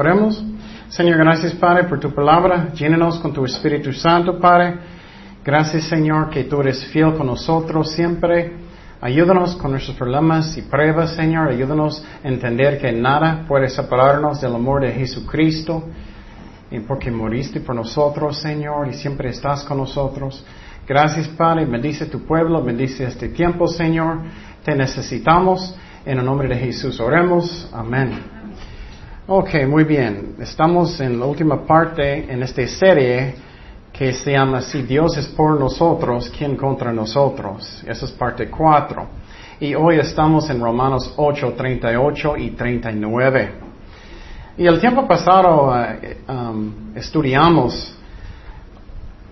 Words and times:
Oremos. 0.00 0.42
Señor, 0.88 1.18
gracias 1.18 1.52
Padre 1.56 1.84
por 1.84 2.00
tu 2.00 2.10
palabra. 2.14 2.72
Llénenos 2.72 3.18
con 3.18 3.34
tu 3.34 3.44
Espíritu 3.44 3.92
Santo, 3.92 4.40
Padre. 4.40 4.78
Gracias 5.44 5.84
Señor 5.84 6.30
que 6.30 6.44
tú 6.44 6.62
eres 6.62 6.86
fiel 6.86 7.12
con 7.16 7.26
nosotros 7.26 7.92
siempre. 7.92 8.50
Ayúdanos 9.02 9.56
con 9.56 9.72
nuestros 9.72 9.94
problemas 9.98 10.56
y 10.56 10.62
pruebas, 10.62 11.16
Señor. 11.16 11.48
Ayúdanos 11.48 12.02
a 12.24 12.28
entender 12.28 12.78
que 12.80 12.92
nada 12.92 13.44
puede 13.46 13.68
separarnos 13.68 14.40
del 14.40 14.54
amor 14.54 14.80
de 14.80 14.92
Jesucristo. 14.92 15.84
Y 16.70 16.80
porque 16.80 17.10
moriste 17.10 17.60
por 17.60 17.74
nosotros, 17.74 18.38
Señor, 18.38 18.88
y 18.88 18.94
siempre 18.94 19.28
estás 19.28 19.64
con 19.64 19.76
nosotros. 19.76 20.42
Gracias, 20.88 21.28
Padre. 21.28 21.66
Bendice 21.66 22.06
tu 22.06 22.24
pueblo, 22.24 22.64
bendice 22.64 23.04
este 23.04 23.28
tiempo, 23.28 23.68
Señor. 23.68 24.20
Te 24.64 24.74
necesitamos. 24.74 25.76
En 26.06 26.18
el 26.18 26.24
nombre 26.24 26.48
de 26.48 26.56
Jesús 26.56 26.98
oremos. 27.00 27.68
Amén. 27.74 28.39
Ok, 29.32 29.64
muy 29.68 29.84
bien. 29.84 30.34
Estamos 30.40 31.00
en 31.00 31.20
la 31.20 31.24
última 31.24 31.64
parte 31.64 32.32
en 32.32 32.42
esta 32.42 32.66
serie 32.66 33.36
que 33.92 34.12
se 34.12 34.32
llama 34.32 34.60
Si 34.60 34.82
Dios 34.82 35.16
es 35.18 35.28
por 35.28 35.56
nosotros, 35.56 36.32
¿quién 36.36 36.56
contra 36.56 36.92
nosotros? 36.92 37.80
Esa 37.86 38.06
es 38.06 38.10
parte 38.10 38.50
4. 38.50 39.06
Y 39.60 39.72
hoy 39.76 40.00
estamos 40.00 40.50
en 40.50 40.60
Romanos 40.60 41.14
8, 41.16 41.54
38 41.56 42.36
y 42.38 42.50
39. 42.50 43.52
Y 44.58 44.66
el 44.66 44.80
tiempo 44.80 45.06
pasado 45.06 45.80
eh, 45.80 46.22
um, 46.28 46.96
estudiamos 46.96 47.96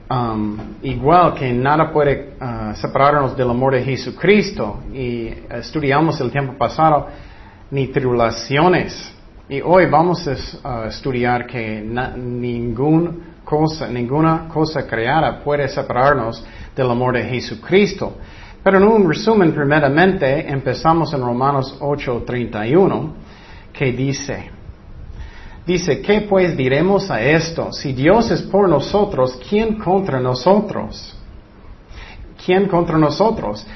um, 0.09 0.59
igual 0.83 1.35
que 1.35 1.53
nada 1.53 1.91
puede 1.91 2.35
uh, 2.41 2.73
separarnos 2.77 3.37
del 3.37 3.51
amor 3.51 3.75
de 3.75 3.83
Jesucristo 3.83 4.79
y 4.95 5.35
estudiamos 5.51 6.21
el 6.21 6.31
tiempo 6.31 6.57
pasado 6.57 7.09
ni 7.73 7.89
tribulaciones 7.89 9.18
y 9.49 9.61
hoy 9.63 9.87
vamos 9.87 10.29
a 10.63 10.87
estudiar 10.89 11.47
que 11.47 11.81
ninguna 12.17 13.13
cosa 14.49 14.87
creada 14.87 15.43
puede 15.43 15.69
separarnos 15.69 16.45
del 16.77 16.91
amor 16.91 17.15
de 17.15 17.25
Jesucristo. 17.25 18.19
Pero 18.63 18.77
en 18.77 18.85
un 18.85 19.09
resumen, 19.09 19.53
primeramente, 19.53 20.51
empezamos 20.51 21.15
en 21.15 21.21
Romanos 21.21 21.79
8:31, 21.81 23.13
que 23.73 23.93
dice, 23.93 24.51
Dice, 25.69 26.01
¿qué 26.01 26.23
pues 26.23 26.57
diremos 26.57 27.11
a 27.11 27.21
esto? 27.21 27.73
Si 27.75 27.93
Dios 27.93 28.31
es 28.31 28.41
por 28.41 28.67
nosotros, 28.71 29.39
¿quién 29.51 29.75
contra 29.75 30.19
nosotros? 30.19 31.15
¿Quién 32.43 32.69
contra 32.69 32.97
nosotros? 32.97 33.67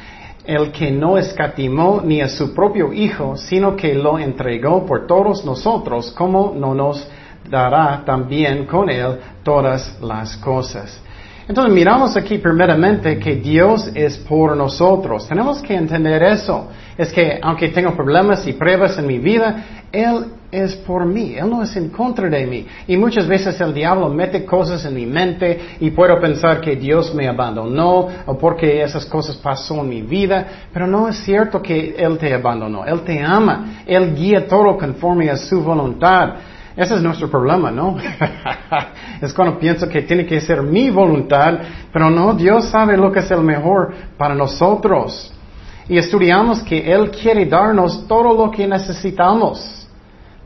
El 0.44 0.72
que 0.72 0.90
no 0.90 1.18
escatimó 1.18 2.00
ni 2.04 2.20
a 2.20 2.28
su 2.28 2.52
propio 2.54 2.92
Hijo, 2.92 3.36
sino 3.36 3.76
que 3.76 3.94
lo 3.94 4.18
entregó 4.18 4.84
por 4.84 5.06
todos 5.06 5.44
nosotros, 5.44 6.12
¿cómo 6.12 6.52
no 6.56 6.74
nos 6.74 7.06
dará 7.48 8.02
también 8.04 8.66
con 8.66 8.90
él 8.90 9.18
todas 9.44 10.00
las 10.00 10.36
cosas? 10.38 11.00
Entonces 11.46 11.74
miramos 11.74 12.16
aquí 12.16 12.38
primeramente 12.38 13.18
que 13.18 13.36
Dios 13.36 13.90
es 13.94 14.16
por 14.18 14.56
nosotros. 14.56 15.26
Tenemos 15.28 15.60
que 15.60 15.74
entender 15.74 16.22
eso. 16.22 16.68
Es 16.96 17.12
que 17.12 17.38
aunque 17.42 17.68
tengo 17.68 17.94
problemas 17.94 18.46
y 18.46 18.52
pruebas 18.52 18.98
en 18.98 19.06
mi 19.06 19.18
vida, 19.18 19.84
Él 19.90 20.26
es 20.50 20.76
por 20.76 21.06
mí, 21.06 21.34
Él 21.34 21.48
no 21.48 21.62
es 21.62 21.74
en 21.76 21.88
contra 21.88 22.28
de 22.28 22.46
mí. 22.46 22.66
Y 22.86 22.96
muchas 22.96 23.26
veces 23.26 23.58
el 23.60 23.72
diablo 23.72 24.10
mete 24.10 24.44
cosas 24.44 24.84
en 24.84 24.94
mi 24.94 25.06
mente 25.06 25.58
y 25.80 25.90
puedo 25.90 26.20
pensar 26.20 26.60
que 26.60 26.76
Dios 26.76 27.14
me 27.14 27.26
abandonó 27.26 28.08
o 28.26 28.38
porque 28.38 28.82
esas 28.82 29.06
cosas 29.06 29.36
pasó 29.36 29.80
en 29.80 29.88
mi 29.88 30.02
vida, 30.02 30.46
pero 30.72 30.86
no 30.86 31.08
es 31.08 31.16
cierto 31.24 31.62
que 31.62 31.94
Él 31.96 32.18
te 32.18 32.34
abandonó, 32.34 32.84
Él 32.84 33.00
te 33.00 33.20
ama, 33.22 33.82
Él 33.86 34.14
guía 34.14 34.46
todo 34.46 34.76
conforme 34.76 35.30
a 35.30 35.36
su 35.36 35.62
voluntad. 35.62 36.34
Ese 36.76 36.94
es 36.94 37.02
nuestro 37.02 37.30
problema, 37.30 37.70
¿no? 37.70 37.96
es 39.20 39.32
cuando 39.32 39.58
pienso 39.58 39.88
que 39.88 40.02
tiene 40.02 40.24
que 40.24 40.40
ser 40.40 40.62
mi 40.62 40.90
voluntad, 40.90 41.58
pero 41.92 42.10
no, 42.10 42.34
Dios 42.34 42.68
sabe 42.68 42.96
lo 42.96 43.12
que 43.12 43.20
es 43.20 43.30
el 43.30 43.42
mejor 43.42 43.92
para 44.16 44.34
nosotros. 44.34 45.32
Y 45.88 45.98
estudiamos 45.98 46.62
que 46.62 46.92
Él 46.92 47.10
quiere 47.10 47.46
darnos 47.46 48.06
todo 48.06 48.34
lo 48.34 48.50
que 48.50 48.66
necesitamos. 48.66 49.86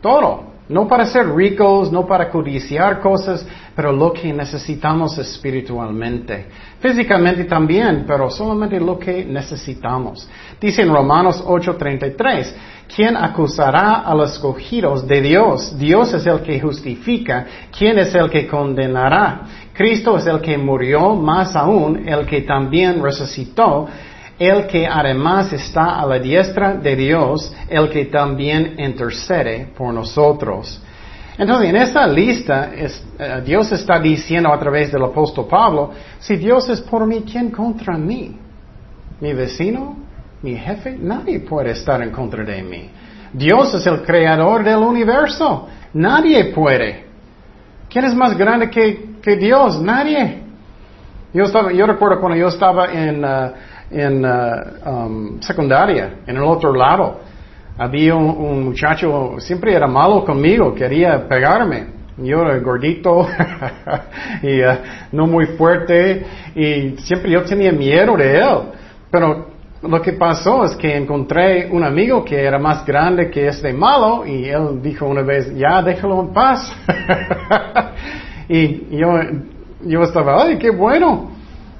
Todo. 0.00 0.56
No 0.68 0.88
para 0.88 1.06
ser 1.06 1.32
ricos, 1.32 1.92
no 1.92 2.06
para 2.06 2.28
codiciar 2.28 3.00
cosas, 3.00 3.46
pero 3.76 3.92
lo 3.92 4.12
que 4.12 4.32
necesitamos 4.32 5.16
espiritualmente. 5.16 6.46
Físicamente 6.80 7.44
también, 7.44 8.04
pero 8.04 8.28
solamente 8.28 8.80
lo 8.80 8.98
que 8.98 9.24
necesitamos. 9.24 10.28
Dice 10.60 10.82
en 10.82 10.92
Romanos 10.92 11.44
8:33, 11.46 12.52
¿quién 12.92 13.16
acusará 13.16 14.00
a 14.00 14.12
los 14.12 14.32
escogidos 14.32 15.06
de 15.06 15.20
Dios? 15.20 15.78
Dios 15.78 16.12
es 16.14 16.26
el 16.26 16.40
que 16.40 16.58
justifica. 16.58 17.46
¿Quién 17.70 18.00
es 18.00 18.12
el 18.16 18.28
que 18.28 18.48
condenará? 18.48 19.42
Cristo 19.72 20.16
es 20.16 20.26
el 20.26 20.40
que 20.40 20.58
murió, 20.58 21.14
más 21.14 21.54
aún, 21.54 22.08
el 22.08 22.26
que 22.26 22.40
también 22.40 23.00
resucitó 23.00 23.86
el 24.38 24.66
que 24.66 24.86
además 24.86 25.52
está 25.52 26.00
a 26.00 26.06
la 26.06 26.18
diestra 26.18 26.74
de 26.74 26.94
Dios, 26.96 27.54
el 27.68 27.88
que 27.88 28.06
también 28.06 28.74
intercede 28.78 29.68
por 29.76 29.92
nosotros. 29.94 30.82
Entonces, 31.38 31.68
en 31.68 31.76
esta 31.76 32.06
lista, 32.06 32.70
eh, 32.74 33.42
Dios 33.44 33.70
está 33.72 33.98
diciendo 33.98 34.52
a 34.52 34.58
través 34.58 34.90
del 34.90 35.04
apóstol 35.04 35.46
Pablo, 35.48 35.90
si 36.18 36.36
Dios 36.36 36.68
es 36.68 36.80
por 36.80 37.06
mí, 37.06 37.24
¿quién 37.30 37.50
contra 37.50 37.96
mí? 37.98 38.38
¿Mi 39.20 39.32
vecino? 39.34 39.96
¿Mi 40.42 40.54
jefe? 40.56 40.96
Nadie 40.98 41.40
puede 41.40 41.72
estar 41.72 42.02
en 42.02 42.10
contra 42.10 42.44
de 42.44 42.62
mí. 42.62 42.90
Dios 43.32 43.74
es 43.74 43.86
el 43.86 44.02
creador 44.02 44.64
del 44.64 44.78
universo. 44.78 45.68
Nadie 45.92 46.46
puede. 46.54 47.04
¿Quién 47.88 48.04
es 48.06 48.14
más 48.14 48.36
grande 48.36 48.70
que, 48.70 49.36
Dios? 49.36 49.80
Nadie. 49.80 50.42
Yo, 51.34 51.86
recuerdo 51.86 52.20
cuando 52.20 52.38
yo 52.38 52.48
estaba 52.48 52.92
en... 52.92 53.24
Uh, 53.24 53.50
en 53.90 54.24
uh, 54.24 54.90
um, 54.90 55.40
secundaria, 55.40 56.20
en 56.26 56.36
el 56.36 56.42
otro 56.42 56.72
lado. 56.74 57.20
Había 57.78 58.14
un, 58.14 58.64
muchacho, 58.64 59.34
siempre 59.38 59.74
era 59.74 59.86
malo 59.86 60.24
conmigo, 60.24 60.74
quería 60.74 61.28
pegarme. 61.28 61.94
Yo 62.18 62.40
era 62.40 62.58
gordito 62.60 63.28
y 64.42 64.62
uh, 64.62 64.78
no 65.12 65.26
muy 65.26 65.44
fuerte 65.46 66.24
y 66.54 66.96
siempre 66.98 67.30
yo 67.30 67.42
tenía 67.42 67.72
miedo 67.72 68.16
de 68.16 68.38
él. 68.38 68.58
Pero 69.10 69.48
lo 69.82 70.00
que 70.00 70.14
pasó 70.14 70.64
es 70.64 70.74
que 70.76 70.96
encontré 70.96 71.68
un 71.70 71.84
amigo 71.84 72.24
que 72.24 72.42
era 72.42 72.58
más 72.58 72.86
grande 72.86 73.30
que 73.30 73.48
este 73.48 73.74
malo 73.74 74.24
y 74.26 74.46
él 74.46 74.80
dijo 74.82 75.06
una 75.06 75.20
vez, 75.20 75.54
ya 75.54 75.82
déjalo 75.82 76.22
en 76.22 76.32
paz. 76.32 76.72
y 78.48 78.96
yo, 78.96 79.20
yo 79.84 80.02
estaba, 80.02 80.42
ay, 80.42 80.56
qué 80.56 80.70
bueno. 80.70 81.35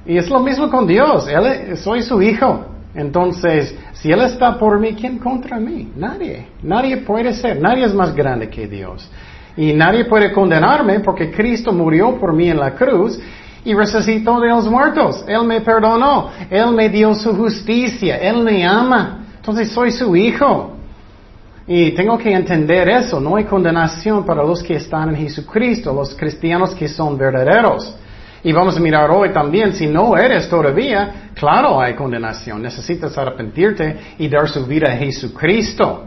Y 0.07 0.17
es 0.17 0.29
lo 0.29 0.39
mismo 0.39 0.69
con 0.69 0.87
Dios. 0.87 1.27
Él, 1.27 1.77
soy 1.77 2.01
su 2.01 2.21
hijo. 2.21 2.65
Entonces, 2.95 3.75
si 3.91 4.09
Él 4.09 4.21
está 4.21 4.57
por 4.57 4.79
mí, 4.79 4.95
¿quién 4.95 5.19
contra 5.19 5.59
mí? 5.59 5.91
Nadie. 5.95 6.47
Nadie 6.63 6.97
puede 6.97 7.33
ser. 7.33 7.61
Nadie 7.61 7.85
es 7.85 7.93
más 7.93 8.15
grande 8.15 8.49
que 8.49 8.67
Dios. 8.67 9.09
Y 9.57 9.73
nadie 9.73 10.05
puede 10.05 10.31
condenarme 10.31 11.01
porque 11.01 11.29
Cristo 11.29 11.73
murió 11.73 12.17
por 12.17 12.33
mí 12.33 12.49
en 12.49 12.57
la 12.57 12.73
cruz 12.73 13.19
y 13.65 13.73
resucitó 13.73 14.39
de 14.39 14.47
los 14.47 14.69
muertos. 14.69 15.25
Él 15.27 15.43
me 15.43 15.59
perdonó. 15.59 16.29
Él 16.49 16.71
me 16.71 16.87
dio 16.87 17.13
su 17.13 17.35
justicia. 17.35 18.17
Él 18.17 18.41
me 18.43 18.65
ama. 18.65 19.25
Entonces 19.35 19.71
soy 19.71 19.91
su 19.91 20.15
hijo. 20.15 20.71
Y 21.67 21.91
tengo 21.91 22.17
que 22.17 22.31
entender 22.31 22.87
eso. 22.87 23.19
No 23.19 23.35
hay 23.35 23.43
condenación 23.43 24.25
para 24.25 24.41
los 24.41 24.63
que 24.63 24.75
están 24.75 25.09
en 25.09 25.17
Jesucristo, 25.17 25.93
los 25.93 26.15
cristianos 26.15 26.73
que 26.73 26.87
son 26.87 27.17
verdaderos. 27.17 27.93
Y 28.47 28.53
vamos 28.53 28.77
a 28.77 28.79
mirar 28.79 29.11
hoy 29.11 29.33
también, 29.33 29.73
si 29.73 29.87
no 29.87 30.15
eres 30.15 30.47
todavía, 30.47 31.31
claro 31.33 31.81
hay 31.81 31.95
condenación. 31.95 32.61
Necesitas 32.61 33.17
arrepentirte 33.17 34.15
y 34.19 34.29
dar 34.29 34.47
su 34.47 34.65
vida 34.65 34.89
a 34.89 34.95
Jesucristo. 34.95 36.05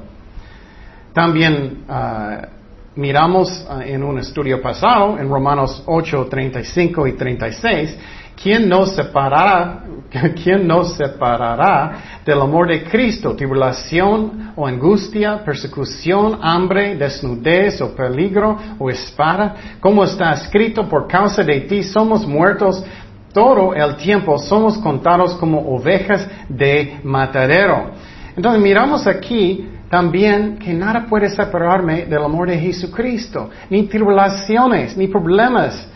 También 1.13 1.85
uh, 1.87 2.99
miramos 2.99 3.67
uh, 3.69 3.83
en 3.83 4.03
un 4.03 4.21
estudio 4.21 4.63
pasado, 4.63 5.19
en 5.19 5.29
Romanos 5.29 5.83
8, 5.85 6.29
35 6.31 7.07
y 7.09 7.13
36, 7.13 7.99
¿quién 8.43 8.69
nos 8.69 8.95
separará, 8.95 9.85
quién 10.43 10.67
nos 10.67 10.97
separará 10.97 12.21
del 12.25 12.41
amor 12.41 12.69
de 12.69 12.85
Cristo? 12.85 13.35
Tribulación 13.37 14.53
o 14.57 14.67
angustia, 14.67 15.45
persecución, 15.45 16.39
hambre, 16.43 16.97
desnudez 16.97 17.81
o 17.81 17.95
peligro 17.95 18.57
o 18.79 18.91
espada. 18.91 19.55
Como 19.81 20.05
está 20.05 20.33
escrito, 20.33 20.89
por 20.89 21.07
causa 21.07 21.43
de 21.43 21.61
ti 21.63 21.83
somos 21.83 22.27
muertos 22.27 22.85
todo 23.33 23.75
el 23.75 23.97
tiempo, 23.97 24.39
somos 24.39 24.79
contados 24.79 25.35
como 25.35 25.61
ovejas 25.75 26.29
de 26.49 26.99
matadero. 27.05 27.91
Entonces 28.37 28.61
miramos 28.61 29.07
aquí 29.07 29.69
también 29.89 30.57
que 30.59 30.73
nada 30.73 31.07
puede 31.09 31.29
separarme 31.29 32.07
del 32.07 32.25
amor 32.25 32.49
de 32.49 32.59
Jesucristo, 32.59 33.51
ni 33.69 33.85
tribulaciones, 33.85 34.97
ni 34.97 35.09
problemas, 35.09 35.87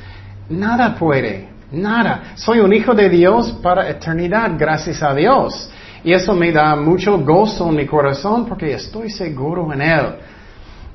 nada 0.48 0.94
puede. 0.96 1.53
Nada. 1.74 2.32
Soy 2.34 2.60
un 2.60 2.72
hijo 2.72 2.94
de 2.94 3.08
Dios 3.08 3.52
para 3.62 3.88
eternidad, 3.88 4.52
gracias 4.56 5.02
a 5.02 5.14
Dios. 5.14 5.70
Y 6.04 6.12
eso 6.12 6.34
me 6.34 6.52
da 6.52 6.76
mucho 6.76 7.18
gozo 7.18 7.68
en 7.68 7.76
mi 7.76 7.86
corazón 7.86 8.46
porque 8.46 8.74
estoy 8.74 9.10
seguro 9.10 9.72
en 9.72 9.80
Él. 9.80 10.06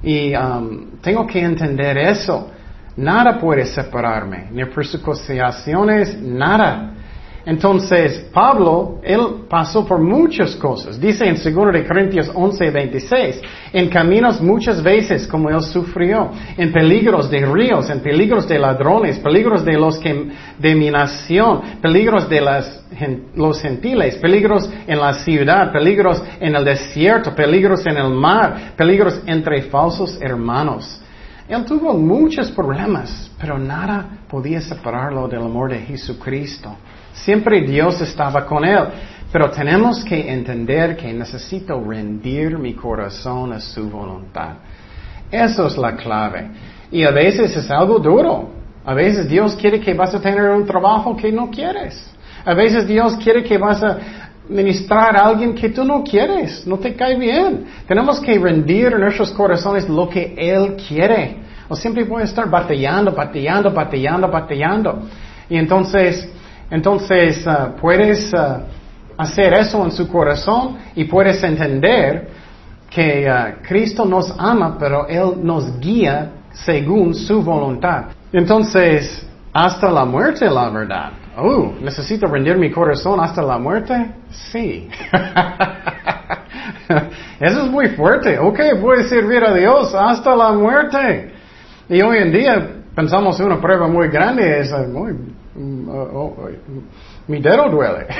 Y 0.03 0.35
um, 0.35 0.99
tengo 1.01 1.25
que 1.27 1.41
entender 1.41 1.97
eso. 1.97 2.51
Nada 2.95 3.39
puede 3.39 3.65
separarme, 3.65 4.47
ni 4.51 4.63
persecuciones, 4.65 6.21
nada. 6.21 6.93
Entonces, 7.45 8.27
Pablo, 8.33 8.99
él 9.01 9.45
pasó 9.49 9.85
por 9.85 9.99
muchas 9.99 10.55
cosas. 10.57 10.99
Dice 10.99 11.25
en 11.25 11.35
2 11.35 11.73
de 11.73 11.87
Corintios 11.87 12.31
11, 12.33 12.69
26, 12.69 13.41
en 13.73 13.89
caminos 13.89 14.41
muchas 14.41 14.83
veces 14.83 15.25
como 15.25 15.49
él 15.49 15.61
sufrió, 15.61 16.31
en 16.57 16.71
peligros 16.71 17.29
de 17.29 17.45
ríos, 17.45 17.89
en 17.89 18.01
peligros 18.01 18.47
de 18.47 18.59
ladrones, 18.59 19.19
peligros 19.19 19.63
de 19.63 19.73
los 19.73 19.97
que, 19.97 20.31
de 20.57 20.75
mi 20.75 20.91
nación, 20.91 21.61
peligros 21.81 22.29
de 22.29 22.41
los 23.35 23.61
gentiles, 23.61 24.17
peligros 24.17 24.69
en 24.85 24.99
la 24.99 25.13
ciudad, 25.13 25.71
peligros 25.71 26.21
en 26.39 26.55
el 26.55 26.65
desierto, 26.65 27.33
peligros 27.33 27.85
en 27.87 27.97
el 27.97 28.09
mar, 28.09 28.73
peligros 28.75 29.21
entre 29.25 29.63
falsos 29.63 30.19
hermanos. 30.21 31.01
Él 31.47 31.65
tuvo 31.65 31.93
muchos 31.93 32.51
problemas, 32.51 33.31
pero 33.39 33.57
nada 33.57 34.05
podía 34.29 34.61
separarlo 34.61 35.27
del 35.27 35.41
amor 35.41 35.71
de 35.71 35.79
Jesucristo. 35.79 36.75
Siempre 37.13 37.61
Dios 37.61 37.99
estaba 38.01 38.45
con 38.45 38.65
él. 38.65 38.83
Pero 39.31 39.51
tenemos 39.51 40.03
que 40.03 40.31
entender 40.31 40.97
que 40.97 41.13
necesito 41.13 41.79
rendir 41.79 42.57
mi 42.57 42.73
corazón 42.73 43.53
a 43.53 43.59
su 43.59 43.87
voluntad. 43.87 44.53
Eso 45.31 45.67
es 45.67 45.77
la 45.77 45.95
clave. 45.95 46.49
Y 46.91 47.03
a 47.03 47.11
veces 47.11 47.55
es 47.55 47.69
algo 47.69 47.99
duro. 47.99 48.49
A 48.83 48.93
veces 48.95 49.29
Dios 49.29 49.55
quiere 49.55 49.79
que 49.79 49.93
vas 49.93 50.15
a 50.15 50.19
tener 50.19 50.49
un 50.49 50.65
trabajo 50.65 51.15
que 51.15 51.31
no 51.31 51.51
quieres. 51.51 52.11
A 52.43 52.55
veces 52.55 52.87
Dios 52.87 53.17
quiere 53.17 53.43
que 53.43 53.57
vas 53.59 53.83
a 53.83 53.99
ministrar 54.49 55.15
a 55.15 55.27
alguien 55.27 55.53
que 55.53 55.69
tú 55.69 55.83
no 55.83 56.03
quieres, 56.03 56.65
no 56.65 56.79
te 56.79 56.95
cae 56.95 57.15
bien. 57.15 57.65
Tenemos 57.87 58.19
que 58.19 58.39
rendir 58.39 58.87
en 58.87 59.01
nuestros 59.01 59.31
corazones 59.31 59.87
lo 59.87 60.09
que 60.09 60.33
Él 60.35 60.75
quiere. 60.87 61.37
O 61.67 61.75
siempre 61.75 62.03
voy 62.03 62.23
a 62.23 62.25
estar 62.25 62.49
batallando, 62.49 63.11
batallando, 63.11 63.69
batallando, 63.69 64.27
batallando. 64.27 65.03
Y 65.47 65.57
entonces, 65.57 66.27
entonces, 66.71 67.45
uh, 67.47 67.75
puedes 67.79 68.33
uh, 68.33 68.61
hacer 69.17 69.53
eso 69.53 69.83
en 69.83 69.91
su 69.91 70.07
corazón 70.07 70.77
y 70.95 71.05
puedes 71.05 71.43
entender 71.43 72.29
que 72.89 73.29
uh, 73.29 73.61
Cristo 73.67 74.05
nos 74.05 74.33
ama, 74.37 74.77
pero 74.79 75.07
Él 75.07 75.33
nos 75.41 75.79
guía 75.79 76.31
según 76.51 77.15
su 77.15 77.41
voluntad. 77.41 78.05
Entonces, 78.31 79.25
hasta 79.51 79.91
la 79.91 80.05
muerte, 80.05 80.47
la 80.49 80.69
verdad. 80.69 81.11
Oh, 81.37 81.73
¿necesito 81.81 82.27
rendir 82.27 82.57
mi 82.57 82.69
corazón 82.69 83.19
hasta 83.19 83.41
la 83.41 83.57
muerte? 83.57 84.11
Sí. 84.29 84.87
Eso 87.39 87.63
es 87.63 87.71
muy 87.71 87.87
fuerte. 87.89 88.37
Ok, 88.37 88.59
voy 88.79 88.99
a 88.99 89.03
servir 89.03 89.43
a 89.43 89.53
Dios 89.53 89.95
hasta 89.95 90.35
la 90.35 90.51
muerte. 90.51 91.33
Y 91.87 92.01
hoy 92.01 92.17
en 92.17 92.31
día 92.31 92.69
pensamos 92.93 93.39
en 93.39 93.47
una 93.47 93.61
prueba 93.61 93.87
muy 93.87 94.09
grande, 94.09 94.59
es 94.59 94.71
muy 94.89 95.13
oh, 95.55 96.09
oh, 96.13 96.35
oh, 96.37 96.49
mi 97.27 97.41
dedo 97.41 97.69
duele. 97.69 98.07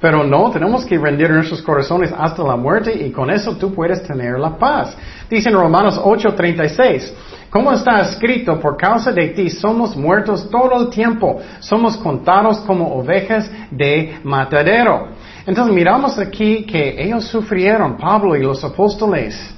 Pero 0.00 0.24
no, 0.24 0.50
tenemos 0.50 0.86
que 0.86 0.98
rendir 0.98 1.30
nuestros 1.30 1.60
corazones 1.60 2.10
hasta 2.16 2.42
la 2.42 2.56
muerte 2.56 2.92
y 2.92 3.10
con 3.10 3.30
eso 3.30 3.56
tú 3.56 3.74
puedes 3.74 4.02
tener 4.02 4.38
la 4.38 4.56
paz. 4.56 4.96
Dice 5.28 5.50
en 5.50 5.56
Romanos 5.56 6.00
8:36, 6.02 7.12
como 7.50 7.70
está 7.72 8.00
escrito, 8.00 8.58
por 8.58 8.78
causa 8.78 9.12
de 9.12 9.28
ti 9.28 9.50
somos 9.50 9.94
muertos 9.96 10.48
todo 10.48 10.80
el 10.80 10.88
tiempo, 10.88 11.40
somos 11.60 11.98
contados 11.98 12.60
como 12.60 12.94
ovejas 12.94 13.50
de 13.70 14.18
matadero. 14.24 15.08
Entonces 15.46 15.74
miramos 15.74 16.18
aquí 16.18 16.64
que 16.64 17.02
ellos 17.02 17.24
sufrieron, 17.24 17.98
Pablo 17.98 18.36
y 18.36 18.42
los 18.42 18.64
apóstoles, 18.64 19.54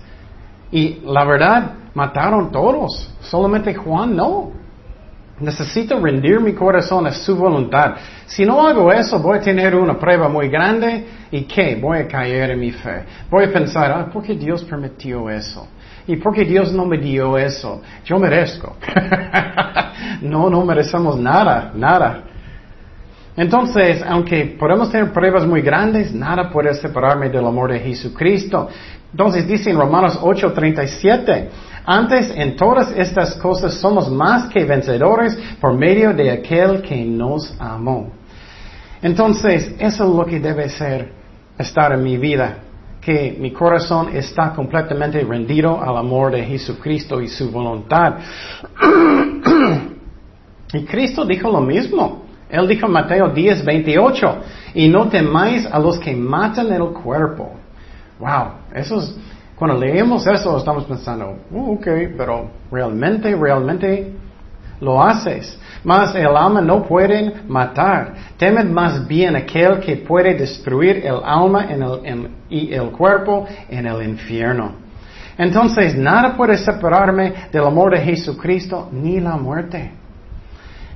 y 0.72 1.00
la 1.04 1.25
verdad, 1.25 1.75
mataron 1.94 2.50
todos, 2.50 3.10
solamente 3.20 3.75
Juan 3.75 4.16
no. 4.16 4.62
Necesito 5.42 5.98
rendir 5.98 6.40
mi 6.40 6.52
corazón 6.52 7.06
a 7.06 7.12
su 7.12 7.36
voluntad. 7.36 7.96
Si 8.26 8.44
no 8.44 8.66
hago 8.66 8.92
eso, 8.92 9.18
voy 9.18 9.38
a 9.38 9.40
tener 9.40 9.74
una 9.74 9.98
prueba 9.98 10.28
muy 10.28 10.48
grande 10.48 11.04
y 11.32 11.42
¿qué? 11.42 11.76
Voy 11.80 11.98
a 11.98 12.06
caer 12.06 12.52
en 12.52 12.60
mi 12.60 12.70
fe. 12.70 13.04
Voy 13.28 13.44
a 13.44 13.52
pensar, 13.52 13.90
ah, 13.90 14.06
¿por 14.10 14.22
qué 14.22 14.34
Dios 14.34 14.62
permitió 14.62 15.28
eso? 15.28 15.66
¿Y 16.06 16.16
por 16.16 16.32
qué 16.32 16.44
Dios 16.44 16.72
no 16.72 16.84
me 16.84 16.96
dio 16.96 17.36
eso? 17.36 17.82
Yo 18.04 18.18
merezco. 18.18 18.76
no, 20.22 20.48
no 20.48 20.64
merecemos 20.64 21.18
nada, 21.18 21.72
nada. 21.74 22.22
Entonces, 23.37 24.05
aunque 24.06 24.56
podemos 24.58 24.90
tener 24.90 25.12
pruebas 25.12 25.46
muy 25.46 25.62
grandes, 25.62 26.12
nada 26.12 26.50
puede 26.50 26.75
separarme 26.75 27.31
del 27.31 27.46
amor 27.46 27.73
de 27.73 27.81
Jesucristo. 27.81 28.69
Entonces 29.11 29.46
dice 29.46 29.70
en 29.70 29.79
Romanos 29.79 30.19
8:37, 30.20 31.49
antes 31.84 32.32
en 32.37 32.56
todas 32.56 32.93
estas 32.96 33.34
cosas 33.37 33.75
somos 33.75 34.11
más 34.11 34.50
que 34.50 34.64
vencedores 34.64 35.38
por 35.61 35.75
medio 35.75 36.12
de 36.12 36.31
aquel 36.31 36.82
que 36.82 37.05
nos 37.05 37.55
amó. 37.58 38.12
Entonces, 39.00 39.75
eso 39.78 40.05
es 40.05 40.14
lo 40.14 40.25
que 40.25 40.38
debe 40.38 40.69
ser 40.69 41.12
estar 41.58 41.93
en 41.93 42.05
mi 42.05 42.17
vida, 42.19 42.58
que 43.00 43.37
mi 43.38 43.50
corazón 43.50 44.14
está 44.14 44.52
completamente 44.52 45.20
rendido 45.25 45.82
al 45.82 45.96
amor 45.96 46.31
de 46.32 46.44
Jesucristo 46.44 47.20
y 47.20 47.28
su 47.28 47.50
voluntad. 47.50 48.19
y 50.73 50.85
Cristo 50.85 51.25
dijo 51.25 51.50
lo 51.50 51.61
mismo. 51.61 52.31
Él 52.52 52.69
dijo 52.69 52.87
en 52.87 52.93
Mateo 52.93 53.31
10, 53.31 53.64
28, 53.64 54.37
y 54.75 54.87
no 54.87 55.08
temáis 55.08 55.66
a 55.66 55.78
los 55.78 55.99
que 55.99 56.14
matan 56.14 56.70
el 56.70 56.93
cuerpo. 56.93 57.50
Wow, 58.19 58.52
eso 58.75 59.00
es, 59.00 59.16
cuando 59.56 59.78
leemos 59.78 60.26
eso 60.26 60.58
estamos 60.58 60.84
pensando, 60.84 61.38
uh, 61.50 61.75
ok, 61.75 61.87
pero 62.14 62.50
realmente, 62.70 63.34
realmente 63.34 64.12
lo 64.82 65.02
haces. 65.02 65.58
Mas 65.82 66.14
el 66.14 66.37
alma 66.37 66.60
no 66.60 66.82
pueden 66.82 67.42
matar. 67.49 68.12
Temed 68.37 68.66
más 68.66 69.09
bien 69.09 69.35
aquel 69.35 69.80
que 69.80 69.97
puede 69.97 70.35
destruir 70.35 71.06
el 71.06 71.21
alma 71.25 71.68
y 72.50 72.73
el 72.73 72.90
cuerpo 72.90 73.47
en 73.71 73.87
el 73.87 74.02
infierno. 74.02 74.73
Entonces 75.38 75.97
nada 75.97 76.37
puede 76.37 76.59
separarme 76.59 77.32
del 77.50 77.64
amor 77.64 77.92
de 77.92 78.00
Jesucristo 78.00 78.90
ni 78.92 79.21
la 79.21 79.37
muerte. 79.37 80.01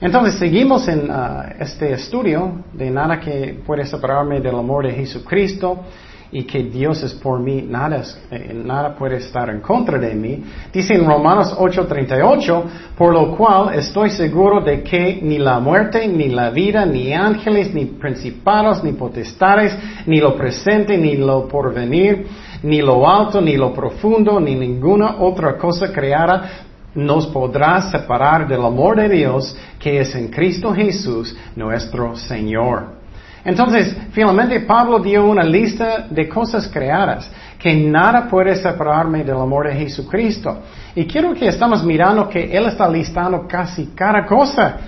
Entonces 0.00 0.34
seguimos 0.34 0.86
en 0.88 1.10
uh, 1.10 1.42
este 1.58 1.92
estudio 1.92 2.64
de 2.74 2.90
nada 2.90 3.18
que 3.18 3.58
puede 3.66 3.86
separarme 3.86 4.40
del 4.40 4.54
amor 4.54 4.86
de 4.86 4.92
Jesucristo 4.92 5.84
y 6.30 6.42
que 6.42 6.64
Dios 6.64 7.02
es 7.02 7.14
por 7.14 7.40
mí, 7.40 7.62
nada, 7.62 8.02
eh, 8.30 8.52
nada 8.52 8.94
puede 8.94 9.16
estar 9.16 9.48
en 9.48 9.60
contra 9.60 9.98
de 9.98 10.14
mí. 10.14 10.44
Dice 10.72 10.94
en 10.94 11.06
Romanos 11.06 11.56
8:38, 11.58 12.64
por 12.98 13.14
lo 13.14 13.34
cual 13.36 13.74
estoy 13.74 14.10
seguro 14.10 14.60
de 14.60 14.82
que 14.82 15.20
ni 15.22 15.38
la 15.38 15.60
muerte, 15.60 16.06
ni 16.08 16.28
la 16.28 16.50
vida, 16.50 16.84
ni 16.84 17.14
ángeles, 17.14 17.72
ni 17.72 17.86
principados, 17.86 18.84
ni 18.84 18.92
potestades, 18.92 19.78
ni 20.04 20.20
lo 20.20 20.36
presente, 20.36 20.98
ni 20.98 21.16
lo 21.16 21.48
porvenir, 21.48 22.26
ni 22.62 22.82
lo 22.82 23.08
alto, 23.08 23.40
ni 23.40 23.56
lo 23.56 23.72
profundo, 23.72 24.38
ni 24.40 24.56
ninguna 24.56 25.16
otra 25.20 25.56
cosa 25.56 25.90
creada 25.90 26.65
nos 26.96 27.26
podrá 27.28 27.80
separar 27.82 28.48
del 28.48 28.64
amor 28.64 28.96
de 28.96 29.08
Dios 29.08 29.56
que 29.78 30.00
es 30.00 30.14
en 30.14 30.28
Cristo 30.28 30.72
Jesús, 30.72 31.36
nuestro 31.54 32.16
Señor. 32.16 32.96
Entonces, 33.44 33.96
finalmente 34.10 34.58
Pablo 34.60 34.98
dio 34.98 35.24
una 35.24 35.44
lista 35.44 36.08
de 36.10 36.28
cosas 36.28 36.66
creadas, 36.66 37.30
que 37.58 37.76
nada 37.76 38.26
puede 38.28 38.56
separarme 38.56 39.22
del 39.22 39.36
amor 39.36 39.68
de 39.68 39.74
Jesucristo. 39.74 40.62
Y 40.96 41.06
quiero 41.06 41.32
que 41.32 41.46
estamos 41.46 41.84
mirando 41.84 42.28
que 42.28 42.56
Él 42.56 42.66
está 42.66 42.88
listando 42.88 43.46
casi 43.46 43.92
cada 43.94 44.26
cosa. 44.26 44.78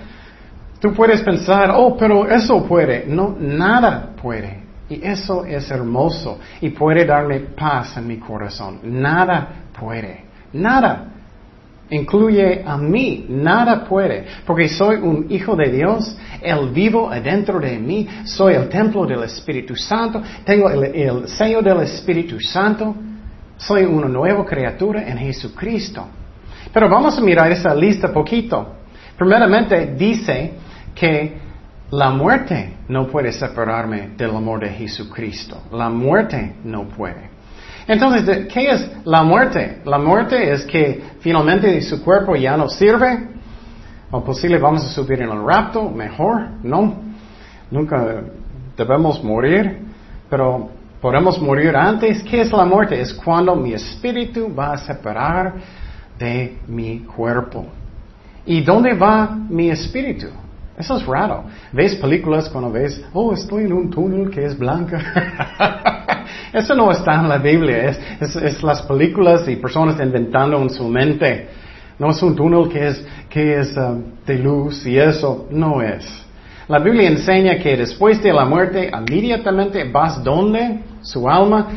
Tú 0.81 0.93
puedes 0.93 1.21
pensar, 1.21 1.71
oh, 1.73 1.95
pero 1.95 2.29
eso 2.29 2.65
puede. 2.65 3.05
No, 3.07 3.33
nada 3.39 4.09
puede. 4.21 4.63
Y 4.89 5.05
eso 5.05 5.45
es 5.45 5.71
hermoso 5.71 6.39
y 6.59 6.69
puede 6.71 7.05
darme 7.05 7.39
paz 7.39 7.95
en 7.95 8.07
mi 8.07 8.17
corazón. 8.17 8.79
Nada 8.83 9.47
puede. 9.79 10.25
Nada 10.51 11.18
incluye 11.89 12.63
a 12.65 12.77
mí, 12.77 13.25
nada 13.29 13.83
puede, 13.83 14.25
porque 14.45 14.69
soy 14.69 14.97
un 14.97 15.27
hijo 15.29 15.55
de 15.55 15.71
Dios, 15.71 16.17
Él 16.41 16.69
vivo 16.71 17.09
adentro 17.09 17.59
de 17.59 17.77
mí, 17.77 18.07
soy 18.25 18.53
el 18.53 18.69
templo 18.69 19.05
del 19.05 19.23
Espíritu 19.23 19.75
Santo, 19.75 20.21
tengo 20.43 20.69
el, 20.69 21.27
sello 21.27 21.61
del 21.61 21.81
Espíritu 21.81 22.39
Santo, 22.39 22.95
soy 23.57 23.83
una 23.83 24.07
nueva 24.07 24.45
criatura 24.45 25.07
en 25.07 25.17
Jesucristo. 25.17 26.07
Pero 26.71 26.89
vamos 26.89 27.17
a 27.17 27.21
mirar 27.21 27.51
esa 27.51 27.73
lista 27.73 28.13
poquito. 28.13 28.75
Primeramente 29.17 29.95
dice 29.97 30.53
que 30.93 31.37
la 31.91 32.11
muerte 32.11 32.73
no 32.87 33.07
puede 33.07 33.31
separarme 33.31 34.09
del 34.15 34.35
amor 34.35 34.59
de 34.59 34.69
Jesucristo. 34.69 35.63
La 35.71 35.89
muerte 35.89 36.55
no 36.63 36.87
puede. 36.87 37.38
Entonces, 37.89 38.45
¿qué 38.53 38.69
es 38.69 38.87
la 39.03 39.23
muerte? 39.23 39.81
La 39.83 39.97
muerte 39.97 40.51
es 40.51 40.63
que 40.65 41.01
finalmente 41.21 41.81
su 41.81 42.03
cuerpo 42.03 42.35
ya 42.35 42.55
no 42.55 42.69
sirve, 42.69 43.29
o 44.11 44.23
posible 44.23 44.59
vamos 44.59 44.85
a 44.85 44.89
subir 44.89 45.23
en 45.23 45.31
el 45.31 45.43
rapto, 45.43 45.89
mejor, 45.89 46.49
no, 46.61 46.97
nunca 47.71 48.21
debemos 48.77 49.23
morir, 49.23 49.79
pero 50.29 50.69
podemos 51.01 51.41
morir 51.41 51.75
antes. 51.75 52.21
¿Qué 52.21 52.41
es 52.41 52.51
la 52.51 52.63
muerte? 52.63 53.01
Es 53.01 53.11
cuando 53.11 53.55
mi 53.55 53.73
espíritu 53.73 54.53
va 54.53 54.73
a 54.73 54.77
separar 54.77 55.55
de 56.19 56.59
mi 56.67 56.99
cuerpo. 56.99 57.65
¿Y 58.45 58.61
dónde 58.61 58.93
va 58.93 59.35
mi 59.49 59.71
espíritu? 59.71 60.27
Eso 60.77 60.95
es 60.95 61.07
raro. 61.07 61.45
¿Ves 61.71 61.95
películas 61.95 62.49
cuando 62.49 62.71
ves, 62.71 63.03
oh, 63.13 63.33
estoy 63.33 63.63
en 63.63 63.73
un 63.73 63.89
túnel 63.89 64.29
que 64.29 64.45
es 64.45 64.55
blanca? 64.55 65.01
Eso 66.53 66.75
no 66.75 66.91
está 66.91 67.15
en 67.15 67.29
la 67.29 67.37
Biblia. 67.37 67.95
Es, 68.19 68.63
las 68.63 68.81
películas 68.81 69.47
y 69.47 69.55
personas 69.55 69.99
inventando 69.99 70.57
en 70.61 70.69
su 70.69 70.87
mente. 70.87 71.49
No 71.97 72.11
es 72.11 72.21
un 72.23 72.35
túnel 72.35 72.69
que 72.69 72.87
es, 72.87 73.05
que 73.29 73.59
es 73.59 73.75
um, 73.75 74.01
de 74.25 74.37
luz 74.37 74.85
y 74.85 74.97
eso 74.97 75.47
no 75.51 75.81
es. 75.81 76.05
La 76.67 76.79
Biblia 76.79 77.09
enseña 77.09 77.57
que 77.57 77.75
después 77.75 78.21
de 78.21 78.31
la 78.31 78.45
muerte, 78.45 78.91
inmediatamente 78.93 79.83
vas 79.91 80.23
donde 80.23 80.81
su 81.01 81.27
alma 81.27 81.67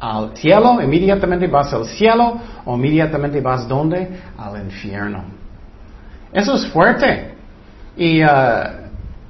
al 0.00 0.36
cielo, 0.36 0.82
inmediatamente 0.82 1.46
vas 1.46 1.72
al 1.72 1.86
cielo 1.86 2.38
o 2.64 2.76
inmediatamente 2.76 3.40
vas 3.40 3.66
donde 3.66 4.08
al 4.36 4.62
infierno. 4.62 5.24
Eso 6.32 6.56
es 6.56 6.66
fuerte. 6.66 7.34
Y 7.96 8.22
uh, 8.22 8.28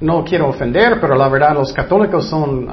no 0.01 0.25
quiero 0.25 0.49
ofender, 0.49 0.99
pero 1.01 1.15
la 1.17 1.29
verdad 1.29 1.55
los 1.55 1.73
católicos 1.73 2.29
son 2.29 2.69
uh, 2.69 2.73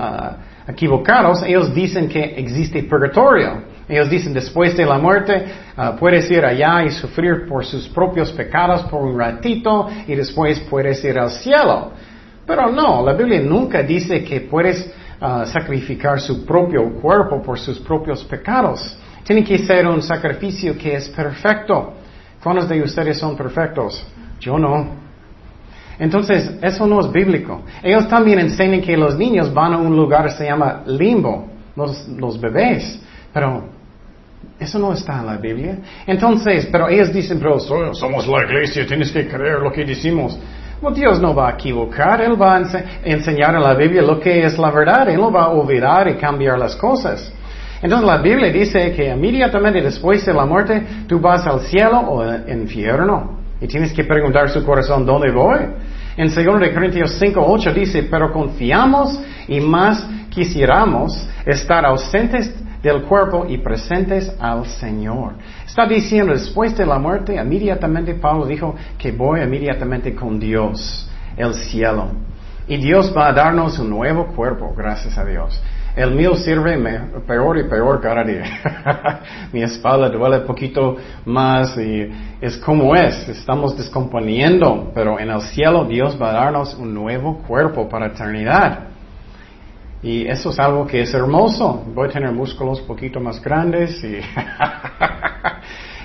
equivocados. 0.71 1.43
Ellos 1.43 1.73
dicen 1.73 2.07
que 2.09 2.23
existe 2.37 2.83
purgatorio. 2.83 3.63
Ellos 3.87 4.09
dicen 4.09 4.33
después 4.33 4.75
de 4.75 4.85
la 4.85 4.97
muerte 4.97 5.45
uh, 5.77 5.97
puedes 5.97 6.29
ir 6.31 6.45
allá 6.45 6.83
y 6.83 6.91
sufrir 6.91 7.45
por 7.47 7.65
sus 7.65 7.89
propios 7.89 8.31
pecados 8.31 8.83
por 8.83 9.01
un 9.01 9.17
ratito 9.17 9.89
y 10.07 10.15
después 10.15 10.59
puedes 10.61 11.03
ir 11.03 11.19
al 11.19 11.29
cielo. 11.29 11.91
Pero 12.45 12.71
no, 12.71 13.03
la 13.05 13.13
Biblia 13.13 13.41
nunca 13.41 13.83
dice 13.83 14.23
que 14.23 14.41
puedes 14.41 14.91
sacrificar 15.45 16.19
su 16.19 16.45
propio 16.45 16.93
cuerpo 16.95 17.41
por 17.43 17.59
sus 17.59 17.79
propios 17.79 18.23
pecados. 18.23 18.97
Tiene 19.23 19.43
que 19.43 19.59
ser 19.59 19.87
un 19.87 20.01
sacrificio 20.01 20.75
que 20.77 20.95
es 20.95 21.09
perfecto. 21.09 21.93
¿Cuántos 22.41 22.67
de 22.67 22.81
ustedes 22.81 23.19
son 23.19 23.37
perfectos? 23.37 24.03
Yo 24.39 24.57
no. 24.57 25.00
Entonces, 26.01 26.57
eso 26.63 26.87
no 26.87 26.99
es 26.99 27.11
bíblico. 27.11 27.61
Ellos 27.83 28.07
también 28.07 28.39
enseñan 28.39 28.81
que 28.81 28.97
los 28.97 29.15
niños 29.19 29.53
van 29.53 29.73
a 29.73 29.77
un 29.77 29.95
lugar 29.95 30.25
que 30.25 30.31
se 30.31 30.45
llama 30.45 30.81
limbo, 30.87 31.47
los, 31.75 32.41
bebés, 32.41 32.99
pero 33.31 33.65
eso 34.59 34.79
no 34.79 34.93
está 34.93 35.19
en 35.19 35.27
la 35.27 35.37
Biblia. 35.37 35.77
Entonces, 36.07 36.67
pero 36.71 36.89
ellos 36.89 37.13
dicen, 37.13 37.37
pero 37.37 37.59
somos 37.59 38.27
la 38.27 38.43
iglesia, 38.45 38.83
tienes 38.87 39.11
que 39.11 39.27
creer 39.27 39.59
lo 39.59 39.71
que 39.71 39.85
decimos. 39.85 40.39
Dios 40.95 41.21
no 41.21 41.35
va 41.35 41.49
a 41.49 41.51
equivocar, 41.51 42.19
Él 42.19 42.41
va 42.41 42.55
a 42.55 42.63
enseñar 43.03 43.53
en 43.53 43.61
la 43.61 43.75
Biblia 43.75 44.01
lo 44.01 44.19
que 44.19 44.43
es 44.43 44.57
la 44.57 44.71
verdad, 44.71 45.07
Él 45.07 45.21
no 45.21 45.31
va 45.31 45.43
a 45.43 45.49
olvidar 45.49 46.07
y 46.07 46.15
cambiar 46.15 46.57
las 46.57 46.75
cosas. 46.75 47.31
Entonces 47.79 48.07
la 48.07 48.17
Biblia 48.17 48.51
dice 48.51 48.91
que 48.93 49.07
inmediatamente 49.07 49.79
después 49.83 50.25
de 50.25 50.33
la 50.33 50.47
muerte 50.47 50.83
tú 51.07 51.19
vas 51.19 51.45
al 51.45 51.59
cielo 51.59 51.99
o 51.99 52.21
al 52.21 52.49
infierno. 52.49 53.39
Y 53.61 53.67
tienes 53.67 53.93
que 53.93 54.03
preguntar 54.03 54.49
su 54.49 54.65
corazón, 54.65 55.05
¿dónde 55.05 55.31
voy? 55.31 55.59
En 56.17 56.27
2 56.27 56.73
Corintios 56.73 57.17
5, 57.19 57.43
8 57.45 57.73
dice, 57.73 58.03
pero 58.03 58.31
confiamos 58.31 59.19
y 59.47 59.59
más 59.59 60.05
quisiéramos 60.29 61.27
estar 61.45 61.85
ausentes 61.85 62.53
del 62.81 63.03
cuerpo 63.03 63.45
y 63.47 63.57
presentes 63.59 64.31
al 64.39 64.65
Señor. 64.65 65.33
Está 65.65 65.85
diciendo, 65.85 66.33
después 66.33 66.75
de 66.75 66.85
la 66.85 66.97
muerte, 66.97 67.35
inmediatamente 67.35 68.15
Pablo 68.15 68.45
dijo 68.45 68.75
que 68.97 69.11
voy 69.11 69.41
inmediatamente 69.41 70.15
con 70.15 70.39
Dios, 70.39 71.09
el 71.37 71.53
cielo. 71.53 72.09
Y 72.67 72.77
Dios 72.77 73.13
va 73.15 73.27
a 73.27 73.33
darnos 73.33 73.77
un 73.79 73.89
nuevo 73.89 74.27
cuerpo, 74.27 74.73
gracias 74.75 75.17
a 75.17 75.25
Dios. 75.25 75.61
El 75.95 76.11
mío 76.11 76.35
sirve 76.35 76.77
peor 77.27 77.57
y 77.57 77.63
peor 77.63 77.99
cada 77.99 78.23
día. 78.23 78.45
Mi 79.51 79.61
espalda 79.61 80.09
duele 80.09 80.39
poquito 80.39 80.95
más 81.25 81.77
y 81.77 82.09
es 82.39 82.55
como 82.57 82.95
es. 82.95 83.27
Estamos 83.27 83.77
descomponiendo, 83.77 84.91
pero 84.95 85.19
en 85.19 85.29
el 85.29 85.41
cielo 85.41 85.83
Dios 85.83 86.17
va 86.21 86.29
a 86.29 86.33
darnos 86.33 86.73
un 86.75 86.93
nuevo 86.93 87.39
cuerpo 87.39 87.89
para 87.89 88.07
eternidad. 88.07 88.87
Y 90.01 90.25
eso 90.25 90.51
es 90.51 90.59
algo 90.59 90.87
que 90.87 91.01
es 91.01 91.13
hermoso. 91.13 91.83
Voy 91.93 92.07
a 92.07 92.11
tener 92.11 92.31
músculos 92.31 92.79
poquito 92.81 93.19
más 93.19 93.41
grandes 93.41 94.01
y 94.01 94.19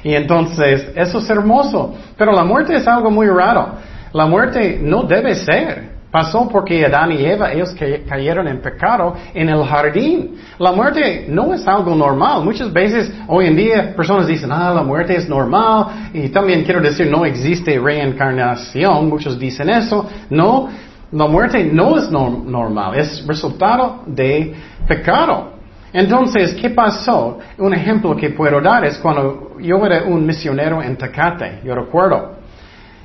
entonces 0.15 0.91
eso 0.97 1.19
es 1.19 1.31
hermoso. 1.31 1.95
Pero 2.19 2.33
la 2.33 2.43
muerte 2.43 2.75
es 2.75 2.89
algo 2.89 3.09
muy 3.09 3.29
raro. 3.29 3.75
La 4.13 4.27
muerte 4.27 4.81
no 4.83 5.05
debe 5.05 5.37
ser. 5.37 5.96
Pasó 6.17 6.49
porque 6.49 6.83
Adán 6.87 7.13
y 7.13 7.27
Eva, 7.27 7.53
ellos 7.53 7.77
cayeron 8.09 8.49
en 8.49 8.63
pecado 8.63 9.15
en 9.35 9.51
el 9.51 9.63
jardín. 9.65 10.37
La 10.59 10.73
muerte 10.73 11.27
no 11.29 11.53
es 11.53 11.69
algo 11.69 11.95
normal. 11.95 12.43
Muchas 12.43 12.73
veces 12.73 13.13
hoy 13.29 13.49
en 13.49 13.55
día 13.55 13.95
personas 13.95 14.27
dicen, 14.27 14.51
ah, 14.51 14.73
la 14.73 14.83
muerte 14.83 15.15
es 15.15 15.29
normal. 15.29 16.09
Y 16.15 16.31
también 16.31 16.65
quiero 16.65 16.81
decir, 16.81 17.11
no 17.11 17.27
existe 17.27 17.79
reencarnación. 17.79 19.11
Muchos 19.11 19.39
dicen 19.39 19.69
eso. 19.69 20.09
No, 20.31 20.71
la 21.13 21.27
muerte 21.27 21.63
no 21.71 21.99
es 21.99 22.11
normal. 22.11 22.99
Es 22.99 23.27
resultado 23.27 24.05
de 24.07 24.55
pecado. 24.89 25.53
Entonces, 25.93 26.55
¿qué 26.55 26.71
pasó? 26.71 27.41
Un 27.59 27.75
ejemplo 27.75 28.17
que 28.17 28.31
puedo 28.31 28.59
dar 28.63 28.87
es 28.87 28.97
cuando 28.97 29.59
yo 29.61 29.85
era 29.85 30.05
un 30.05 30.25
misionero 30.25 30.83
en 30.83 30.97
Tecate, 30.97 31.61
yo 31.63 31.75
recuerdo. 31.75 32.37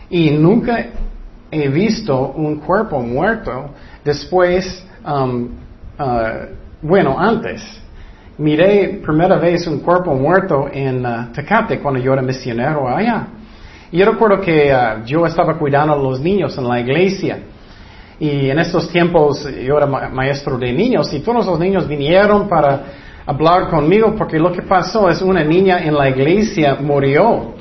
Y 0.09 0.29
nunca 0.29 0.85
he 1.51 1.67
visto 1.67 2.33
un 2.35 2.55
cuerpo 2.57 2.99
muerto 3.01 3.71
después, 4.03 4.85
um, 5.05 5.49
uh, 5.99 6.47
bueno, 6.81 7.19
antes. 7.19 7.61
Miré 8.37 9.01
primera 9.05 9.37
vez 9.37 9.67
un 9.67 9.79
cuerpo 9.79 10.15
muerto 10.15 10.67
en 10.71 11.05
uh, 11.05 11.31
Tecate 11.33 11.79
cuando 11.79 11.99
yo 11.99 12.13
era 12.13 12.21
misionero 12.21 12.87
allá. 12.87 13.27
Y 13.91 13.97
yo 13.97 14.05
recuerdo 14.05 14.39
que 14.39 14.73
uh, 14.73 15.05
yo 15.05 15.25
estaba 15.25 15.57
cuidando 15.57 15.93
a 15.93 15.97
los 15.97 16.19
niños 16.21 16.57
en 16.57 16.67
la 16.67 16.79
iglesia. 16.79 17.39
Y 18.19 18.49
en 18.49 18.59
estos 18.59 18.89
tiempos 18.89 19.43
yo 19.43 19.77
era 19.77 19.87
maestro 19.87 20.57
de 20.57 20.71
niños 20.71 21.11
y 21.11 21.19
todos 21.19 21.45
los 21.45 21.59
niños 21.59 21.87
vinieron 21.87 22.47
para 22.47 22.83
hablar 23.25 23.69
conmigo 23.69 24.15
porque 24.15 24.37
lo 24.37 24.51
que 24.51 24.61
pasó 24.61 25.09
es 25.09 25.21
una 25.21 25.43
niña 25.43 25.79
en 25.83 25.95
la 25.95 26.07
iglesia 26.07 26.77
murió. 26.79 27.55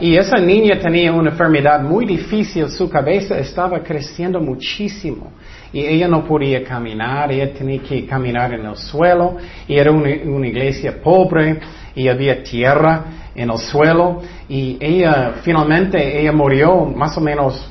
Y 0.00 0.16
esa 0.16 0.38
niña 0.38 0.78
tenía 0.78 1.12
una 1.12 1.28
enfermedad 1.30 1.82
muy 1.82 2.06
difícil, 2.06 2.70
su 2.70 2.88
cabeza 2.88 3.38
estaba 3.38 3.80
creciendo 3.80 4.40
muchísimo 4.40 5.30
y 5.74 5.80
ella 5.80 6.08
no 6.08 6.24
podía 6.24 6.64
caminar, 6.64 7.30
ella 7.30 7.52
tenía 7.52 7.82
que 7.82 8.06
caminar 8.06 8.54
en 8.54 8.64
el 8.64 8.76
suelo 8.76 9.36
y 9.68 9.76
era 9.76 9.92
una, 9.92 10.08
iglesia 10.46 11.02
pobre 11.02 11.60
y 11.94 12.08
había 12.08 12.42
tierra 12.42 13.04
en 13.34 13.50
el 13.50 13.58
suelo 13.58 14.22
y 14.48 14.78
ella 14.80 15.34
finalmente 15.42 16.18
ella 16.18 16.32
murió 16.32 16.86
más 16.86 17.18
o 17.18 17.20
menos 17.20 17.70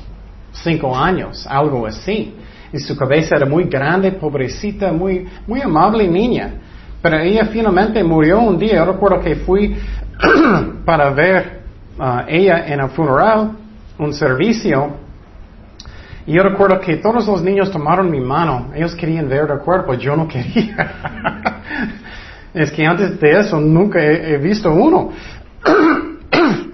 cinco 0.52 0.96
años, 0.96 1.44
algo 1.48 1.84
así. 1.84 2.32
Y 2.72 2.78
su 2.78 2.96
cabeza 2.96 3.34
era 3.34 3.46
muy 3.46 3.64
grande, 3.64 4.12
pobrecita, 4.12 4.92
muy, 4.92 5.26
muy 5.48 5.60
amable 5.60 6.06
niña. 6.06 6.54
Pero 7.02 7.18
ella 7.18 7.46
finalmente 7.46 8.04
murió 8.04 8.38
un 8.40 8.56
día. 8.56 8.76
Yo 8.76 8.84
recuerdo 8.84 9.20
que 9.20 9.34
fui 9.34 9.74
para 10.84 11.10
ver 11.10 11.59
Ah, 12.02 12.24
ella 12.26 12.66
en 12.66 12.80
el 12.80 12.88
funeral, 12.88 13.50
un 13.98 14.14
servicio, 14.14 14.96
y 16.26 16.32
yo 16.32 16.42
recuerdo 16.42 16.80
que 16.80 16.96
todos 16.96 17.26
los 17.26 17.42
niños 17.42 17.70
tomaron 17.70 18.10
mi 18.10 18.20
mano, 18.20 18.70
ellos 18.74 18.94
querían 18.94 19.28
ver 19.28 19.50
el 19.50 19.58
cuerpo, 19.58 19.92
yo 19.92 20.16
no 20.16 20.26
quería. 20.26 20.94
es 22.54 22.72
que 22.72 22.86
antes 22.86 23.20
de 23.20 23.40
eso 23.40 23.60
nunca 23.60 24.00
he, 24.00 24.38
visto 24.38 24.72
uno. 24.72 25.10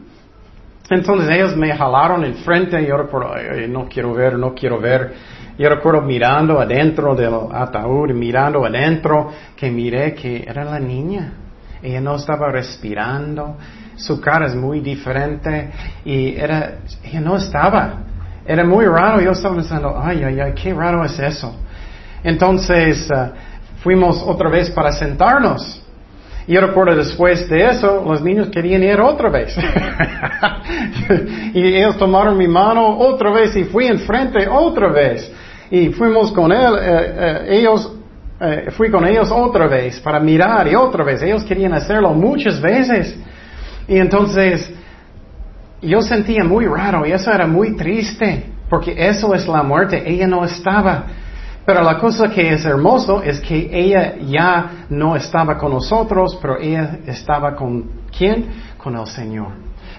Entonces 0.91 1.29
ellos 1.29 1.57
me 1.57 1.77
jalaron 1.77 2.23
el 2.23 2.35
frente 2.35 2.81
y 2.81 2.87
yo 2.87 2.97
recuerdo, 2.97 3.35
no 3.69 3.89
quiero 3.89 4.15
ver, 4.15 4.39
no 4.39 4.55
quiero 4.55 4.81
ver. 4.81 5.13
Yo 5.59 5.69
recuerdo 5.69 6.03
mirando 6.03 6.61
adentro 6.61 7.17
del 7.17 7.35
ataúd, 7.51 8.13
mirando 8.13 8.65
adentro, 8.65 9.33
que 9.57 9.73
miré 9.73 10.15
que 10.15 10.45
era 10.47 10.65
la 10.65 10.79
niña. 10.79 11.33
Ella 11.83 12.01
no 12.01 12.15
estaba 12.15 12.53
respirando 12.53 13.57
su 13.97 14.21
cara 14.21 14.47
es 14.47 14.55
muy 14.55 14.81
diferente 14.81 15.71
y 16.05 16.37
era, 16.37 16.79
ella 17.03 17.21
no 17.21 17.37
estaba. 17.37 18.05
Era 18.47 18.65
muy 18.65 18.87
raro, 18.87 19.21
yo 19.21 19.33
estaba 19.33 19.57
pensando, 19.57 20.01
ay, 20.01 20.23
ay, 20.23 20.39
ay, 20.41 20.53
qué 20.53 20.73
raro 20.73 21.05
es 21.05 21.19
eso. 21.19 21.57
Entonces 22.23 23.11
uh, 23.11 23.31
fuimos 23.83 24.23
otra 24.23 24.49
vez 24.49 24.71
para 24.71 24.93
sentarnos. 24.93 25.83
Y 26.49 26.53
yo 26.53 26.61
recuerdo 26.61 26.95
después 26.95 27.49
de 27.49 27.67
eso, 27.67 28.05
los 28.07 28.23
niños 28.23 28.49
querían 28.49 28.83
ir 28.83 29.01
otra 29.01 29.31
vez. 29.31 29.57
y 31.55 31.61
ellos 31.61 31.97
tomaron 31.99 32.39
mi 32.39 32.47
mano 32.47 32.99
otra 32.99 33.33
vez 33.33 33.57
y 33.57 33.65
fui 33.65 33.87
enfrente 33.87 34.47
otra 34.49 34.89
vez. 34.89 35.33
Y 35.71 35.89
fuimos 35.89 36.31
con 36.31 36.53
él, 36.53 36.75
eh, 36.81 37.15
eh, 37.19 37.59
ellos, 37.59 37.93
eh, 38.41 38.69
fui 38.71 38.91
con 38.91 39.05
ellos 39.05 39.29
otra 39.33 39.67
vez 39.67 39.99
para 39.99 40.21
mirar 40.21 40.69
y 40.69 40.77
otra 40.77 41.03
vez. 41.03 41.21
Ellos 41.23 41.43
querían 41.43 41.75
hacerlo 41.75 42.11
muchas 42.11 42.61
veces. 42.61 43.19
Y 43.89 43.99
entonces 43.99 44.73
yo 45.83 46.03
sentía 46.03 46.45
muy 46.45 46.67
raro 46.67 47.07
y 47.07 47.13
eso 47.13 47.31
era 47.31 47.47
muy 47.47 47.77
triste, 47.77 48.47
porque 48.69 48.95
eso 48.97 49.35
es 49.35 49.47
la 49.47 49.63
muerte. 49.63 50.03
Ella 50.05 50.27
no 50.27 50.45
estaba. 50.45 51.05
Pero 51.65 51.83
la 51.83 51.99
cosa 51.99 52.29
que 52.31 52.53
es 52.53 52.65
hermoso 52.65 53.23
es 53.23 53.41
que 53.41 53.69
ella 53.73 54.15
ya 54.21 54.87
no 54.89 55.17
estaba 55.17 55.59
con 55.59 55.73
nosotros, 55.73 56.39
pero 56.41 56.61
ella 56.61 56.99
estaba 57.07 57.57
con 57.57 57.91
quién? 58.17 58.47
Con 58.79 58.97
el 58.97 59.07
Señor. 59.07 59.49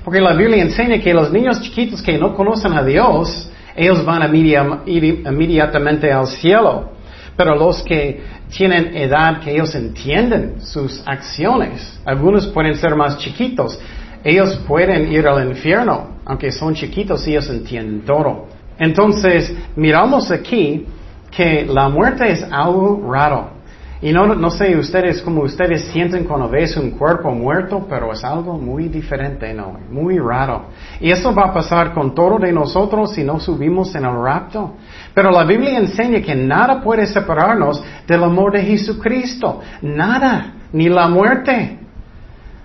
Porque 0.03 0.21
la 0.21 0.33
Biblia 0.33 0.63
enseña 0.63 0.99
que 0.99 1.13
los 1.13 1.31
niños 1.31 1.61
chiquitos 1.61 2.01
que 2.01 2.17
no 2.17 2.33
conocen 2.33 2.71
a 2.73 2.83
Dios, 2.83 3.51
ellos 3.75 4.05
van 4.05 4.33
inmediatamente 4.33 6.11
al 6.11 6.27
cielo. 6.27 6.91
Pero 7.37 7.55
los 7.55 7.83
que 7.83 8.19
tienen 8.49 8.97
edad 8.97 9.39
que 9.39 9.51
ellos 9.51 9.73
entienden 9.75 10.59
sus 10.59 11.03
acciones, 11.05 11.99
algunos 12.03 12.47
pueden 12.47 12.75
ser 12.75 12.95
más 12.95 13.19
chiquitos, 13.19 13.79
ellos 14.23 14.59
pueden 14.67 15.11
ir 15.11 15.27
al 15.27 15.47
infierno, 15.47 16.17
aunque 16.25 16.51
son 16.51 16.73
chiquitos, 16.73 17.25
ellos 17.27 17.47
entienden 17.49 18.01
todo. 18.01 18.47
Entonces, 18.79 19.55
miramos 19.75 20.31
aquí 20.31 20.85
que 21.29 21.65
la 21.65 21.87
muerte 21.89 22.31
es 22.31 22.43
algo 22.51 23.07
raro. 23.11 23.56
Y 24.01 24.11
no, 24.11 24.27
no 24.27 24.51
sé 24.51 24.77
ustedes 24.77 25.21
cómo 25.23 25.41
ustedes 25.41 25.85
sienten 25.85 26.25
cuando 26.25 26.47
ves 26.47 26.77
un 26.77 26.91
cuerpo 26.91 27.31
muerto, 27.31 27.87
pero 27.89 28.13
es 28.13 28.23
algo 28.23 28.57
muy 28.57 28.89
diferente, 28.89 29.51
¿no? 29.53 29.79
Muy 29.89 30.19
raro. 30.19 30.65
Y 30.99 31.09
eso 31.09 31.33
va 31.33 31.45
a 31.45 31.53
pasar 31.53 31.93
con 31.93 32.13
todo 32.13 32.37
de 32.37 32.51
nosotros 32.51 33.13
si 33.13 33.23
no 33.23 33.39
subimos 33.39 33.95
en 33.95 34.05
el 34.05 34.23
rapto. 34.23 34.75
Pero 35.15 35.31
la 35.31 35.43
Biblia 35.45 35.79
enseña 35.79 36.21
que 36.21 36.35
nada 36.35 36.79
puede 36.81 37.07
separarnos 37.07 37.83
del 38.07 38.23
amor 38.23 38.53
de 38.53 38.61
Jesucristo. 38.61 39.61
Nada. 39.81 40.53
Ni 40.73 40.89
la 40.89 41.07
muerte. 41.07 41.79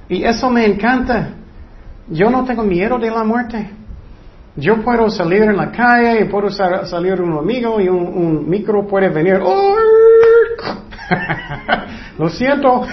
Y 0.09 0.25
eso 0.25 0.51
me 0.51 0.67
encanta. 0.67 1.31
Yo 2.09 2.29
no 2.29 2.45
tengo 2.45 2.63
miedo 2.63 2.99
de 2.99 3.11
la 3.11 3.25
muerte. 3.25 3.71
Yo 4.57 4.83
puedo 4.83 5.09
salir 5.09 5.43
en 5.45 5.57
la 5.57 5.71
calle 5.71 6.21
y 6.21 6.25
puedo 6.25 6.51
salir 6.51 7.23
un 7.23 7.39
amigo 7.39 7.81
y 7.81 7.89
un, 7.89 8.49
micro 8.49 8.87
puede 8.87 9.09
venir. 9.09 9.41
Lo 12.19 12.29
siento, 12.29 12.87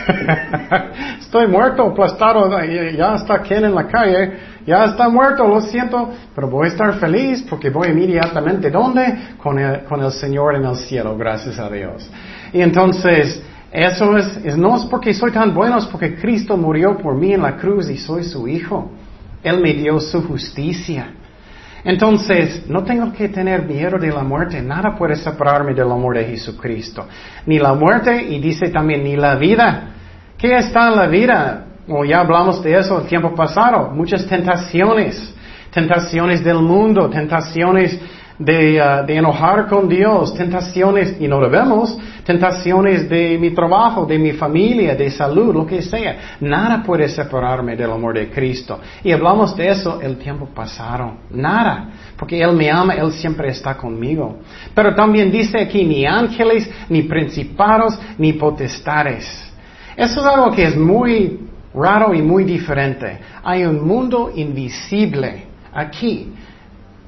estoy 1.20 1.48
muerto, 1.48 1.84
aplastado, 1.88 2.50
ya 2.64 3.16
está 3.16 3.42
Ken 3.44 3.66
en 3.66 3.76
la 3.76 3.86
calle, 3.86 4.32
ya 4.66 4.86
está 4.86 5.10
muerto, 5.10 5.46
lo 5.46 5.60
siento, 5.60 6.10
pero 6.34 6.50
voy 6.50 6.68
a 6.68 6.70
estar 6.70 6.94
feliz 6.94 7.46
porque 7.50 7.70
voy 7.70 7.90
inmediatamente, 7.90 8.72
¿dónde? 8.72 9.36
Con 9.38 9.60
el, 9.60 9.84
con 9.84 10.02
el 10.02 10.12
Señor 10.12 10.56
en 10.56 10.64
el 10.64 10.76
cielo, 10.78 11.18
gracias 11.18 11.60
a 11.60 11.70
Dios. 11.70 12.10
Y 12.54 12.62
entonces, 12.62 13.44
eso 13.72 14.18
es, 14.18 14.38
es, 14.44 14.58
no 14.58 14.78
es 14.78 14.86
porque 14.86 15.14
soy 15.14 15.32
tan 15.32 15.54
bueno, 15.54 15.78
es 15.78 15.86
porque 15.86 16.16
Cristo 16.16 16.56
murió 16.56 16.98
por 16.98 17.16
mí 17.16 17.34
en 17.34 17.42
la 17.42 17.58
cruz 17.58 17.90
y 17.90 17.98
soy 17.98 18.24
su 18.24 18.48
hijo. 18.48 18.90
Él 19.44 19.62
me 19.62 19.74
dio 19.74 20.00
su 20.00 20.26
justicia. 20.26 21.14
Entonces, 21.84 22.68
no 22.68 22.84
tengo 22.84 23.12
que 23.14 23.30
tener 23.30 23.64
miedo 23.64 23.98
de 23.98 24.10
la 24.10 24.24
muerte. 24.24 24.62
Nada 24.62 24.96
puede 24.96 25.16
separarme 25.16 25.74
del 25.74 25.92
amor 25.92 26.18
de 26.18 26.26
Jesucristo. 26.26 27.08
Ni 27.46 27.58
la 27.58 27.74
muerte 27.74 28.24
y 28.24 28.40
dice 28.40 28.70
también 28.70 29.04
ni 29.04 29.16
la 29.16 29.36
vida. 29.36 29.92
¿Qué 30.38 30.56
está 30.58 30.90
en 30.90 30.96
la 30.96 31.08
vida? 31.08 31.66
O 31.88 32.06
ya 32.06 32.20
hablamos 32.20 32.62
de 32.64 32.78
eso 32.78 33.00
el 33.00 33.08
tiempo 33.08 33.34
pasado. 33.34 33.92
Muchas 33.92 34.26
tentaciones. 34.28 35.36
Tentaciones 35.72 36.44
del 36.44 36.60
mundo, 36.60 37.10
tentaciones 37.10 38.00
de, 38.40 38.82
uh, 38.82 39.06
de, 39.06 39.18
enojar 39.18 39.68
con 39.68 39.90
Dios, 39.90 40.34
tentaciones, 40.34 41.18
y 41.20 41.28
no 41.28 41.42
debemos, 41.42 41.98
tentaciones 42.24 43.10
de 43.10 43.38
mi 43.38 43.52
trabajo, 43.52 44.06
de 44.06 44.18
mi 44.18 44.32
familia, 44.32 44.96
de 44.96 45.12
salud, 45.12 45.54
lo 45.54 45.66
que 45.66 45.82
sea. 45.82 46.38
Nada 46.40 46.82
puede 46.82 47.10
separarme 47.10 47.76
del 47.76 47.92
amor 47.92 48.16
de 48.16 48.30
Cristo. 48.30 48.80
Y 49.04 49.12
hablamos 49.12 49.56
de 49.58 49.68
eso 49.68 50.00
el 50.02 50.18
tiempo 50.18 50.48
pasado. 50.48 51.18
Nada. 51.32 51.90
Porque 52.18 52.42
Él 52.42 52.54
me 52.54 52.72
ama, 52.72 52.94
Él 52.94 53.12
siempre 53.12 53.50
está 53.50 53.76
conmigo. 53.76 54.38
Pero 54.74 54.96
también 54.96 55.30
dice 55.30 55.60
aquí, 55.60 55.84
ni 55.84 56.06
ángeles, 56.06 56.70
ni 56.88 57.04
principados, 57.04 58.00
ni 58.18 58.34
potestades. 58.34 59.26
Eso 59.98 60.22
es 60.22 60.26
algo 60.26 60.52
que 60.52 60.64
es 60.64 60.78
muy 60.78 61.42
raro 61.74 62.14
y 62.14 62.22
muy 62.22 62.46
diferente. 62.46 63.20
Hay 63.44 63.66
un 63.66 63.86
mundo 63.86 64.32
invisible 64.34 65.46
aquí 65.74 66.32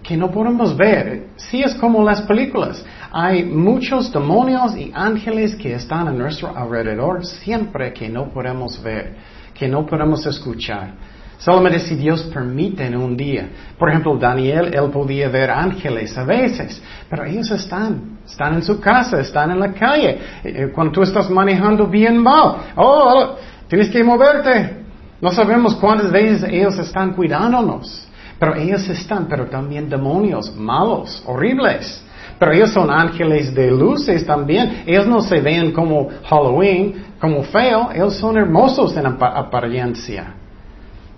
que 0.03 0.17
no 0.17 0.31
podemos 0.31 0.75
ver. 0.75 1.27
Sí 1.35 1.61
es 1.61 1.75
como 1.75 2.03
las 2.03 2.21
películas. 2.21 2.83
Hay 3.11 3.43
muchos 3.43 4.11
demonios 4.11 4.75
y 4.75 4.91
ángeles 4.93 5.55
que 5.55 5.73
están 5.73 6.07
a 6.07 6.11
nuestro 6.11 6.55
alrededor 6.55 7.25
siempre 7.25 7.93
que 7.93 8.09
no 8.09 8.29
podemos 8.29 8.81
ver, 8.81 9.15
que 9.53 9.67
no 9.67 9.85
podemos 9.85 10.25
escuchar. 10.25 10.93
Solamente 11.37 11.79
si 11.79 11.95
Dios 11.95 12.21
permite 12.31 12.85
en 12.85 12.95
un 12.95 13.17
día. 13.17 13.49
Por 13.77 13.89
ejemplo, 13.89 14.15
Daniel, 14.15 14.71
él 14.73 14.91
podía 14.91 15.27
ver 15.27 15.49
ángeles 15.49 16.15
a 16.15 16.23
veces, 16.23 16.79
pero 17.09 17.25
ellos 17.25 17.49
están, 17.49 18.19
están 18.23 18.53
en 18.53 18.63
su 18.63 18.79
casa, 18.79 19.19
están 19.19 19.49
en 19.49 19.59
la 19.59 19.73
calle. 19.73 20.09
Eh, 20.09 20.19
eh, 20.43 20.71
cuando 20.71 20.93
tú 20.93 21.01
estás 21.01 21.31
manejando 21.31 21.87
bien 21.87 22.17
mal, 22.19 22.57
oh, 22.75 23.35
tienes 23.67 23.89
que 23.89 24.03
moverte. 24.03 24.81
No 25.19 25.31
sabemos 25.31 25.75
cuántas 25.75 26.11
veces 26.11 26.43
ellos 26.47 26.77
están 26.77 27.13
cuidándonos. 27.13 28.07
Pero 28.41 28.55
ellos 28.55 28.89
están, 28.89 29.27
pero 29.27 29.45
también 29.45 29.87
demonios 29.87 30.51
malos, 30.55 31.21
horribles. 31.27 32.03
Pero 32.39 32.53
ellos 32.53 32.71
son 32.71 32.89
ángeles 32.89 33.53
de 33.53 33.69
luces 33.69 34.25
también. 34.25 34.81
Ellos 34.87 35.05
no 35.05 35.21
se 35.21 35.39
ven 35.39 35.71
como 35.71 36.09
Halloween, 36.27 37.03
como 37.19 37.43
feo. 37.43 37.91
Ellos 37.93 38.15
son 38.15 38.37
hermosos 38.37 38.97
en 38.97 39.05
apariencia. 39.05 40.33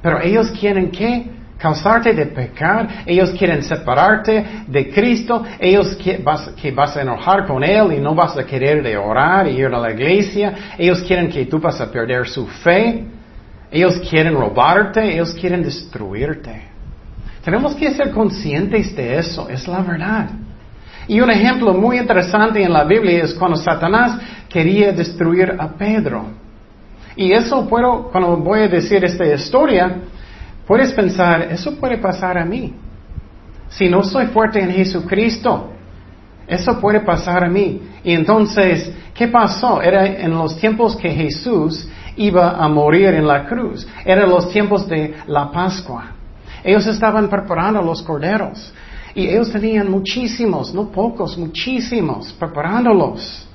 Pero 0.02 0.20
ellos 0.20 0.52
quieren 0.60 0.92
qué? 0.92 1.32
Causarte 1.58 2.14
de 2.14 2.26
pecar. 2.26 3.06
Ellos 3.06 3.32
quieren 3.40 3.64
separarte 3.64 4.66
de 4.68 4.90
Cristo. 4.90 5.46
Ellos 5.60 5.96
que 5.96 6.18
vas, 6.18 6.50
que 6.62 6.72
vas 6.72 6.98
a 6.98 7.04
enojar 7.04 7.48
con 7.48 7.64
Él 7.64 7.94
y 7.94 8.02
no 8.02 8.14
vas 8.14 8.36
a 8.38 8.46
querer 8.46 8.84
de 8.84 8.98
orar 8.98 9.48
y 9.48 9.62
ir 9.62 9.68
a 9.68 9.80
la 9.80 9.92
iglesia. 9.92 10.76
Ellos 10.78 11.02
quieren 11.04 11.30
que 11.30 11.46
tú 11.46 11.58
vas 11.58 11.80
a 11.80 11.90
perder 11.90 12.28
su 12.28 12.46
fe. 12.48 13.06
Ellos 13.72 14.02
quieren 14.10 14.34
robarte. 14.34 15.14
Ellos 15.14 15.34
quieren 15.34 15.64
destruirte. 15.64 16.73
Tenemos 17.44 17.76
que 17.76 17.92
ser 17.92 18.12
conscientes 18.12 18.96
de 18.96 19.18
eso, 19.18 19.50
es 19.50 19.68
la 19.68 19.82
verdad. 19.82 20.30
Y 21.08 21.20
un 21.20 21.30
ejemplo 21.30 21.74
muy 21.74 21.98
interesante 21.98 22.64
en 22.64 22.72
la 22.72 22.86
Biblia 22.86 23.24
es 23.24 23.34
cuando 23.34 23.58
Satanás 23.58 24.18
quería 24.48 24.94
destruir 24.94 25.56
a 25.60 25.68
Pedro. 25.68 26.26
Y 27.16 27.34
eso 27.34 27.68
puedo, 27.68 28.10
cuando 28.12 28.38
voy 28.38 28.62
a 28.62 28.68
decir 28.68 29.04
esta 29.04 29.26
historia, 29.26 29.98
puedes 30.66 30.94
pensar, 30.94 31.42
eso 31.52 31.76
puede 31.76 31.98
pasar 31.98 32.38
a 32.38 32.46
mí. 32.46 32.74
Si 33.68 33.90
no 33.90 34.04
soy 34.04 34.28
fuerte 34.28 34.62
en 34.62 34.72
Jesucristo, 34.72 35.72
eso 36.48 36.80
puede 36.80 37.02
pasar 37.02 37.44
a 37.44 37.50
mí. 37.50 37.82
Y 38.04 38.14
entonces, 38.14 38.92
¿qué 39.14 39.28
pasó? 39.28 39.82
Era 39.82 40.06
en 40.06 40.32
los 40.32 40.58
tiempos 40.58 40.96
que 40.96 41.10
Jesús 41.10 41.90
iba 42.16 42.52
a 42.52 42.68
morir 42.70 43.08
en 43.08 43.28
la 43.28 43.46
cruz. 43.46 43.86
Eran 44.06 44.30
los 44.30 44.50
tiempos 44.50 44.88
de 44.88 45.16
la 45.28 45.52
Pascua. 45.52 46.23
Ellos 46.64 46.88
estaban 46.88 47.30
preparando 47.30 47.82
los 47.82 48.02
corderos. 48.02 48.74
Y 49.16 49.28
ellos 49.28 49.52
tenían 49.52 49.92
muchísimos, 49.92 50.74
no 50.74 50.90
pocos, 50.90 51.38
muchísimos, 51.38 52.34
preparándolos. 52.34 53.48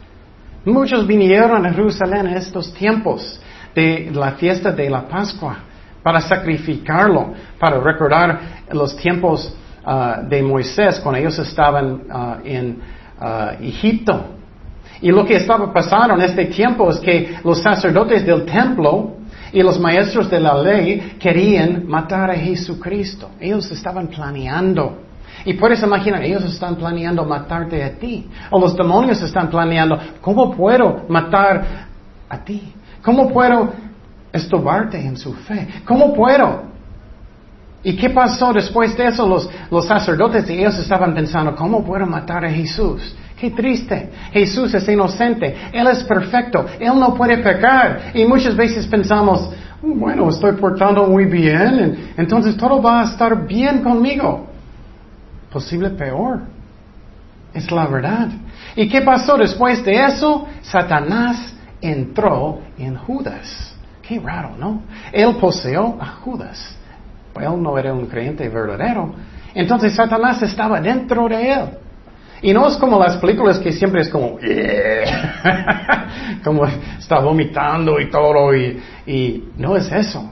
Muchos 0.64 1.06
vinieron 1.06 1.64
a 1.66 1.72
Jerusalén 1.72 2.26
en 2.28 2.36
estos 2.36 2.72
tiempos 2.74 3.40
de 3.74 4.10
la 4.12 4.32
fiesta 4.32 4.70
de 4.70 4.88
la 4.88 5.08
Pascua 5.08 5.58
para 6.02 6.20
sacrificarlo, 6.20 7.32
para 7.58 7.80
recordar 7.80 8.40
los 8.72 8.96
tiempos 8.96 9.52
uh, 9.84 10.28
de 10.28 10.42
Moisés 10.42 11.00
cuando 11.00 11.18
ellos 11.20 11.38
estaban 11.38 12.02
uh, 12.10 12.36
en 12.44 12.78
uh, 13.20 13.62
Egipto. 13.62 14.34
Y 15.00 15.10
lo 15.10 15.24
que 15.24 15.36
estaba 15.36 15.72
pasando 15.72 16.14
en 16.14 16.22
este 16.22 16.46
tiempo 16.46 16.90
es 16.90 16.98
que 16.98 17.38
los 17.44 17.60
sacerdotes 17.60 18.24
del 18.24 18.44
templo 18.44 19.17
y 19.52 19.62
los 19.62 19.78
maestros 19.78 20.30
de 20.30 20.40
la 20.40 20.60
ley 20.62 21.16
querían 21.18 21.86
matar 21.86 22.30
a 22.30 22.34
Jesucristo. 22.34 23.30
Ellos 23.40 23.70
estaban 23.70 24.08
planeando. 24.08 25.02
Y 25.44 25.54
puedes 25.54 25.82
imaginar, 25.82 26.22
ellos 26.22 26.44
están 26.44 26.76
planeando 26.76 27.24
matarte 27.24 27.82
a 27.82 27.98
ti. 27.98 28.28
O 28.50 28.58
los 28.60 28.76
demonios 28.76 29.22
están 29.22 29.48
planeando, 29.48 29.98
¿cómo 30.20 30.54
puedo 30.54 31.04
matar 31.08 31.86
a 32.28 32.38
ti? 32.44 32.72
¿Cómo 33.02 33.32
puedo 33.32 33.72
estorbarte 34.32 35.00
en 35.00 35.16
su 35.16 35.32
fe? 35.32 35.68
¿Cómo 35.86 36.12
puedo? 36.12 36.62
¿Y 37.82 37.96
qué 37.96 38.10
pasó 38.10 38.52
después 38.52 38.96
de 38.96 39.06
eso? 39.06 39.26
Los, 39.26 39.48
los 39.70 39.86
sacerdotes 39.86 40.48
y 40.50 40.54
ellos 40.54 40.78
estaban 40.78 41.14
pensando, 41.14 41.54
¿cómo 41.54 41.84
puedo 41.84 42.04
matar 42.06 42.44
a 42.44 42.50
Jesús? 42.50 43.14
Qué 43.38 43.50
triste. 43.52 44.10
Jesús 44.32 44.74
es 44.74 44.88
inocente. 44.88 45.54
Él 45.72 45.86
es 45.86 46.02
perfecto. 46.04 46.66
Él 46.80 46.98
no 46.98 47.14
puede 47.14 47.38
pecar. 47.38 48.10
Y 48.14 48.24
muchas 48.24 48.56
veces 48.56 48.86
pensamos, 48.86 49.50
bueno, 49.80 50.28
estoy 50.28 50.52
portando 50.52 51.06
muy 51.06 51.26
bien, 51.26 52.12
entonces 52.16 52.56
todo 52.56 52.82
va 52.82 53.02
a 53.02 53.04
estar 53.04 53.46
bien 53.46 53.82
conmigo. 53.82 54.48
Posible 55.52 55.90
peor. 55.90 56.40
Es 57.54 57.70
la 57.70 57.86
verdad. 57.86 58.28
¿Y 58.74 58.88
qué 58.88 59.02
pasó 59.02 59.36
después 59.36 59.84
de 59.84 60.04
eso? 60.04 60.46
Satanás 60.62 61.54
entró 61.80 62.60
en 62.76 62.96
Judas. 62.96 63.74
Qué 64.02 64.18
raro, 64.18 64.56
¿no? 64.58 64.82
Él 65.12 65.36
poseó 65.36 65.96
a 66.00 66.06
Judas. 66.24 66.76
Él 67.40 67.62
no 67.62 67.78
era 67.78 67.92
un 67.92 68.06
creyente 68.06 68.48
verdadero. 68.48 69.14
Entonces 69.54 69.94
Satanás 69.94 70.42
estaba 70.42 70.80
dentro 70.80 71.28
de 71.28 71.52
él. 71.52 71.68
Y 72.42 72.52
no 72.52 72.68
es 72.68 72.76
como 72.76 72.98
las 72.98 73.16
películas 73.16 73.58
que 73.58 73.72
siempre 73.72 74.02
es 74.02 74.08
como, 74.08 74.38
como 76.44 76.66
está 76.98 77.20
vomitando 77.20 78.00
y 78.00 78.10
todo, 78.10 78.54
y, 78.54 78.80
y 79.06 79.44
no 79.56 79.76
es 79.76 79.90
eso. 79.90 80.30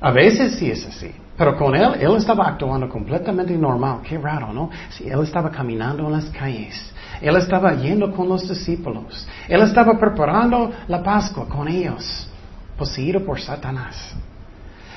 A 0.00 0.10
veces 0.10 0.56
sí 0.56 0.70
es 0.70 0.86
así. 0.86 1.10
Pero 1.36 1.56
con 1.56 1.74
él, 1.76 1.94
él 2.00 2.16
estaba 2.16 2.48
actuando 2.48 2.88
completamente 2.88 3.56
normal. 3.56 4.00
Qué 4.02 4.18
raro, 4.18 4.52
¿no? 4.52 4.70
Sí, 4.90 5.08
él 5.08 5.20
estaba 5.22 5.50
caminando 5.50 6.06
en 6.06 6.12
las 6.12 6.26
calles. 6.26 6.92
Él 7.20 7.36
estaba 7.36 7.74
yendo 7.74 8.12
con 8.12 8.28
los 8.28 8.48
discípulos. 8.48 9.26
Él 9.48 9.60
estaba 9.62 9.98
preparando 9.98 10.72
la 10.88 11.02
Pascua 11.02 11.48
con 11.48 11.68
ellos, 11.68 12.28
poseído 12.76 13.24
por 13.24 13.40
Satanás. 13.40 14.14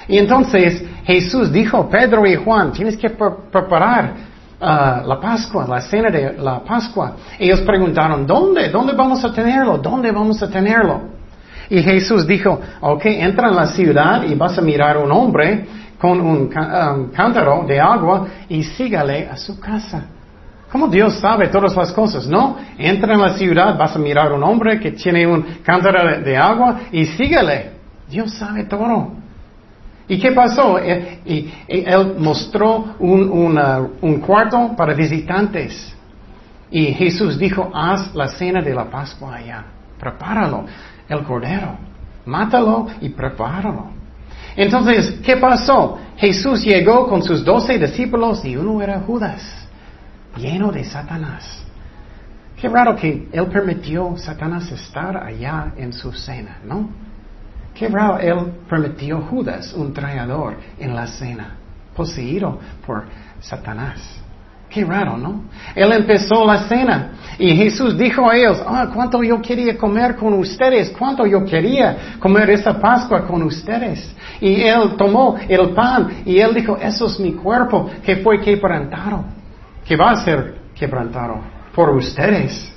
Y 0.08 0.17
entonces 0.17 0.84
Jesús 1.06 1.52
dijo, 1.52 1.88
Pedro 1.89 2.26
y 2.26 2.36
Juan, 2.36 2.72
tienes 2.72 2.98
que 2.98 3.12
preparar 3.12 4.31
uh, 4.62 5.08
la 5.08 5.19
Pascua, 5.19 5.65
la 5.67 5.82
cena 5.82 6.10
de 6.10 6.34
la 6.38 6.60
Pascua. 6.60 7.15
Ellos 7.39 7.62
preguntaron, 7.62 8.26
¿dónde? 8.28 8.69
¿Dónde 8.69 8.93
vamos 8.93 9.24
a 9.26 9.34
tenerlo? 9.34 9.78
¿Dónde 9.80 10.12
vamos 10.12 10.41
a 10.41 10.50
tenerlo? 10.50 11.02
Y 11.69 11.82
Jesús 11.82 12.28
dijo, 12.28 12.60
ok, 12.82 13.06
entra 13.06 13.47
en 13.50 13.56
la 13.56 13.67
ciudad 13.67 14.24
y 14.24 14.36
vas 14.36 14.58
a 14.58 14.62
mirar 14.62 14.97
a 14.97 15.00
un 15.00 15.12
hombre 15.12 15.65
con 15.97 16.19
un 16.19 16.50
um, 16.50 17.12
cántaro 17.12 17.63
de 17.65 17.80
agua 17.80 18.28
y 18.50 18.63
sígale 18.63 19.30
a 19.30 19.38
su 19.38 19.60
casa. 19.60 20.04
¿Cómo 20.71 20.88
Dios 20.88 21.19
sabe 21.19 21.47
todas 21.47 21.76
las 21.76 21.91
cosas? 21.91 22.28
No, 22.28 22.58
entra 22.78 23.13
en 23.13 23.21
la 23.21 23.34
ciudad, 23.34 23.78
vas 23.78 23.95
a 23.95 24.00
mirar 24.00 24.32
a 24.32 24.36
un 24.36 24.43
hombre 24.43 24.80
que 24.80 24.91
tiene 24.91 25.28
un 25.28 25.43
cántaro 25.63 26.21
de 26.21 26.38
agua 26.38 26.80
y 26.91 27.06
sígale. 27.06 27.71
Dios 28.10 28.34
sabe 28.34 28.65
todo. 28.65 29.20
¿Y 30.12 30.19
qué 30.19 30.34
pasó? 30.34 30.78
Eh, 30.78 31.54
él 31.69 32.15
mostró 32.17 32.95
un, 33.00 33.58
un 34.02 34.19
cuarto 34.19 34.76
para 34.76 34.93
visitantes. 34.93 35.95
Y 36.69 36.88
Jesús 36.88 37.39
dijo, 37.39 37.71
haz 37.74 38.13
la 38.13 38.28
cena 38.28 38.62
de 38.62 38.74
la 38.74 38.89
Pascua 38.89 39.36
allá. 39.38 39.63
Prepáralo, 39.97 40.65
el 41.08 41.24
cordero. 41.24 41.78
Mátalo 42.26 42.88
y 43.00 43.08
prepáralo. 43.08 43.86
Entonces, 44.58 45.21
¿qué 45.24 45.38
pasó? 45.38 45.97
Jesús 46.17 46.62
llegó 46.62 47.08
con 47.08 47.24
sus 47.24 47.45
doce 47.45 47.80
discípulos 47.80 48.43
y 48.43 48.58
uno 48.58 48.82
era 48.82 49.00
Judas, 49.00 49.41
lleno 50.36 50.74
de 50.74 50.84
Satanás. 50.84 51.65
Qué 52.58 52.67
raro 52.67 52.97
que 52.97 53.30
él 53.32 53.45
permitió 53.45 54.17
Satanás 54.17 54.69
estar 54.74 55.15
allá 55.24 55.71
en 55.78 55.93
su 55.93 56.12
cena, 56.12 56.58
¿no? 56.65 56.89
Qué 57.73 57.88
raro 57.88 58.19
él 58.19 58.53
permitió 58.69 59.17
a 59.17 59.21
Judas, 59.21 59.73
un 59.73 59.93
traidor, 59.93 60.57
en 60.77 60.95
la 60.95 61.07
cena, 61.07 61.55
poseído 61.95 62.60
por 62.86 63.05
Satanás. 63.39 64.21
Qué 64.71 64.86
raro, 64.86 65.17
¿no? 65.17 65.43
Él 65.75 65.91
empezó 65.91 66.45
la 66.45 66.63
cena 66.69 67.12
y 67.38 67.53
Jesús 67.57 67.97
dijo 67.97 68.29
a 68.29 68.38
ellos, 68.38 68.63
ah, 68.65 68.89
cuánto 68.93 69.21
yo 69.21 69.41
quería 69.41 69.77
comer 69.77 70.15
con 70.15 70.34
ustedes, 70.34 70.91
cuánto 70.97 71.25
yo 71.25 71.43
quería 71.43 72.15
comer 72.19 72.49
esta 72.51 72.79
Pascua 72.79 73.27
con 73.27 73.43
ustedes. 73.43 74.15
Y 74.39 74.62
él 74.62 74.95
tomó 74.97 75.36
el 75.45 75.71
pan 75.71 76.21
y 76.25 76.39
él 76.39 76.53
dijo, 76.53 76.77
eso 76.77 77.07
es 77.07 77.19
mi 77.19 77.34
cuerpo 77.34 77.89
que 78.01 78.17
fue 78.17 78.39
quebrantado, 78.39 79.25
que 79.86 79.97
va 79.97 80.12
a 80.12 80.23
ser 80.23 80.55
quebrantado 80.73 81.41
por 81.75 81.89
ustedes. 81.89 82.73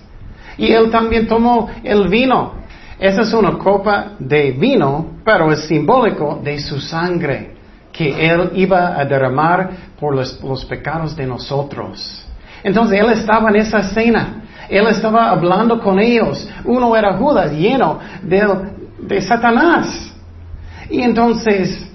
Y 0.58 0.72
él 0.72 0.90
también 0.90 1.28
tomó 1.28 1.70
el 1.84 2.08
vino. 2.08 2.63
Esa 2.98 3.22
es 3.22 3.32
una 3.32 3.58
copa 3.58 4.12
de 4.18 4.52
vino, 4.52 5.18
pero 5.24 5.52
es 5.52 5.66
simbólico 5.66 6.40
de 6.42 6.58
su 6.58 6.80
sangre 6.80 7.54
que 7.92 8.28
Él 8.28 8.50
iba 8.54 8.98
a 8.98 9.04
derramar 9.04 9.70
por 9.98 10.14
los, 10.14 10.64
pecados 10.64 11.14
de 11.16 11.26
nosotros. 11.26 12.24
Entonces 12.62 13.00
Él 13.00 13.10
estaba 13.10 13.50
en 13.50 13.56
esa 13.56 13.82
cena. 13.82 14.42
Él 14.68 14.86
estaba 14.88 15.30
hablando 15.30 15.80
con 15.80 15.98
ellos. 15.98 16.48
Uno 16.64 16.96
era 16.96 17.16
Judas, 17.16 17.52
lleno 17.52 18.00
de, 18.22 18.42
de 18.98 19.20
Satanás. 19.20 20.12
Y 20.90 21.02
entonces 21.02 21.86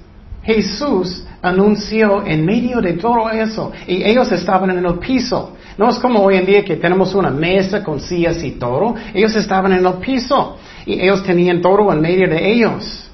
Jesús 0.43 1.25
anunció 1.41 2.25
en 2.25 2.45
medio 2.45 2.81
de 2.81 2.93
todo 2.93 3.29
eso. 3.29 3.71
Y 3.87 4.03
ellos 4.03 4.31
estaban 4.31 4.69
en 4.69 4.85
el 4.85 4.93
piso. 4.99 5.53
No 5.77 5.89
es 5.89 5.97
como 5.99 6.21
hoy 6.21 6.37
en 6.37 6.45
día 6.45 6.63
que 6.63 6.75
tenemos 6.75 7.13
una 7.15 7.29
mesa 7.29 7.83
con 7.83 7.99
sillas 7.99 8.43
y 8.43 8.51
todo. 8.51 8.95
Ellos 9.13 9.35
estaban 9.35 9.73
en 9.73 9.85
el 9.85 9.93
piso. 9.95 10.57
Y 10.89 10.99
ellos 10.99 11.21
tenían 11.21 11.61
todo 11.61 11.93
en 11.93 12.01
medio 12.01 12.27
de 12.27 12.51
ellos. 12.51 13.07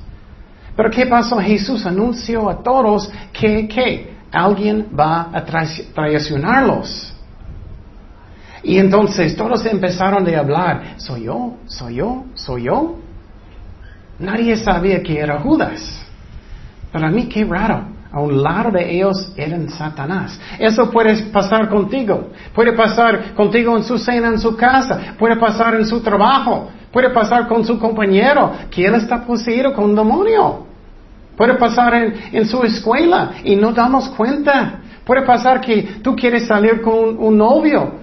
Pero 0.78 0.90
¿qué 0.90 1.06
pasó? 1.08 1.42
Jesús 1.42 1.86
anunció 1.86 2.50
a 2.50 2.64
todos 2.64 3.12
que, 3.34 4.16
alguien 4.32 4.88
va 4.98 5.30
a 5.34 5.44
traicionarlos. 5.44 7.14
Y 8.64 8.78
entonces 8.78 9.36
todos 9.36 9.66
empezaron 9.66 10.26
a 10.26 10.40
hablar, 10.40 10.94
soy 10.96 11.26
yo, 11.26 11.58
soy 11.66 11.96
yo, 11.96 12.24
soy 12.34 12.64
yo. 12.64 12.96
Nadie 14.20 14.56
sabía 14.56 15.04
que 15.04 15.20
era 15.20 15.42
Judas. 15.42 16.02
Para 16.94 17.10
mí 17.10 17.28
qué 17.28 17.44
raro. 17.44 17.94
A 18.10 18.22
un 18.22 18.42
lado 18.42 18.72
de 18.72 18.96
ellos 18.96 19.34
eran 19.36 19.68
Satanás. 19.68 20.40
Eso 20.58 20.90
puede 20.90 21.24
pasar 21.24 21.68
contigo. 21.68 22.30
Puede 22.54 22.72
pasar 22.72 23.34
contigo 23.34 23.76
en 23.76 23.84
su 23.84 23.98
cena, 23.98 24.30
en 24.30 24.40
su 24.40 24.56
casa. 24.56 25.16
Puede 25.20 25.36
pasar 25.36 25.76
en 25.76 25.86
su 25.86 26.00
trabajo. 26.00 26.70
Puede 26.96 27.10
pasar 27.10 27.50
con 27.50 27.66
su 27.66 27.78
compañero, 27.78 28.54
que 28.72 28.86
él 28.86 28.96
está 28.96 29.26
poseído 29.26 29.74
con 29.74 29.84
un 29.84 29.96
demonio. 29.98 30.66
Puede 31.36 31.56
pasar 31.56 31.94
en, 31.94 32.46
su 32.46 32.64
escuela 32.64 33.32
y 33.44 33.54
no 33.58 33.74
damos 33.74 34.08
cuenta. 34.12 34.80
Puede 35.04 35.24
pasar 35.24 35.60
que 35.60 36.00
tú 36.02 36.16
quieres 36.16 36.48
salir 36.48 36.82
con 36.82 37.18
un, 37.18 37.38
novio. 37.38 37.96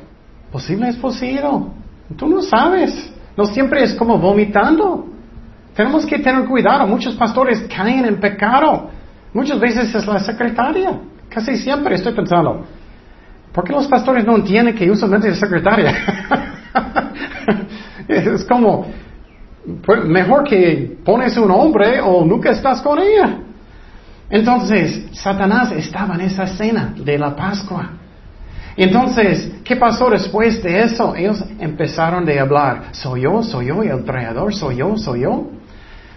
Posible 0.52 0.90
es 0.90 0.96
posible. 0.96 1.48
Tú 2.18 2.28
no 2.28 2.42
sabes. 2.42 3.11
No 3.35 3.46
siempre 3.46 3.83
es 3.83 3.94
como 3.94 4.18
vomitando. 4.18 5.07
Tenemos 5.74 6.05
que 6.05 6.18
tener 6.18 6.44
cuidado. 6.44 6.87
Muchos 6.87 7.14
pastores 7.14 7.64
caen 7.74 8.05
en 8.05 8.20
pecado. 8.20 8.90
Muchas 9.33 9.59
veces 9.59 9.94
es 9.94 10.07
la 10.07 10.18
secretaria. 10.18 11.00
Casi 11.31 11.57
siempre 11.57 11.94
estoy 11.94 12.12
pensando, 12.12 12.66
¿por 13.55 13.64
qué 13.64 13.72
los 13.72 13.87
pastores 13.87 14.26
no 14.26 14.37
entienden 14.37 14.74
que 14.74 14.90
usualmente 14.90 15.31
es 15.31 15.38
secretaria? 15.38 15.94
es 18.35 18.44
como, 18.44 18.87
pues, 19.85 20.05
mejor 20.05 20.44
que 20.44 20.98
pones 21.05 21.37
un 21.37 21.51
hombre 21.51 22.01
o 22.01 22.25
nunca 22.25 22.51
estás 22.51 22.81
con 22.81 22.98
ella. 22.98 23.38
Entonces, 24.31 25.09
Satanás 25.12 25.72
estaba 25.72 26.14
en 26.14 26.22
esa 26.22 26.46
cena 26.46 26.94
de 26.96 27.18
la 27.18 27.37
Pascua. 27.37 27.90
Entonces, 28.77 29.53
¿qué 29.62 29.77
pasó 29.77 30.09
después 30.09 30.62
de 30.62 30.83
eso? 30.83 31.14
Ellos 31.14 31.44
empezaron 31.59 32.27
a 32.29 32.40
hablar, 32.40 32.85
soy 32.92 33.22
yo, 33.22 33.42
soy 33.42 33.66
yo, 33.66 33.83
el 33.83 34.05
traidor, 34.05 34.55
soy 34.55 34.77
yo, 34.77 34.96
soy 34.96 35.20
yo. 35.20 35.51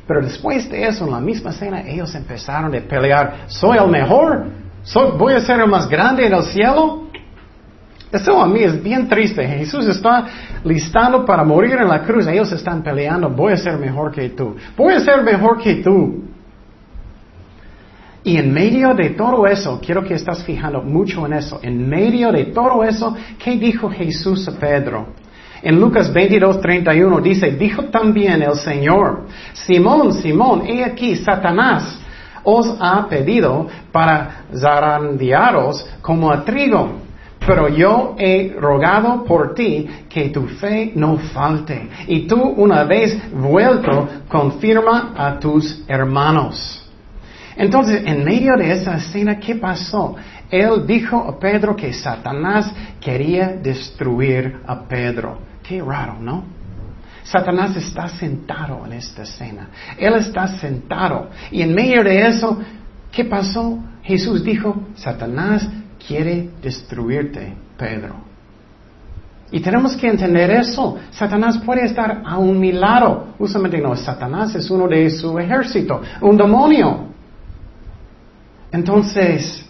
Pero 0.08 0.22
después 0.22 0.70
de 0.70 0.88
eso, 0.88 1.06
en 1.06 1.12
la 1.12 1.20
misma 1.20 1.52
cena, 1.52 1.82
ellos 1.82 2.14
empezaron 2.16 2.74
a 2.74 2.80
pelear, 2.80 3.46
soy 3.48 3.78
el 3.78 3.90
mejor, 3.90 4.46
soy, 4.84 5.18
voy 5.18 5.34
a 5.34 5.42
ser 5.42 5.60
el 5.60 5.68
más 5.68 5.90
grande 5.90 6.26
en 6.26 6.34
el 6.34 6.44
cielo. 6.44 7.05
Eso 8.12 8.41
a 8.41 8.48
mí 8.48 8.62
es 8.62 8.82
bien 8.82 9.08
triste. 9.08 9.46
Jesús 9.46 9.88
está 9.88 10.26
listando 10.63 11.26
para 11.26 11.44
morir 11.44 11.76
en 11.82 11.88
la 11.88 12.02
cruz. 12.04 12.28
Ellos 12.28 12.52
están 12.52 12.82
peleando. 12.82 13.30
Voy 13.30 13.54
a 13.54 13.58
ser 13.58 13.78
mejor 13.78 14.12
que 14.12 14.30
tú. 14.30 14.56
Voy 14.78 14.94
a 14.94 15.00
ser 15.00 15.24
mejor 15.24 15.62
que 15.62 15.76
tú. 15.76 16.24
Y 18.24 18.38
en 18.38 18.52
medio 18.52 18.94
de 18.96 19.12
todo 19.12 19.46
eso, 19.46 19.80
quiero 19.86 20.04
que 20.04 20.15
estás 20.15 20.44
fijando 20.44 20.82
mucho 20.82 21.26
en 21.28 21.34
eso. 21.34 21.60
En 21.62 21.88
medio 21.88 22.32
de 22.32 22.46
todo 22.46 22.84
eso, 22.84 23.15
¿qué 23.38 23.52
dijo 23.52 23.89
Jesús 23.89 24.48
a 24.48 24.60
Pedro? 24.60 25.08
En 25.62 25.80
Lucas 25.80 26.12
22, 26.12 26.60
31 26.60 27.22
dice, 27.22 27.52
dijo 27.52 27.86
también 27.86 28.41
el 28.41 28.56
Señor, 28.56 29.26
Simón, 29.54 30.13
Simón, 30.13 30.63
he 30.68 30.84
aquí, 30.84 31.15
Satanás 31.15 32.00
os 32.44 32.78
ha 32.80 33.08
pedido 33.08 33.68
para 33.91 34.46
zarandearos 34.56 35.86
como 36.02 36.32
a 36.32 36.46
trigo. 36.46 37.05
Pero 37.46 37.70
yo 37.70 38.16
he 38.18 38.56
rogado 38.60 39.24
por 39.24 39.54
ti 39.54 39.88
que 40.10 40.30
tu 40.30 40.48
fe 40.48 40.92
no 40.96 41.18
falte. 41.18 41.90
Y 42.08 42.28
tú, 42.28 42.42
una 42.42 42.84
vez 42.84 43.20
vuelto, 43.32 44.08
confirma 44.28 45.14
a 45.16 45.40
tus 45.40 45.84
hermanos. 45.88 46.82
Entonces, 47.56 48.02
en 48.06 48.24
medio 48.24 48.56
de 48.58 48.72
esa 48.72 48.98
escena, 48.98 49.40
¿qué 49.40 49.56
pasó? 49.56 50.16
Él 50.50 50.86
dijo 50.86 51.18
a 51.18 51.40
Pedro 51.40 51.76
que 51.76 51.94
Satanás 51.94 52.74
quería 53.00 53.50
destruir 53.50 54.62
a 54.66 54.82
Pedro. 54.82 55.40
Qué 55.64 55.82
raro, 55.82 56.18
¿no? 56.20 56.44
Satanás 57.24 57.76
está 57.76 58.08
sentado 58.08 58.86
en 58.86 58.94
esta 58.94 59.24
escena. 59.24 59.70
Él 59.98 60.14
está 60.16 60.48
sentado. 60.48 61.30
Y 61.52 61.62
en 61.62 61.74
medio 61.74 62.04
de 62.04 62.28
eso, 62.28 62.60
¿qué 63.12 63.26
pasó? 63.26 63.80
Jesús 64.04 64.44
dijo, 64.44 64.84
Satanás 64.96 65.68
quiere 66.08 66.50
destruirte, 66.62 67.54
Pedro. 67.78 68.15
Y 69.52 69.60
tenemos 69.60 69.96
que 69.96 70.08
entender 70.08 70.50
eso. 70.52 70.98
Satanás 71.12 71.60
puede 71.60 71.86
estar 71.86 72.22
a 72.26 72.38
un 72.38 72.60
mi 72.60 72.72
lado. 72.72 73.28
No, 73.38 73.96
Satanás 73.96 74.56
es 74.56 74.70
uno 74.70 74.88
de 74.88 75.10
su 75.10 75.38
ejército, 75.38 76.02
un 76.22 76.36
demonio. 76.36 77.06
Entonces, 78.72 79.65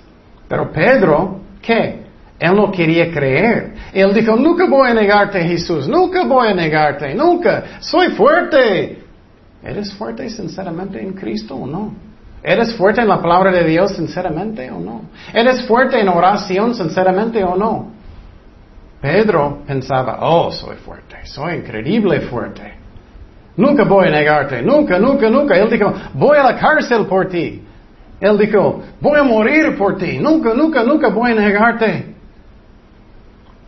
pero 0.47 0.71
Pedro, 0.71 1.41
¿qué? 1.61 2.05
Él 2.39 2.55
no 2.55 2.71
quería 2.71 3.11
creer. 3.11 3.73
Él 3.93 4.13
dijo, 4.13 4.35
nunca 4.35 4.67
voy 4.67 4.89
a 4.89 4.93
negarte, 4.93 5.41
Jesús, 5.43 5.87
nunca 5.87 6.25
voy 6.25 6.47
a 6.49 6.53
negarte, 6.53 7.13
nunca. 7.13 7.79
Soy 7.79 8.09
fuerte. 8.09 9.03
¿Eres 9.63 9.93
fuerte 9.93 10.29
sinceramente 10.29 11.01
en 11.01 11.13
Cristo 11.13 11.55
o 11.55 11.65
no? 11.65 11.93
¿Eres 12.47 12.75
fuerte 12.75 13.01
en 13.01 13.07
la 13.07 13.19
palabra 13.19 13.51
de 13.51 13.63
Dios 13.63 13.95
sinceramente 13.95 14.69
o 14.69 14.79
no? 14.79 15.01
¿Eres 15.33 15.65
fuerte 15.65 15.99
en 15.99 16.07
oración 16.07 16.75
sinceramente 16.75 17.43
o 17.43 17.55
no? 17.55 17.87
Pedro 19.01 19.63
pensaba, 19.65 20.19
oh, 20.21 20.51
soy 20.51 20.75
fuerte, 20.75 21.25
soy 21.25 21.55
increíble 21.55 22.21
fuerte. 22.21 22.75
Nunca 23.57 23.83
voy 23.83 24.09
a 24.09 24.11
negarte, 24.11 24.61
nunca, 24.61 24.99
nunca, 24.99 25.27
nunca. 25.27 25.57
Él 25.57 25.71
dijo, 25.71 25.91
voy 26.13 26.37
a 26.37 26.43
la 26.43 26.55
cárcel 26.55 27.07
por 27.07 27.29
ti. 27.29 27.63
Él 28.19 28.37
dijo, 28.37 28.79
voy 29.01 29.19
a 29.19 29.23
morir 29.23 29.75
por 29.75 29.97
ti, 29.97 30.19
nunca, 30.19 30.53
nunca, 30.53 30.83
nunca 30.83 31.09
voy 31.09 31.31
a 31.31 31.35
negarte. 31.35 32.13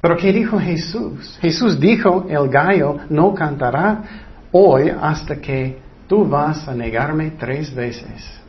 Pero 0.01 0.17
¿qué 0.17 0.31
dijo 0.31 0.59
Jesús? 0.59 1.35
Jesús 1.41 1.79
dijo, 1.79 2.27
el 2.29 2.47
gallo 2.47 2.97
no 3.09 3.33
cantará 3.33 4.03
hoy 4.51 4.91
hasta 5.01 5.37
que 5.37 5.79
tú 6.07 6.29
vas 6.29 6.67
a 6.67 6.75
negarme 6.75 7.31
tres 7.31 7.73
veces. 7.73 8.46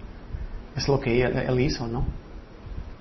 Es 0.79 0.87
lo 0.87 1.01
que 1.01 1.23
él, 1.23 1.61
hizo, 1.61 1.89
¿no? 1.89 2.05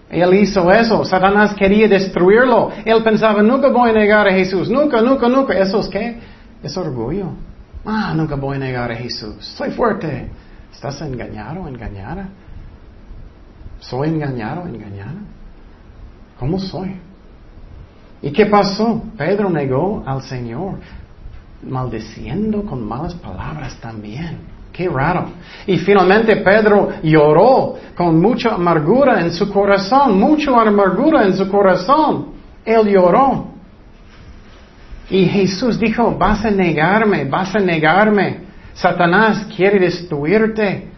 Él 0.10 0.34
hizo 0.34 0.72
eso. 0.72 1.06
Satanás 1.06 1.54
quería 1.54 1.88
destruirlo. 1.88 2.72
Él 2.84 3.04
pensaba, 3.04 3.44
nunca 3.44 3.70
voy 3.70 3.92
a 3.92 3.94
negar 3.94 4.28
a 4.28 4.32
Jesús. 4.32 4.68
Nunca, 4.68 5.00
nunca, 5.00 5.30
nunca. 5.30 5.54
¿Eso 5.54 5.80
es 5.82 5.88
qué? 5.88 6.20
Es 6.64 6.76
orgullo. 6.76 7.30
Ah, 7.86 8.16
nunca 8.16 8.36
voy 8.36 8.56
a 8.56 8.60
negar 8.60 8.92
a 8.92 8.96
Jesús. 8.96 9.46
Soy 9.46 9.70
fuerte. 9.70 10.28
¿Estás 10.74 11.00
engañado 11.02 11.68
engañada? 11.68 12.30
¿Soy 13.80 14.10
engañado 14.10 14.66
engañada? 14.66 15.22
¿Cómo 16.40 16.58
soy? 16.58 17.00
¿Y 18.24 18.32
qué 18.32 18.48
pasó? 18.48 19.04
Pedro 19.16 19.52
negó 19.52 20.04
al 20.04 20.24
Señor, 20.24 20.80
maldiciendo 21.62 22.64
con 22.64 22.84
malas 22.84 23.14
palabras 23.14 23.80
también. 23.80 24.57
Qué 24.78 24.88
raro. 24.88 25.32
Y 25.66 25.80
finalmente 25.80 26.36
Pedro 26.36 26.92
lloró 27.02 27.78
con 27.96 28.22
mucha 28.22 28.54
amargura 28.54 29.22
en 29.22 29.32
su 29.32 29.52
corazón, 29.52 30.20
mucha 30.20 30.52
amargura 30.52 31.24
en 31.26 31.36
su 31.36 31.50
corazón. 31.50 32.28
Él 32.64 32.88
lloró. 32.88 33.48
Y 35.10 35.26
Jesús 35.26 35.80
dijo, 35.80 36.16
vas 36.16 36.46
a 36.46 36.52
negarme, 36.52 37.26
vas 37.26 37.56
a 37.56 37.60
negarme. 37.60 38.42
Satanás 38.76 39.48
quiere 39.56 39.80
destruirte. 39.80 40.90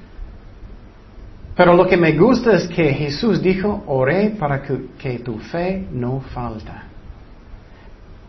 Pero 1.56 1.74
lo 1.74 1.88
que 1.88 1.96
me 1.96 2.12
gusta 2.18 2.52
es 2.52 2.68
que 2.68 2.94
Jesús 2.94 3.42
dijo, 3.42 3.86
oré 3.88 4.32
para 4.38 4.62
que, 4.62 4.88
que 4.98 5.20
tu 5.20 5.38
fe 5.40 5.88
no 5.94 6.20
falta. 6.34 6.84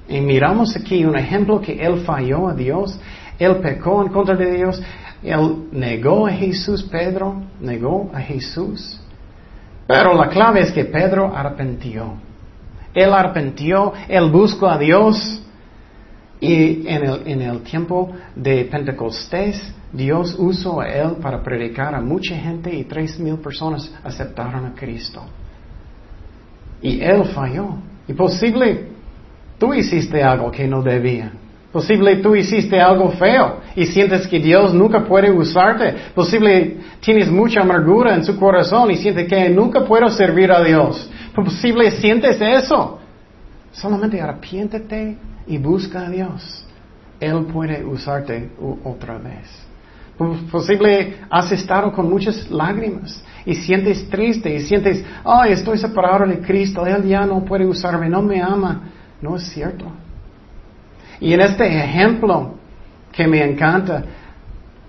Y 0.09 0.21
miramos 0.21 0.77
aquí 0.77 1.05
un 1.05 1.17
ejemplo 1.17 1.61
que 1.61 1.73
él 1.73 2.03
falló 2.07 2.49
a 2.49 2.55
Dios, 2.55 3.01
él 3.39 3.57
pecó 3.57 4.03
en 4.03 4.09
contra 4.13 4.37
de 4.37 4.53
Dios, 4.53 4.83
él 5.23 5.69
negó 5.73 6.27
a 6.27 6.33
Jesús, 6.33 6.83
Pedro 6.85 7.43
negó 7.61 8.11
a 8.15 8.21
Jesús. 8.21 9.01
Pero 9.87 10.15
la 10.15 10.29
clave 10.29 10.61
es 10.61 10.73
que 10.73 10.85
Pedro 10.85 11.35
arrepintió. 11.35 12.15
Él 12.95 13.13
arrepintió, 13.13 13.93
él 14.09 14.31
buscó 14.31 14.69
a 14.69 14.79
Dios. 14.79 15.43
Y 16.41 16.87
en 16.89 17.05
el, 17.05 17.23
en 17.27 17.43
el 17.43 17.61
tiempo 17.63 18.13
de 18.35 18.65
Pentecostés, 18.65 19.75
Dios 19.93 20.35
usó 20.39 20.81
a 20.81 20.89
él 20.89 21.17
para 21.21 21.43
predicar 21.43 21.95
a 21.95 22.01
mucha 22.01 22.35
gente 22.37 22.75
y 22.75 22.85
tres 22.85 23.19
mil 23.19 23.37
personas 23.37 23.93
aceptaron 24.03 24.65
a 24.65 24.75
Cristo. 24.75 25.23
Y 26.81 27.01
él 27.03 27.25
falló. 27.35 27.75
Y 28.09 28.15
posible 28.15 28.89
tú 29.59 29.75
hiciste 29.75 30.23
algo 30.23 30.51
que 30.51 30.67
no 30.67 30.83
debía. 30.83 31.31
Posible 31.73 32.17
tú 32.17 32.35
hiciste 32.35 32.81
algo 32.81 33.11
feo 33.13 33.61
y 33.77 33.87
sientes 33.87 34.27
que 34.27 34.41
Dios 34.41 34.75
nunca 34.75 35.05
puede 35.05 35.31
usarte. 35.31 35.95
Posible 36.15 36.79
tienes 37.01 37.31
mucha 37.31 37.61
amargura 37.61 38.15
en 38.17 38.25
su 38.25 38.37
corazón 38.37 38.91
y 38.91 38.97
sientes 38.97 39.29
que 39.29 39.49
nunca 39.51 39.85
puedo 39.85 40.09
servir 40.11 40.51
a 40.51 40.65
Dios. 40.65 41.09
Posible 41.33 41.93
sientes 41.93 42.41
eso. 42.41 42.99
Solamente 43.71 44.21
arrepiéntete 44.21 45.17
y 45.47 45.59
busca 45.59 46.07
a 46.07 46.11
Dios. 46.11 46.67
Él 47.21 47.47
puede 47.53 47.85
usarte 47.85 48.51
otra 48.83 49.19
vez. 49.19 49.49
Posible 50.51 51.19
has 51.31 51.53
estado 51.53 51.93
con 51.93 52.11
muchas 52.11 52.51
lágrimas 52.51 53.23
y 53.47 53.55
sientes 53.55 54.11
triste 54.11 54.55
y 54.55 54.61
sientes, 54.61 55.05
ay, 55.25 55.53
estoy 55.53 55.79
separado 55.79 56.27
de 56.27 56.41
Cristo, 56.41 56.85
Él 56.85 57.05
ya 57.05 57.25
no 57.25 57.43
puede 57.45 57.65
usarme, 57.65 58.09
no 58.09 58.21
me 58.21 58.43
ama. 58.43 58.83
No 59.23 59.37
es 59.37 59.45
cierto. 59.45 59.87
Y 61.21 61.33
en 61.35 61.41
este 61.41 61.67
ejemplo 61.67 62.55
que 63.13 63.27
me 63.27 63.45
encanta, 63.45 64.03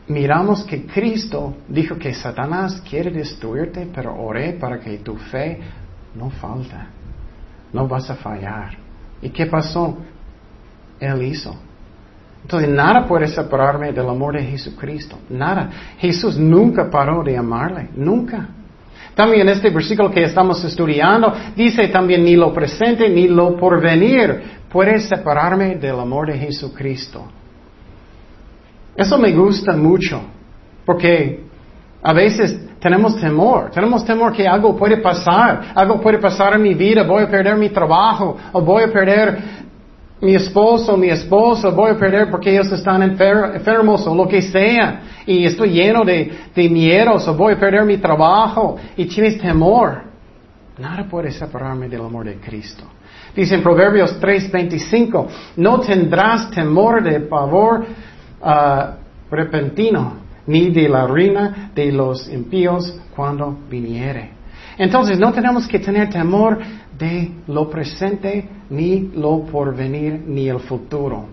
miramos 0.08 0.64
que 0.64 0.86
Cristo 0.86 1.56
dijo 1.68 1.98
que 1.98 2.14
Satanás 2.14 2.82
quiere 2.88 3.12
destruirte, 3.12 3.88
pero 3.94 4.16
oré 4.16 4.54
para 4.54 4.80
que 4.80 4.98
tu 5.00 5.16
fe 5.16 5.60
no 6.16 6.30
falta. 6.30 6.88
No 7.74 7.88
vas 7.88 8.10
a 8.10 8.16
fallar. 8.16 8.78
¿Y 9.22 9.30
qué 9.30 9.46
pasó? 9.46 9.98
Él 11.00 11.22
hizo. 11.24 11.56
Entonces 12.44 12.70
nada 12.70 13.08
puede 13.08 13.28
separarme 13.28 13.92
del 13.92 14.10
amor 14.10 14.36
de 14.36 14.44
Jesucristo. 14.44 15.18
Nada. 15.30 15.70
Jesús 16.00 16.38
nunca 16.38 16.90
paró 16.90 17.24
de 17.24 17.38
amarle. 17.38 17.90
Nunca. 17.96 18.50
También 19.16 19.48
este 19.50 19.70
versículo 19.70 20.10
que 20.10 20.24
estamos 20.24 20.64
estudiando 20.64 21.34
dice 21.56 21.88
también 21.90 22.24
ni 22.24 22.36
lo 22.36 22.54
presente 22.54 23.10
ni 23.10 23.28
lo 23.28 23.58
porvenir 23.58 24.42
puede 24.70 25.00
separarme 25.00 25.76
del 25.76 26.00
amor 26.00 26.28
de 26.28 26.38
Jesucristo. 26.38 27.26
Eso 28.96 29.18
me 29.18 29.32
gusta 29.32 29.74
mucho, 29.74 30.22
porque 30.86 31.44
a 32.04 32.14
veces 32.14 32.58
tenemos 32.80 33.20
temor, 33.20 33.70
tenemos 33.72 34.04
temor 34.06 34.34
que 34.34 34.48
algo 34.48 34.76
puede 34.76 34.98
pasar, 34.98 35.72
algo 35.76 36.02
puede 36.02 36.18
pasar 36.18 36.54
en 36.56 36.62
mi 36.62 36.74
vida, 36.74 37.04
voy 37.04 37.24
a 37.24 37.30
perder 37.30 37.56
mi 37.58 37.70
trabajo, 37.70 38.38
o 38.52 38.62
voy 38.62 38.84
a 38.84 38.92
perder 38.92 39.38
mi 40.22 40.36
esposo, 40.36 40.96
mi 40.96 41.10
esposa, 41.10 41.70
voy 41.70 41.92
a 41.92 41.98
perder 41.98 42.30
porque 42.30 42.52
ellos 42.52 42.72
están 42.72 43.02
enfermos 43.02 44.06
o 44.06 44.16
lo 44.16 44.28
que 44.28 44.42
sea, 44.42 45.02
y 45.26 45.46
estoy 45.46 45.72
lleno 45.72 46.04
de, 46.06 46.32
de 46.56 46.70
miedos, 46.70 47.28
o 47.28 47.34
voy 47.34 47.54
a 47.54 47.60
perder 47.60 47.84
mi 47.86 47.98
trabajo, 47.98 48.78
y 48.96 49.06
tienes 49.06 49.40
temor. 49.40 50.04
Nada 50.78 51.08
puede 51.10 51.32
separarme 51.32 51.90
del 51.90 52.02
amor 52.02 52.26
de 52.26 52.36
Cristo. 52.36 52.84
Dice 53.36 53.56
en 53.56 53.64
Proverbios 53.64 54.20
3:25, 54.20 55.28
no 55.58 55.80
tendrás 55.80 56.52
temor 56.52 57.04
de 57.04 57.22
pavor 57.22 57.86
uh, 58.42 59.34
repentino, 59.34 60.18
ni 60.48 60.70
de 60.70 60.90
la 60.90 61.08
ruina 61.08 61.72
de 61.74 61.92
los 61.92 62.30
impíos 62.30 63.00
cuando 63.16 63.58
viniere. 63.70 64.32
Entonces 64.78 65.20
no 65.20 65.32
tenemos 65.32 65.68
que 65.68 65.80
tener 65.80 66.10
temor 66.10 66.60
de 67.02 67.32
lo 67.48 67.68
presente, 67.68 68.48
ni 68.70 69.12
lo 69.16 69.44
porvenir, 69.46 70.24
ni 70.28 70.48
el 70.48 70.60
futuro. 70.60 71.26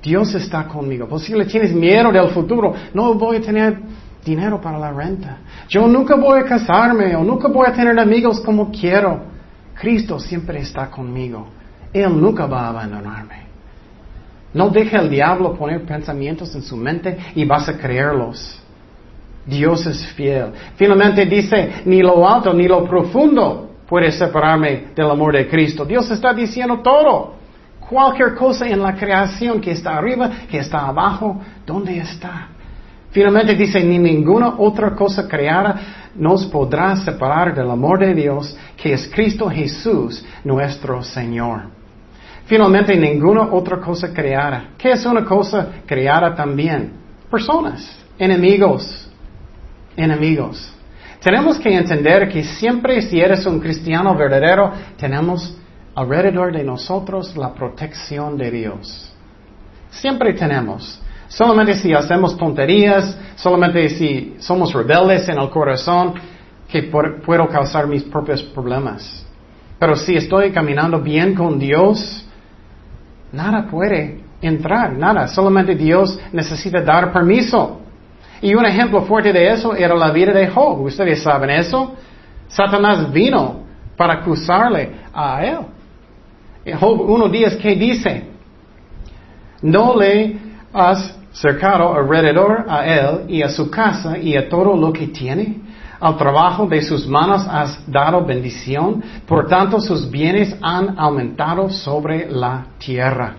Dios 0.00 0.32
está 0.36 0.68
conmigo. 0.68 1.08
Posible 1.08 1.44
tienes 1.46 1.72
miedo 1.72 2.12
del 2.12 2.28
futuro. 2.28 2.72
No 2.94 3.14
voy 3.14 3.38
a 3.38 3.40
tener 3.40 3.78
dinero 4.24 4.60
para 4.60 4.78
la 4.78 4.92
renta. 4.92 5.38
Yo 5.68 5.86
nunca 5.88 6.14
voy 6.14 6.38
a 6.38 6.44
casarme 6.44 7.14
o 7.16 7.24
nunca 7.24 7.48
voy 7.48 7.66
a 7.66 7.72
tener 7.72 7.98
amigos 7.98 8.40
como 8.40 8.70
quiero. 8.70 9.20
Cristo 9.74 10.20
siempre 10.20 10.60
está 10.60 10.88
conmigo. 10.88 11.48
Él 11.92 12.18
nunca 12.18 12.46
va 12.46 12.66
a 12.66 12.68
abandonarme. 12.68 13.50
No 14.54 14.68
deje 14.68 14.96
al 14.96 15.10
diablo 15.10 15.54
poner 15.54 15.84
pensamientos 15.84 16.54
en 16.54 16.62
su 16.62 16.76
mente 16.76 17.18
y 17.34 17.44
vas 17.44 17.68
a 17.68 17.76
creerlos. 17.76 18.62
Dios 19.44 19.84
es 19.86 20.06
fiel. 20.14 20.52
Finalmente 20.76 21.26
dice, 21.26 21.82
ni 21.84 22.00
lo 22.00 22.28
alto 22.28 22.54
ni 22.54 22.68
lo 22.68 22.84
profundo 22.84 23.69
puede 23.90 24.12
separarme 24.12 24.92
del 24.94 25.10
amor 25.10 25.34
de 25.34 25.48
Cristo. 25.48 25.84
Dios 25.84 26.08
está 26.12 26.32
diciendo 26.32 26.78
todo. 26.78 27.34
Cualquier 27.80 28.36
cosa 28.36 28.68
en 28.68 28.80
la 28.80 28.94
creación 28.94 29.60
que 29.60 29.72
está 29.72 29.96
arriba, 29.96 30.30
que 30.48 30.58
está 30.58 30.86
abajo, 30.86 31.40
¿dónde 31.66 31.98
está? 31.98 32.50
Finalmente 33.10 33.56
dice, 33.56 33.82
ni 33.82 33.98
ninguna 33.98 34.54
otra 34.58 34.94
cosa 34.94 35.26
creada 35.26 35.80
nos 36.14 36.46
podrá 36.46 36.94
separar 36.94 37.52
del 37.52 37.68
amor 37.68 37.98
de 37.98 38.14
Dios, 38.14 38.56
que 38.76 38.92
es 38.92 39.10
Cristo 39.12 39.50
Jesús, 39.50 40.24
nuestro 40.44 41.02
Señor. 41.02 41.62
Finalmente, 42.46 42.96
ninguna 42.96 43.52
otra 43.52 43.80
cosa 43.80 44.12
creada. 44.14 44.70
¿Qué 44.78 44.92
es 44.92 45.04
una 45.04 45.24
cosa 45.24 45.68
creada 45.84 46.32
también? 46.32 46.92
Personas, 47.28 47.98
enemigos, 48.16 49.10
enemigos. 49.96 50.76
Tenemos 51.20 51.58
que 51.58 51.74
entender 51.74 52.28
que 52.28 52.42
siempre 52.42 53.02
si 53.02 53.20
eres 53.20 53.44
un 53.46 53.60
cristiano 53.60 54.14
verdadero, 54.16 54.72
tenemos 54.96 55.56
alrededor 55.94 56.52
de 56.52 56.64
nosotros 56.64 57.36
la 57.36 57.52
protección 57.52 58.38
de 58.38 58.50
Dios. 58.50 59.12
Siempre 59.90 60.32
tenemos. 60.32 61.00
Solamente 61.28 61.74
si 61.74 61.92
hacemos 61.92 62.36
tonterías, 62.36 63.16
solamente 63.36 63.88
si 63.90 64.36
somos 64.38 64.72
rebeldes 64.72 65.28
en 65.28 65.38
el 65.38 65.50
corazón, 65.50 66.14
que 66.66 66.84
puedo 66.84 67.48
causar 67.48 67.86
mis 67.86 68.02
propios 68.04 68.42
problemas. 68.42 69.26
Pero 69.78 69.96
si 69.96 70.16
estoy 70.16 70.52
caminando 70.52 71.00
bien 71.00 71.34
con 71.34 71.58
Dios, 71.58 72.24
nada 73.32 73.66
puede 73.66 74.20
entrar, 74.40 74.92
nada. 74.92 75.28
Solamente 75.28 75.74
Dios 75.74 76.18
necesita 76.32 76.80
dar 76.80 77.12
permiso. 77.12 77.79
Y 78.42 78.54
un 78.54 78.64
ejemplo 78.64 79.02
fuerte 79.02 79.32
de 79.32 79.50
eso 79.50 79.74
era 79.74 79.94
la 79.94 80.10
vida 80.10 80.32
de 80.32 80.48
Job. 80.48 80.80
Ustedes 80.80 81.22
saben 81.22 81.50
eso. 81.50 81.94
Satanás 82.48 83.12
vino 83.12 83.60
para 83.96 84.14
acusarle 84.14 84.92
a 85.12 85.44
él. 85.44 85.58
En 86.64 86.78
Job 86.78 87.00
1.10, 87.00 87.58
¿qué 87.58 87.74
dice? 87.74 88.24
No 89.62 89.96
le 89.96 90.38
has 90.72 91.18
cercado 91.32 91.94
alrededor 91.94 92.64
a 92.68 92.86
él 92.86 93.24
y 93.28 93.42
a 93.42 93.48
su 93.48 93.70
casa 93.70 94.18
y 94.18 94.36
a 94.36 94.48
todo 94.48 94.74
lo 94.76 94.92
que 94.92 95.08
tiene. 95.08 95.60
Al 96.00 96.16
trabajo 96.16 96.66
de 96.66 96.80
sus 96.80 97.06
manos 97.06 97.46
has 97.46 97.78
dado 97.90 98.24
bendición, 98.24 99.02
por 99.26 99.48
tanto 99.48 99.80
sus 99.80 100.10
bienes 100.10 100.56
han 100.62 100.98
aumentado 100.98 101.68
sobre 101.68 102.30
la 102.30 102.68
tierra. 102.78 103.34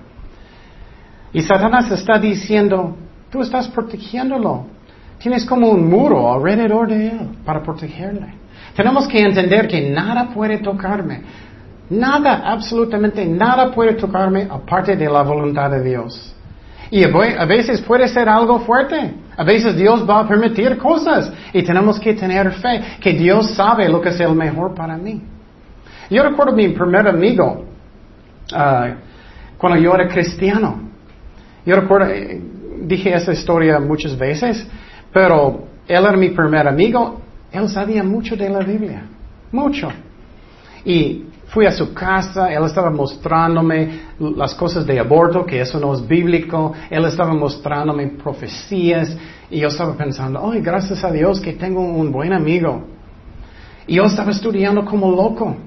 Y 1.33 1.41
Satanás 1.41 1.89
está 1.89 2.19
diciendo, 2.19 2.95
tú 3.31 3.41
estás 3.41 3.67
protegiéndolo. 3.67 4.67
Tienes 5.21 5.45
como 5.45 5.69
un 5.69 5.89
muro 5.89 6.34
alrededor 6.34 6.88
de 6.88 7.07
él 7.07 7.19
para 7.45 7.62
protegerle. 7.62 8.34
Tenemos 8.75 9.07
que 9.07 9.19
entender 9.19 9.67
que 9.67 9.89
nada 9.89 10.29
puede 10.34 10.57
tocarme. 10.57 11.21
Nada, 11.89 12.41
absolutamente 12.45 13.25
nada 13.25 13.71
puede 13.71 13.93
tocarme 13.93 14.47
aparte 14.49 14.95
de 14.95 15.10
la 15.10 15.21
voluntad 15.21 15.69
de 15.69 15.84
Dios. 15.84 16.34
Y 16.89 17.03
a 17.03 17.45
veces 17.45 17.81
puede 17.81 18.07
ser 18.07 18.27
algo 18.27 18.60
fuerte. 18.60 19.13
A 19.38 19.43
veces 19.43 19.75
Dios 19.75 20.07
va 20.10 20.21
a 20.21 20.27
permitir 20.27 20.77
cosas 20.77 21.31
y 21.53 21.63
tenemos 21.63 21.99
que 21.99 22.13
tener 22.13 22.51
fe 22.53 22.81
que 22.99 23.13
Dios 23.13 23.51
sabe 23.51 23.88
lo 23.88 24.01
que 24.01 24.10
es 24.10 24.19
el 24.19 24.36
mejor 24.36 24.73
para 24.73 24.97
mí. 24.97 25.21
Yo 26.10 26.23
recuerdo 26.23 26.53
mi 26.53 26.67
primer 26.69 27.07
amigo 27.07 27.65
ah, 28.53 28.89
cuando 29.57 29.79
yo 29.79 29.93
era 29.93 30.07
cristiano. 30.07 30.89
Yo 31.65 31.75
recuerdo, 31.75 32.10
eh, 32.10 32.41
dije 32.81 33.13
esa 33.13 33.31
historia 33.31 33.79
muchas 33.79 34.17
veces, 34.17 34.67
pero 35.13 35.65
él 35.88 36.06
era 36.06 36.17
mi 36.17 36.30
primer 36.30 36.67
amigo. 36.67 37.21
Él 37.52 37.67
sabía 37.69 38.04
mucho 38.04 38.36
de 38.36 38.50
la 38.50 38.60
Biblia. 38.60 39.04
Mucho. 39.52 39.89
Y 40.86 41.26
Fui 41.52 41.65
a 41.65 41.71
su 41.74 41.93
casa, 41.93 42.50
él 42.54 42.63
estaba 42.63 42.89
mostrándome 42.89 44.04
las 44.19 44.56
cosas 44.56 44.88
de 44.88 44.97
aborto, 44.97 45.45
que 45.45 45.60
eso 45.60 45.82
no 45.82 45.93
es 45.93 46.08
bíblico, 46.08 46.71
él 46.89 47.04
estaba 47.04 47.34
mostrándome 47.34 48.08
profecías 48.08 49.17
y 49.50 49.60
yo 49.60 49.67
estaba 49.67 49.93
pensando, 49.97 50.50
ay, 50.50 50.62
gracias 50.62 51.04
a 51.04 51.12
Dios 51.12 51.41
que 51.41 51.52
tengo 51.52 51.82
un 51.82 52.10
buen 52.10 52.32
amigo. 52.32 52.88
Y 53.86 53.95
yo 53.95 54.06
estaba 54.06 54.32
estudiando 54.32 54.86
como 54.86 55.12
loco. 55.12 55.58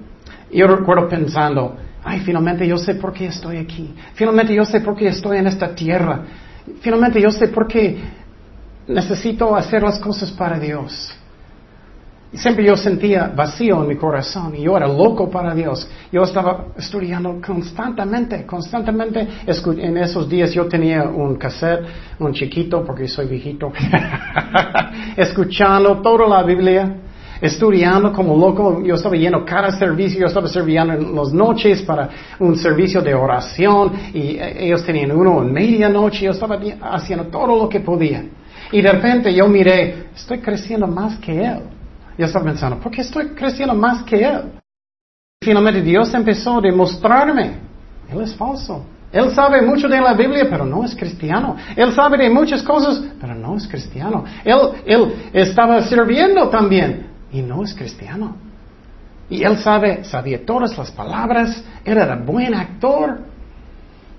Y 0.51 0.61
yo 0.61 0.69
recuerdo 0.69 1.07
pensando, 1.07 1.77
ay, 2.03 2.21
finalmente 2.21 2.67
yo 2.67 2.79
sé 2.79 2.95
por 2.95 3.13
qué 3.13 3.27
estoy 3.27 3.59
aquí. 3.59 3.95
Finalmente 4.15 4.55
yo 4.55 4.65
sé 4.65 4.81
por 4.81 4.97
qué 4.97 5.09
estoy 5.09 5.37
en 5.37 5.49
esta 5.49 5.75
tierra. 5.75 6.23
Finalmente 6.81 7.21
yo 7.21 7.31
sé 7.31 7.49
por 7.49 7.69
qué 7.69 7.99
necesito 8.87 9.55
hacer 9.57 9.83
las 9.83 9.99
cosas 9.99 10.31
para 10.31 10.59
Dios. 10.59 11.15
Y 12.35 12.37
siempre 12.37 12.65
yo 12.65 12.77
sentía 12.77 13.29
vacío 13.29 13.81
en 13.83 13.89
mi 13.89 13.95
corazón 13.95 14.57
y 14.57 14.63
yo 14.63 14.77
era 14.77 14.89
loco 14.89 15.31
para 15.31 15.55
Dios. 15.55 15.89
Yo 16.11 16.25
estaba 16.25 16.67
estudiando 16.77 17.41
constantemente, 17.41 18.45
constantemente. 18.45 19.29
En 19.47 19.97
esos 19.99 20.29
días 20.29 20.53
yo 20.53 20.67
tenía 20.67 21.05
un 21.05 21.37
cassette, 21.37 21.85
un 22.19 22.33
chiquito, 22.33 22.85
porque 22.85 23.07
soy 23.07 23.29
viejito, 23.29 23.73
escuchando 25.17 26.03
toda 26.03 26.27
la 26.27 26.43
Biblia, 26.43 26.97
estudiando 27.41 28.13
como 28.13 28.37
loco. 28.37 28.83
Yo 28.83 28.97
estaba 28.97 29.15
yendo 29.15 29.45
cada 29.45 29.71
servicio, 29.71 30.19
yo 30.19 30.27
estaba 30.27 30.49
sirviendo 30.49 30.93
en 30.93 31.15
las 31.15 31.33
noches 31.33 31.83
para 31.83 32.09
un 32.41 32.57
servicio 32.57 33.01
de 33.01 33.15
oración 33.15 33.93
y 34.13 34.39
ellos 34.41 34.85
tenían 34.85 35.13
uno 35.13 35.41
en 35.41 35.53
medianoche. 35.53 36.25
Yo 36.25 36.33
estaba 36.33 36.59
haciendo 36.83 37.27
todo 37.27 37.57
lo 37.57 37.69
que 37.69 37.79
podía. 37.79 38.25
Y 38.75 38.83
de 38.83 38.91
repente 38.91 39.33
yo 39.33 39.47
miré, 39.47 40.09
estoy 40.17 40.41
creciendo 40.41 40.89
más 40.89 41.17
que 41.21 41.45
él. 41.45 41.61
Yo 42.19 42.27
estaba 42.27 42.47
pensando, 42.47 42.81
¿por 42.81 42.91
qué 42.91 43.03
estoy 43.03 43.29
creciendo 43.29 43.73
más 43.73 44.03
que 44.03 44.17
Él? 44.17 44.51
Finalmente 45.41 45.81
Dios 45.81 46.13
empezó 46.13 46.59
a 46.59 46.61
demostrarme, 46.61 47.53
Él 48.11 48.21
es 48.21 48.35
falso. 48.35 48.85
Él 49.13 49.31
sabe 49.31 49.63
mucho 49.63 49.87
de 49.87 50.01
la 50.01 50.13
Biblia, 50.15 50.49
pero 50.51 50.67
no 50.67 50.85
es 50.85 50.93
cristiano. 50.97 51.55
Él 51.77 51.93
sabe 51.93 52.19
de 52.19 52.29
muchas 52.31 52.65
cosas, 52.65 53.01
pero 53.21 53.33
no 53.37 53.57
es 53.57 53.69
cristiano. 53.69 54.25
Él, 54.45 54.59
él 54.85 55.15
estaba 55.33 55.81
sirviendo 55.83 56.49
también 56.49 57.07
y 57.31 57.43
no 57.43 57.63
es 57.63 57.73
cristiano. 57.75 58.35
Y 59.31 59.45
él 59.45 59.57
sabe, 59.59 60.03
sabía 60.03 60.45
todas 60.45 60.77
las 60.77 60.91
palabras, 60.91 61.63
era 61.85 62.17
buen 62.17 62.53
actor. 62.57 63.21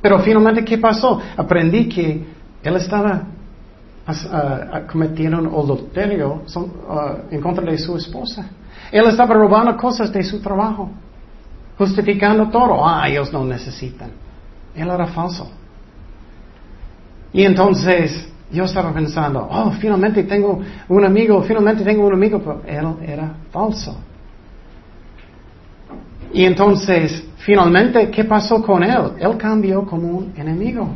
Pero 0.02 0.20
finalmente, 0.20 0.64
¿qué 0.64 0.78
pasó? 0.78 1.22
Aprendí 1.36 1.90
que 1.90 2.26
él 2.64 2.76
estaba 2.78 3.35
uh, 4.08 4.92
cometieron 4.92 5.48
adulterio 5.48 6.44
en 7.32 7.42
contra 7.42 7.72
de 7.72 7.78
su 7.78 7.98
esposa. 7.98 8.48
Él 8.92 9.06
estaba 9.08 9.34
robando 9.34 9.76
cosas 9.78 10.12
de 10.12 10.24
su 10.24 10.40
trabajo, 10.40 10.90
justificando 11.78 12.50
todo. 12.50 12.86
Ah, 12.88 13.08
ellos 13.10 13.32
no 13.34 13.44
necesitan. 13.46 14.10
Él 14.76 14.90
era 14.90 15.08
falso. 15.08 15.50
Y 17.34 17.44
entonces 17.44 18.30
yo 18.52 18.64
estaba 18.64 18.94
pensando, 18.94 19.48
oh, 19.50 19.72
finalmente 19.72 20.24
tengo 20.24 20.62
un 20.88 21.04
amigo, 21.04 21.42
finalmente 21.42 21.84
tengo 21.84 22.06
un 22.06 22.14
amigo, 22.14 22.40
pero 22.40 22.62
él 22.66 23.10
era 23.10 23.34
falso. 23.52 23.98
Y 26.32 26.46
entonces, 26.46 27.26
finalmente, 27.38 28.10
¿qué 28.10 28.24
pasó 28.26 28.62
con 28.62 28.84
él? 28.84 29.14
Él 29.20 29.38
cambió 29.38 29.86
como 29.86 30.10
un 30.10 30.34
enemigo. 30.36 30.90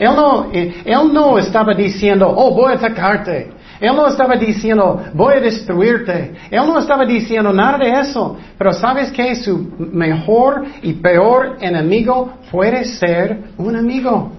Él 0.00 0.16
no, 0.16 0.48
eh, 0.50 0.82
él 0.86 1.12
no 1.12 1.36
estaba 1.36 1.74
diciendo, 1.74 2.26
oh, 2.26 2.54
voy 2.54 2.72
a 2.72 2.76
atacarte. 2.76 3.50
Él 3.78 3.94
no 3.94 4.08
estaba 4.08 4.34
diciendo, 4.34 4.98
voy 5.12 5.34
a 5.34 5.40
destruirte. 5.40 6.32
Él 6.50 6.62
no 6.66 6.78
estaba 6.78 7.04
diciendo 7.04 7.52
nada 7.52 7.76
de 7.76 7.90
eso. 8.00 8.38
Pero 8.56 8.72
sabes 8.72 9.12
que 9.12 9.34
su 9.36 9.58
mejor 9.78 10.64
y 10.80 10.94
peor 10.94 11.58
enemigo 11.60 12.32
puede 12.50 12.86
ser 12.86 13.42
un 13.58 13.76
amigo. 13.76 14.32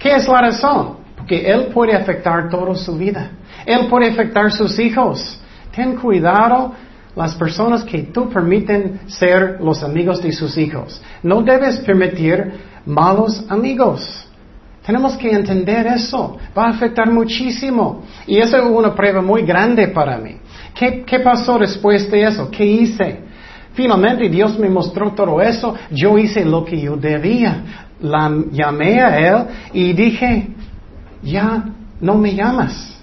¿Qué 0.00 0.16
es 0.16 0.26
la 0.26 0.40
razón? 0.40 0.96
Porque 1.16 1.48
él 1.48 1.66
puede 1.66 1.94
afectar 1.94 2.48
toda 2.50 2.74
su 2.74 2.98
vida. 2.98 3.30
Él 3.64 3.86
puede 3.86 4.10
afectar 4.10 4.50
sus 4.50 4.76
hijos. 4.80 5.40
Ten 5.72 5.94
cuidado 5.94 6.72
las 7.14 7.36
personas 7.36 7.84
que 7.84 8.02
tú 8.02 8.28
permiten 8.28 9.02
ser 9.06 9.60
los 9.60 9.84
amigos 9.84 10.20
de 10.20 10.32
sus 10.32 10.58
hijos. 10.58 11.00
No 11.22 11.40
debes 11.40 11.78
permitir 11.78 12.52
malos 12.84 13.44
amigos. 13.48 14.26
Tenemos 14.84 15.16
que 15.16 15.30
entender 15.30 15.86
eso. 15.86 16.36
Va 16.56 16.66
a 16.66 16.70
afectar 16.70 17.10
muchísimo. 17.10 18.02
Y 18.26 18.38
eso 18.38 18.56
es 18.56 18.64
una 18.64 18.94
prueba 18.94 19.20
muy 19.20 19.42
grande 19.42 19.88
para 19.88 20.16
mí. 20.18 20.36
¿Qué, 20.74 21.02
¿Qué, 21.02 21.20
pasó 21.20 21.58
después 21.58 22.10
de 22.10 22.22
eso? 22.24 22.50
¿Qué 22.50 22.64
hice? 22.64 23.20
Finalmente 23.74 24.28
Dios 24.28 24.58
me 24.58 24.68
mostró 24.68 25.12
todo 25.12 25.40
eso. 25.40 25.74
Yo 25.90 26.18
hice 26.18 26.44
lo 26.44 26.64
que 26.64 26.80
yo 26.80 26.96
debía. 26.96 27.86
La 28.00 28.32
llamé 28.50 29.00
a 29.00 29.18
Él 29.18 29.46
y 29.72 29.92
dije, 29.92 30.48
ya 31.22 31.64
no 32.00 32.14
me 32.14 32.34
llamas. 32.34 32.99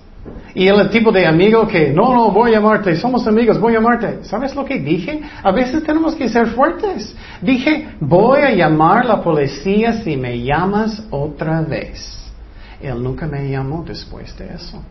Y 0.58 0.68
el 0.70 0.90
tipo 0.90 1.12
de 1.12 1.24
amigo 1.28 1.68
que, 1.68 1.94
no, 1.94 2.12
no, 2.16 2.32
voy 2.32 2.50
a 2.50 2.54
llamarte, 2.56 2.96
somos 2.96 3.28
amigos, 3.28 3.60
voy 3.60 3.74
a 3.74 3.76
llamarte. 3.76 4.24
¿Sabes 4.24 4.56
lo 4.56 4.66
que 4.66 4.80
dije? 4.80 5.22
A 5.44 5.52
veces 5.52 5.84
tenemos 5.84 6.16
que 6.16 6.28
ser 6.28 6.48
fuertes. 6.48 7.16
Dije, 7.44 7.90
voy 8.00 8.40
a 8.40 8.50
llamar 8.50 9.06
a 9.06 9.08
la 9.08 9.22
policía 9.22 10.02
si 10.02 10.18
me 10.18 10.42
llamas 10.42 11.04
otra 11.12 11.62
vez. 11.62 12.32
Él 12.82 13.04
nunca 13.04 13.28
me 13.28 13.48
llamó 13.48 13.84
después 13.88 14.36
de 14.36 14.52
eso. 14.56 14.82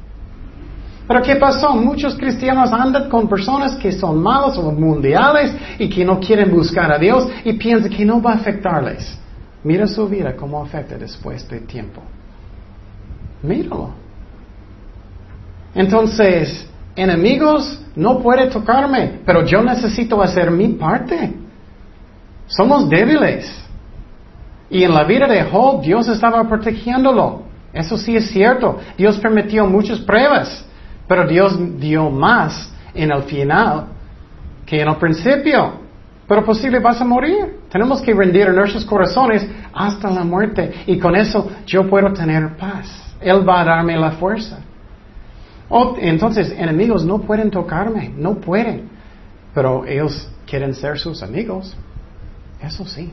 Pero 1.08 1.20
¿qué 1.22 1.34
pasó? 1.34 1.74
Muchos 1.74 2.14
cristianos 2.14 2.72
andan 2.72 3.08
con 3.08 3.28
personas 3.28 3.74
que 3.74 3.90
son 3.90 4.22
malos 4.22 4.56
o 4.58 4.70
mundiales 4.70 5.52
y 5.80 5.90
que 5.90 6.04
no 6.04 6.20
quieren 6.20 6.48
buscar 6.48 6.92
a 6.92 6.98
Dios 6.98 7.26
y 7.44 7.54
piensan 7.54 7.90
que 7.90 8.04
no 8.04 8.22
va 8.22 8.34
a 8.34 8.34
afectarles. 8.36 9.18
Mira 9.64 9.88
su 9.88 10.08
vida 10.08 10.36
cómo 10.36 10.62
afecta 10.62 10.96
después 10.96 11.48
de 11.48 11.58
tiempo. 11.58 12.02
Míralo. 13.42 14.05
Entonces, 15.76 16.66
enemigos 16.96 17.82
no 17.94 18.18
puede 18.20 18.46
tocarme, 18.48 19.20
pero 19.26 19.44
yo 19.44 19.62
necesito 19.62 20.22
hacer 20.22 20.50
mi 20.50 20.68
parte. 20.68 21.34
Somos 22.46 22.88
débiles. 22.88 23.62
Y 24.70 24.82
en 24.82 24.94
la 24.94 25.04
vida 25.04 25.26
de 25.26 25.42
Job, 25.42 25.82
Dios 25.82 26.08
estaba 26.08 26.42
protegiéndolo. 26.48 27.42
Eso 27.74 27.98
sí 27.98 28.16
es 28.16 28.30
cierto. 28.30 28.80
Dios 28.96 29.18
permitió 29.18 29.66
muchas 29.66 29.98
pruebas, 29.98 30.64
pero 31.06 31.26
Dios 31.26 31.58
dio 31.78 32.08
más 32.08 32.72
en 32.94 33.12
el 33.12 33.22
final 33.24 33.88
que 34.64 34.80
en 34.80 34.88
el 34.88 34.96
principio. 34.96 35.84
Pero 36.26 36.42
posible 36.42 36.80
vas 36.80 37.00
a 37.02 37.04
morir. 37.04 37.60
Tenemos 37.70 38.00
que 38.00 38.14
rendir 38.14 38.48
nuestros 38.48 38.86
corazones 38.86 39.46
hasta 39.74 40.10
la 40.10 40.24
muerte. 40.24 40.72
Y 40.86 40.98
con 40.98 41.14
eso 41.14 41.50
yo 41.66 41.86
puedo 41.86 42.12
tener 42.14 42.56
paz. 42.56 43.14
Él 43.20 43.46
va 43.46 43.60
a 43.60 43.64
darme 43.64 43.96
la 43.98 44.12
fuerza. 44.12 44.58
Oh, 45.68 45.96
entonces, 45.98 46.52
enemigos 46.52 47.04
no 47.04 47.18
pueden 47.18 47.50
tocarme, 47.50 48.12
no 48.16 48.36
pueden. 48.36 48.88
pero 49.52 49.86
ellos 49.86 50.28
quieren 50.46 50.74
ser 50.74 50.98
sus 50.98 51.22
amigos. 51.22 51.74
Eso 52.62 52.84
sí. 52.84 53.10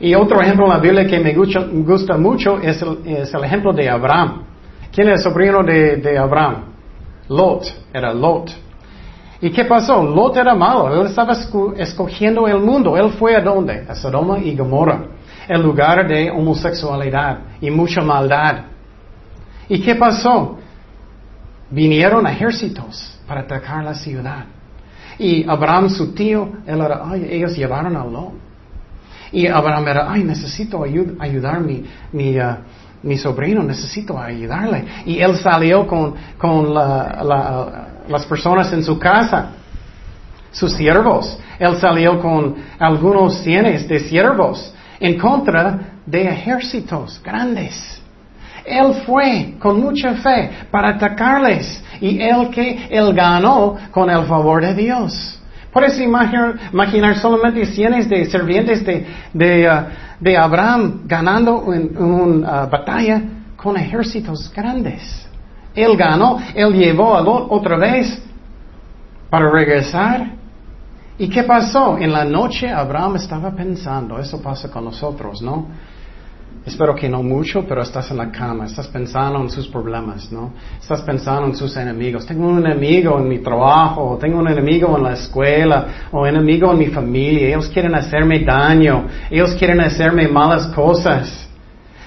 Y 0.00 0.14
otro 0.14 0.40
ejemplo 0.40 0.66
en 0.66 0.72
la 0.72 0.78
Biblia 0.78 1.06
que 1.06 1.18
me 1.18 1.34
gusta, 1.34 2.16
mucho 2.16 2.58
es 2.58 2.82
el, 2.82 3.44
ejemplo 3.44 3.72
de 3.72 3.88
Abraham. 3.88 4.42
¿Quién 4.92 5.08
es 5.08 5.18
el 5.18 5.32
sobrino 5.32 5.62
de, 5.62 6.18
Abraham? 6.18 6.64
Lot, 7.28 7.64
era 7.92 8.12
Lot. 8.12 8.50
¿Y 9.40 9.50
qué 9.50 9.64
pasó? 9.64 10.02
Lot 10.02 10.36
era 10.36 10.54
malo, 10.54 11.00
él 11.00 11.06
estaba 11.06 11.34
escogiendo 11.76 12.46
el 12.46 12.58
mundo. 12.58 12.96
Él 12.96 13.10
fue 13.12 13.36
a 13.36 13.40
dónde? 13.40 13.84
A 13.88 13.94
Sodoma 13.94 14.38
y 14.38 14.56
Gomorra, 14.56 15.06
el 15.48 15.62
lugar 15.62 16.06
de 16.06 16.30
homosexualidad 16.30 17.38
y 17.60 17.70
mucha 17.70 18.02
maldad. 18.02 18.64
¿Y 19.68 19.80
qué 19.80 19.94
pasó? 19.94 20.58
Vinieron 21.74 22.24
ejércitos 22.28 23.18
para 23.26 23.40
atacar 23.40 23.82
la 23.82 23.94
ciudad. 23.94 24.44
Y 25.18 25.44
Abraham, 25.48 25.90
su 25.90 26.14
tío, 26.14 26.52
ellos 27.12 27.56
llevaron 27.56 27.96
a 27.96 28.04
Lot. 28.04 28.32
Y 29.32 29.48
Abraham 29.48 29.88
era, 29.88 30.12
ay, 30.12 30.22
necesito 30.22 30.84
ayudar 30.84 31.60
mi, 31.60 31.84
mi, 32.12 32.38
uh, 32.38 32.54
mi, 33.02 33.18
sobrino, 33.18 33.64
necesito 33.64 34.16
ayudarle. 34.16 34.84
Y 35.04 35.18
él 35.18 35.36
salió 35.36 35.84
con, 35.84 36.14
con 36.38 36.72
las 36.72 38.24
personas 38.28 38.72
en 38.72 38.84
su 38.84 38.96
casa, 38.96 39.50
sus 40.52 40.72
siervos. 40.74 41.36
Él 41.58 41.76
salió 41.78 42.20
con 42.20 42.54
algunos 42.78 43.38
cienes 43.42 43.88
de 43.88 43.98
siervos 43.98 44.72
en 45.00 45.18
contra 45.18 45.94
de 46.06 46.28
ejércitos 46.28 47.20
grandes. 47.20 48.03
Él 48.64 48.94
fue 49.06 49.54
con 49.58 49.80
mucha 49.80 50.14
fe 50.14 50.50
para 50.70 50.90
atacarles 50.90 51.82
y 52.00 52.20
él 52.20 52.48
que 52.50 52.88
él 52.90 53.12
ganó 53.14 53.76
con 53.90 54.08
el 54.08 54.24
favor 54.24 54.62
de 54.62 54.74
Dios. 54.74 55.38
Puedes 55.72 56.00
imaginar, 56.00 56.54
imaginar 56.72 57.16
solamente 57.18 57.66
cientos 57.66 58.08
de 58.08 58.24
servientes 58.26 58.84
de, 58.84 59.06
de, 59.32 60.36
uh, 60.38 60.40
Abraham 60.40 61.02
ganando 61.04 61.72
en 61.74 61.96
una 61.96 62.64
uh, 62.64 62.70
batalla 62.70 63.20
con 63.56 63.76
ejércitos 63.76 64.52
grandes. 64.54 65.26
Él 65.74 65.96
ganó, 65.96 66.38
él 66.54 66.72
llevó 66.72 67.16
a 67.16 67.20
Lot 67.20 67.48
otra 67.50 67.76
vez 67.76 68.22
para 69.28 69.50
regresar. 69.50 70.32
¿Y 71.18 71.28
qué 71.28 71.42
pasó? 71.42 71.98
En 71.98 72.12
la 72.12 72.24
noche 72.24 72.70
Abraham 72.70 73.16
estaba 73.16 73.50
pensando, 73.50 74.18
eso 74.18 74.40
pasa 74.40 74.70
con 74.70 74.84
nosotros, 74.84 75.42
¿no? 75.42 75.66
Espero 76.66 76.94
que 76.94 77.10
no 77.10 77.22
mucho, 77.22 77.66
pero 77.68 77.82
estás 77.82 78.10
en 78.10 78.16
la 78.16 78.30
cama, 78.32 78.64
estás 78.64 78.88
pensando 78.88 79.38
en 79.38 79.50
sus 79.50 79.68
problemas, 79.68 80.32
¿no? 80.32 80.52
Estás 80.80 81.02
pensando 81.02 81.46
en 81.48 81.54
sus 81.54 81.76
enemigos. 81.76 82.24
Tengo 82.24 82.48
un 82.48 82.64
enemigo 82.64 83.18
en 83.18 83.28
mi 83.28 83.40
trabajo, 83.40 84.16
tengo 84.18 84.38
un 84.38 84.48
enemigo 84.48 84.96
en 84.96 85.02
la 85.02 85.12
escuela, 85.12 85.86
o 86.10 86.26
enemigo 86.26 86.72
en 86.72 86.78
mi 86.78 86.86
familia. 86.86 87.48
Ellos 87.48 87.68
quieren 87.68 87.94
hacerme 87.94 88.40
daño, 88.40 89.06
ellos 89.30 89.54
quieren 89.58 89.80
hacerme 89.80 90.26
malas 90.26 90.66
cosas. 90.68 91.50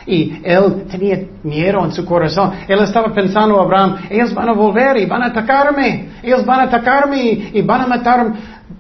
Y 0.08 0.42
él 0.44 0.86
tenía 0.90 1.20
miedo 1.44 1.86
en 1.86 1.92
su 1.92 2.04
corazón. 2.04 2.54
Él 2.68 2.80
estaba 2.80 3.14
pensando, 3.14 3.62
Abraham, 3.62 3.98
ellos 4.10 4.34
van 4.34 4.50
a 4.50 4.54
volver 4.54 4.98
y 4.98 5.06
van 5.06 5.22
a 5.22 5.28
atacarme. 5.28 6.08
Ellos 6.24 6.44
van 6.46 6.62
a 6.62 6.64
atacarme 6.64 7.52
y, 7.54 7.62
van 7.62 7.82
a 7.82 7.88
matar, 7.88 8.34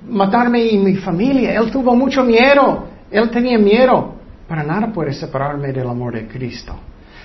matarme 0.09 0.65
y 0.65 0.78
mi 0.80 0.95
familia. 0.95 1.59
Él 1.59 1.70
tuvo 1.70 1.93
mucho 1.95 2.24
miedo. 2.24 2.88
Él 3.11 3.30
tenía 3.30 3.59
miedo. 3.59 4.16
Para 4.48 4.64
nada 4.64 4.91
puede 4.93 5.14
separarme 5.14 5.74
del 5.74 5.88
amor 5.88 6.14
de 6.14 6.28
Cristo. 6.28 6.74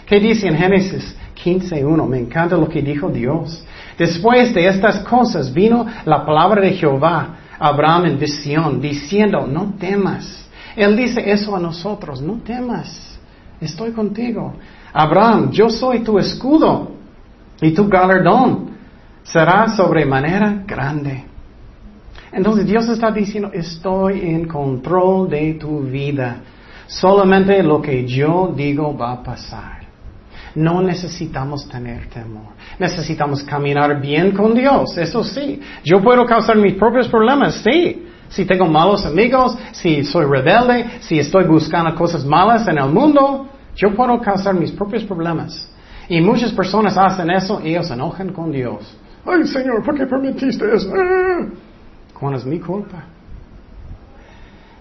¿Qué 0.07 0.19
dice 0.19 0.49
en 0.49 0.57
Génesis 0.57 1.17
15.1? 1.45 2.07
Me 2.07 2.19
encanta 2.19 2.57
lo 2.57 2.69
que 2.69 2.83
dijo 2.83 3.09
Dios. 3.09 3.65
Después 3.97 4.53
de 4.53 4.67
estas 4.67 4.99
cosas 5.01 5.53
vino 5.53 5.87
la 6.05 6.27
palabra 6.27 6.61
de 6.61 6.73
Jehová 6.73 7.37
a 7.59 7.69
Abraham 7.69 8.07
en 8.07 8.19
visión, 8.19 8.81
diciendo, 8.81 9.47
no 9.47 9.75
temas. 9.79 10.49
Él 10.75 10.97
dice 10.97 11.31
eso 11.31 11.55
a 11.55 11.61
nosotros, 11.61 12.21
no 12.21 12.39
temas, 12.39 13.19
estoy 13.61 13.93
contigo. 13.93 14.55
Abraham, 14.93 15.51
yo 15.51 15.69
soy 15.69 16.01
tu 16.01 16.19
escudo 16.19 16.93
y 17.61 17.73
tu 17.73 17.89
galardón 17.89 18.71
será 19.23 19.69
sobremanera 19.77 20.63
grande. 20.67 21.25
Entonces 22.33 22.67
Dios 22.67 22.89
está 22.89 23.11
diciendo, 23.11 23.51
estoy 23.53 24.21
en 24.21 24.49
control 24.49 25.29
de 25.29 25.55
tu 25.55 25.81
vida. 25.81 26.41
Solamente 26.93 27.63
lo 27.63 27.81
que 27.81 28.07
yo 28.07 28.53
digo 28.55 28.95
va 28.95 29.13
a 29.13 29.23
pasar. 29.23 29.81
No 30.55 30.83
necesitamos 30.83 31.67
tener 31.67 32.11
temor. 32.11 32.53
Necesitamos 32.79 33.43
caminar 33.45 33.99
bien 33.99 34.33
con 34.33 34.55
Dios, 34.55 34.99
eso 34.99 35.25
sí. 35.25 35.59
Yo 35.83 36.03
puedo 36.03 36.27
causar 36.27 36.57
mis 36.57 36.75
propios 36.75 37.09
problemas, 37.09 37.63
sí. 37.65 38.09
Si 38.29 38.45
tengo 38.45 38.67
malos 38.67 39.07
amigos, 39.07 39.57
si 39.73 40.05
soy 40.05 40.27
rebelde, 40.27 41.01
si 41.01 41.19
estoy 41.19 41.45
buscando 41.45 41.95
cosas 41.95 42.27
malas 42.27 42.69
en 42.69 42.77
el 42.77 42.91
mundo, 42.91 43.49
yo 43.75 43.95
puedo 43.95 44.21
causar 44.21 44.55
mis 44.55 44.71
propios 44.73 45.05
problemas. 45.05 45.71
Y 46.11 46.21
muchas 46.21 46.53
personas 46.53 46.99
hacen 46.99 47.31
eso 47.31 47.63
y 47.65 47.71
ellos 47.71 47.89
se 47.89 47.95
enojan 47.95 48.35
con 48.35 48.53
Dios. 48.53 48.99
Ay, 49.25 49.47
Señor, 49.47 49.83
¿por 49.83 49.97
qué 49.97 50.07
permitiste 50.07 50.75
eso? 50.75 50.93
¿Cuál 52.19 52.35
es 52.35 52.45
mi 52.45 52.61
culpa? 52.61 53.12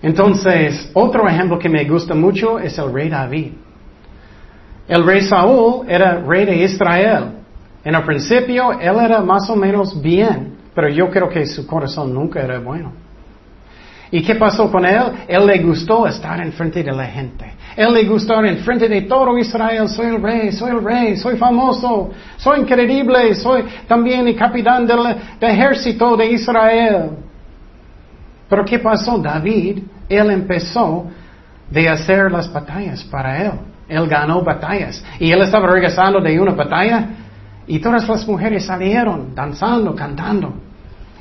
Entonces, 0.01 0.89
otro 0.93 1.27
ejemplo 1.27 1.59
que 1.59 1.69
me 1.69 1.83
gusta 1.85 2.15
mucho 2.15 2.59
es 2.59 2.77
el 2.77 2.91
rey 2.91 3.09
David. 3.09 3.51
El 4.87 5.05
rey 5.05 5.21
Saúl 5.21 5.85
era 5.87 6.19
rey 6.19 6.45
de 6.45 6.63
Israel. 6.63 7.25
En 7.83 7.95
el 7.95 8.03
principio, 8.03 8.71
él 8.73 8.95
era 8.99 9.21
más 9.21 9.49
o 9.49 9.55
menos 9.55 9.99
bien, 10.01 10.55
pero 10.73 10.89
yo 10.89 11.09
creo 11.09 11.29
que 11.29 11.45
su 11.45 11.65
corazón 11.65 12.13
nunca 12.13 12.41
era 12.41 12.59
bueno. 12.59 12.91
¿Y 14.11 14.21
qué 14.21 14.35
pasó 14.35 14.69
con 14.69 14.85
él? 14.85 15.03
Él 15.27 15.45
le 15.45 15.59
gustó 15.59 16.05
estar 16.05 16.41
en 16.41 16.51
frente 16.51 16.83
de 16.83 16.91
la 16.91 17.05
gente. 17.05 17.53
Él 17.77 17.93
le 17.93 18.03
gustó 18.03 18.43
en 18.43 18.57
frente 18.57 18.89
de 18.89 19.03
todo 19.03 19.37
Israel. 19.37 19.87
Soy 19.87 20.07
el 20.07 20.21
rey, 20.21 20.51
soy 20.51 20.71
el 20.71 20.83
rey, 20.83 21.15
soy 21.15 21.37
famoso, 21.37 22.09
soy 22.35 22.59
increíble, 22.59 23.33
soy 23.35 23.63
también 23.87 24.27
el 24.27 24.35
capitán 24.35 24.85
del 24.85 25.15
ejército 25.39 26.17
de 26.17 26.31
Israel. 26.31 27.11
Pero 28.51 28.65
¿qué 28.65 28.79
pasó? 28.79 29.17
David, 29.17 29.79
él 30.09 30.29
empezó 30.29 31.05
de 31.69 31.87
hacer 31.87 32.29
las 32.29 32.51
batallas 32.51 33.01
para 33.05 33.45
él. 33.45 33.51
Él 33.87 34.07
ganó 34.07 34.43
batallas. 34.43 35.01
Y 35.19 35.31
él 35.31 35.41
estaba 35.41 35.67
regresando 35.67 36.19
de 36.19 36.37
una 36.37 36.51
batalla 36.51 37.11
y 37.65 37.79
todas 37.79 38.05
las 38.05 38.27
mujeres 38.27 38.65
salieron 38.65 39.33
danzando, 39.33 39.95
cantando. 39.95 40.53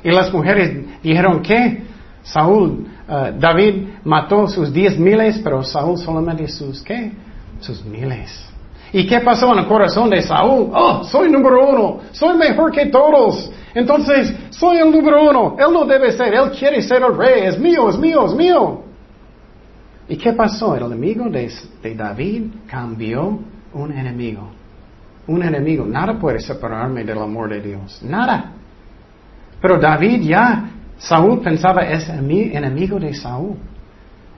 Y 0.03 0.11
las 0.11 0.33
mujeres 0.33 1.01
dijeron 1.01 1.41
que 1.41 1.83
Saúl, 2.21 2.85
uh, 3.07 3.39
David 3.39 3.87
mató 4.03 4.45
sus 4.49 4.73
diez 4.73 4.99
miles, 4.99 5.39
pero 5.41 5.63
Saúl 5.63 5.97
solamente 5.97 6.49
sus, 6.49 6.81
¿qué? 6.81 7.13
Sus 7.61 7.85
miles. 7.85 8.45
¿Y 8.91 9.07
qué 9.07 9.21
pasó 9.21 9.53
en 9.53 9.59
el 9.59 9.67
corazón 9.67 10.09
de 10.09 10.21
Saúl? 10.21 10.69
Oh, 10.73 11.05
soy 11.05 11.31
número 11.31 11.65
uno, 11.69 11.99
soy 12.11 12.37
mejor 12.37 12.73
que 12.73 12.87
todos. 12.87 13.49
Entonces, 13.73 14.35
soy 14.49 14.77
el 14.77 14.91
número 14.91 15.29
uno. 15.29 15.55
Él 15.57 15.73
no 15.73 15.85
debe 15.85 16.11
ser, 16.11 16.33
él 16.33 16.51
quiere 16.51 16.81
ser 16.81 17.01
el 17.03 17.15
rey. 17.15 17.45
Es 17.45 17.59
mío, 17.59 17.89
es 17.89 17.97
mío, 17.97 18.25
es 18.25 18.33
mío. 18.33 18.81
¿Y 20.07 20.17
qué 20.17 20.33
pasó? 20.33 20.75
El 20.75 20.83
enemigo 20.83 21.29
de, 21.29 21.49
David 21.95 22.43
cambió 22.67 23.39
un 23.73 23.91
enemigo. 23.91 24.49
Un 25.27 25.43
enemigo. 25.43 25.85
Nada 25.85 26.19
puede 26.19 26.39
separarme 26.39 27.03
del 27.03 27.17
amor 27.17 27.49
de 27.49 27.61
Dios. 27.61 28.01
Nada. 28.03 28.51
Pero 29.61 29.79
David 29.79 30.21
ya, 30.23 30.69
Saúl 30.97 31.39
pensaba 31.39 31.83
es 31.83 32.09
enemigo 32.09 32.99
de 32.99 33.13
Saúl. 33.13 33.55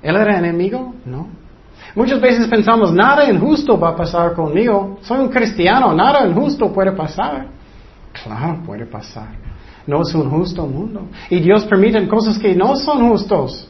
¿Él 0.01 0.15
era 0.15 0.37
enemigo? 0.37 0.93
No. 1.05 1.27
Muchas 1.95 2.19
veces 2.19 2.47
pensamos, 2.47 2.91
nada 2.91 3.29
injusto 3.29 3.79
va 3.79 3.89
a 3.89 3.95
pasar 3.95 4.33
conmigo. 4.33 4.99
Soy 5.01 5.19
un 5.19 5.29
cristiano, 5.29 5.93
nada 5.93 6.27
injusto 6.27 6.71
puede 6.71 6.91
pasar. 6.91 7.47
Claro, 8.13 8.61
puede 8.65 8.85
pasar. 8.85 9.29
No 9.85 10.01
es 10.01 10.13
un 10.15 10.29
justo 10.29 10.65
mundo. 10.65 11.07
Y 11.29 11.39
Dios 11.39 11.65
permite 11.65 12.07
cosas 12.07 12.37
que 12.37 12.55
no 12.55 12.75
son 12.75 13.09
justos. 13.09 13.67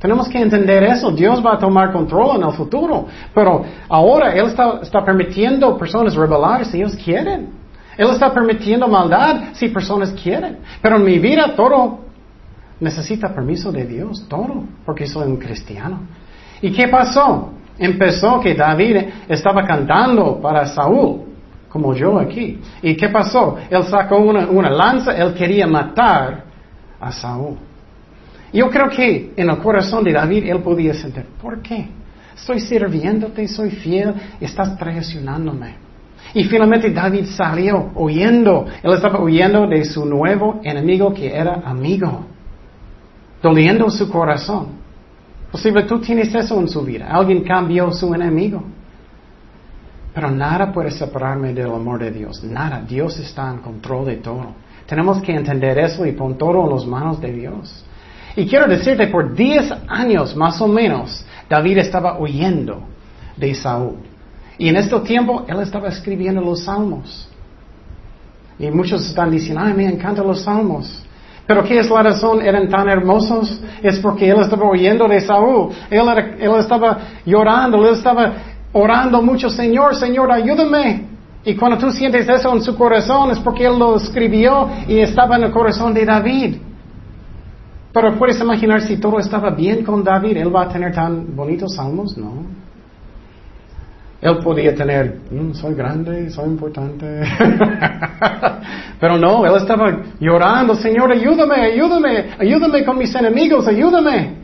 Tenemos 0.00 0.28
que 0.28 0.40
entender 0.40 0.82
eso. 0.82 1.10
Dios 1.12 1.44
va 1.44 1.54
a 1.54 1.58
tomar 1.58 1.92
control 1.92 2.36
en 2.36 2.48
el 2.48 2.52
futuro. 2.52 3.06
Pero 3.32 3.64
ahora 3.88 4.32
Él 4.32 4.46
está, 4.46 4.80
está 4.82 5.04
permitiendo 5.04 5.78
personas 5.78 6.14
rebelar 6.14 6.64
si 6.66 6.78
ellos 6.78 6.96
quieren. 6.96 7.50
Él 7.96 8.08
está 8.10 8.32
permitiendo 8.32 8.88
maldad 8.88 9.52
si 9.52 9.68
personas 9.68 10.10
quieren. 10.12 10.58
Pero 10.82 10.96
en 10.96 11.04
mi 11.04 11.18
vida 11.18 11.54
todo 11.54 12.00
necesita 12.80 13.32
permiso 13.32 13.70
de 13.70 13.86
Dios, 13.86 14.26
todo, 14.28 14.64
porque 14.84 15.06
soy 15.06 15.28
un 15.28 15.36
cristiano. 15.36 16.00
¿Y 16.60 16.72
qué 16.72 16.88
pasó? 16.88 17.52
Empezó 17.78 18.40
que 18.40 18.54
David 18.54 18.96
estaba 19.28 19.64
cantando 19.64 20.40
para 20.40 20.66
Saúl 20.66 21.31
como 21.72 21.94
yo 21.94 22.18
aquí. 22.18 22.60
¿Y 22.82 22.94
qué 22.94 23.08
pasó? 23.08 23.56
Él 23.70 23.82
sacó 23.84 24.18
una, 24.18 24.70
lanza, 24.70 25.16
él 25.16 25.32
quería 25.32 25.66
matar 25.66 26.44
a 27.00 27.10
Saúl. 27.10 27.56
Yo 28.52 28.68
creo 28.68 28.90
que 28.90 29.32
en 29.34 29.48
el 29.48 29.58
corazón 29.58 30.04
de 30.04 30.12
David 30.12 30.44
él 30.48 30.60
podía 30.60 30.92
sentir, 30.92 31.24
¿por 31.40 31.62
qué? 31.62 31.88
Estoy 32.36 32.60
sirviéndote, 32.60 33.48
soy 33.48 33.70
fiel, 33.70 34.12
estás 34.38 34.76
traicionándome. 34.76 35.76
Y 36.34 36.44
finalmente 36.44 36.90
David 36.90 37.24
salió 37.24 37.90
huyendo. 37.94 38.66
Él 38.82 38.92
estaba 38.92 39.22
huyendo 39.22 39.66
de 39.66 39.84
su 39.86 40.04
nuevo 40.04 40.60
enemigo 40.62 41.14
que 41.14 41.34
era 41.34 41.62
amigo. 41.64 42.26
Doliendo 43.42 43.88
su 43.88 44.10
corazón. 44.10 44.68
Posible 45.50 45.84
tú 45.84 45.98
tienes 46.00 46.34
eso 46.34 46.60
en 46.60 46.68
su 46.68 46.82
vida. 46.82 47.08
Alguien 47.10 47.42
cambió 47.42 47.90
su 47.92 48.14
enemigo. 48.14 48.62
Pero 50.14 50.30
nada 50.30 50.72
puede 50.72 50.90
separarme 50.90 51.54
del 51.54 51.70
amor 51.70 52.00
de 52.00 52.10
Dios. 52.10 52.42
Nada. 52.44 52.82
Dios 52.86 53.18
está 53.18 53.50
en 53.50 53.58
control 53.58 54.06
de 54.06 54.16
todo. 54.16 54.54
Tenemos 54.86 55.22
que 55.22 55.34
entender 55.34 55.78
eso 55.78 56.04
y 56.04 56.12
poner 56.12 56.36
todo 56.36 56.64
en 56.64 56.70
las 56.70 56.86
manos 56.86 57.20
de 57.20 57.32
Dios. 57.32 57.84
Y 58.36 58.46
quiero 58.46 58.66
decirte, 58.66 59.06
por 59.08 59.34
10 59.34 59.72
años 59.88 60.36
más 60.36 60.60
o 60.60 60.68
menos, 60.68 61.24
David 61.48 61.78
estaba 61.78 62.18
huyendo 62.18 62.82
de 63.36 63.54
Saúl. 63.54 63.96
Y 64.58 64.68
en 64.68 64.76
este 64.76 64.98
tiempo 65.00 65.44
él 65.48 65.60
estaba 65.60 65.88
escribiendo 65.88 66.40
los 66.40 66.64
salmos. 66.64 67.28
Y 68.58 68.70
muchos 68.70 69.06
están 69.06 69.30
diciendo, 69.30 69.62
ay, 69.64 69.74
me 69.74 69.86
encantan 69.86 70.26
los 70.26 70.42
salmos. 70.42 71.02
Pero 71.46 71.64
¿qué 71.64 71.80
es 71.80 71.90
la 71.90 72.02
razón? 72.02 72.40
Eran 72.40 72.68
tan 72.68 72.88
hermosos. 72.88 73.60
Es 73.82 73.98
porque 73.98 74.30
él 74.30 74.40
estaba 74.40 74.70
huyendo 74.70 75.08
de 75.08 75.20
Saúl. 75.20 75.70
Él 75.90 76.02
estaba 76.58 76.98
llorando, 77.26 77.86
él 77.86 77.94
estaba 77.94 78.32
orando 78.72 79.22
mucho, 79.22 79.48
Señor, 79.50 79.96
Señor, 79.96 80.30
ayúdame. 80.30 81.12
Y 81.44 81.56
cuando 81.56 81.78
tú 81.78 81.90
sientes 81.90 82.28
eso 82.28 82.52
en 82.54 82.62
su 82.62 82.76
corazón 82.76 83.30
es 83.32 83.38
porque 83.40 83.66
él 83.66 83.78
lo 83.78 83.96
escribió 83.96 84.68
y 84.86 84.98
estaba 85.00 85.36
en 85.36 85.44
el 85.44 85.50
corazón 85.50 85.92
de 85.92 86.04
David. 86.04 86.56
Pero 87.92 88.16
puedes 88.16 88.40
imaginar 88.40 88.80
si 88.80 88.96
todo 88.96 89.18
estaba 89.18 89.50
bien 89.50 89.84
con 89.84 90.02
David, 90.02 90.36
él 90.36 90.54
va 90.54 90.62
a 90.62 90.68
tener 90.68 90.94
tan 90.94 91.34
bonitos 91.34 91.74
salmos, 91.74 92.16
¿no? 92.16 92.62
Él 94.20 94.38
podía 94.38 94.72
tener, 94.72 95.18
mm, 95.30 95.52
soy 95.52 95.74
grande, 95.74 96.30
soy 96.30 96.46
importante. 96.46 97.04
Pero 99.00 99.18
no, 99.18 99.44
él 99.44 99.56
estaba 99.56 100.00
llorando, 100.20 100.76
Señor, 100.76 101.10
ayúdame, 101.10 101.56
ayúdame, 101.56 102.30
ayúdame 102.38 102.84
con 102.84 102.98
mis 102.98 103.12
enemigos, 103.16 103.66
ayúdame. 103.66 104.36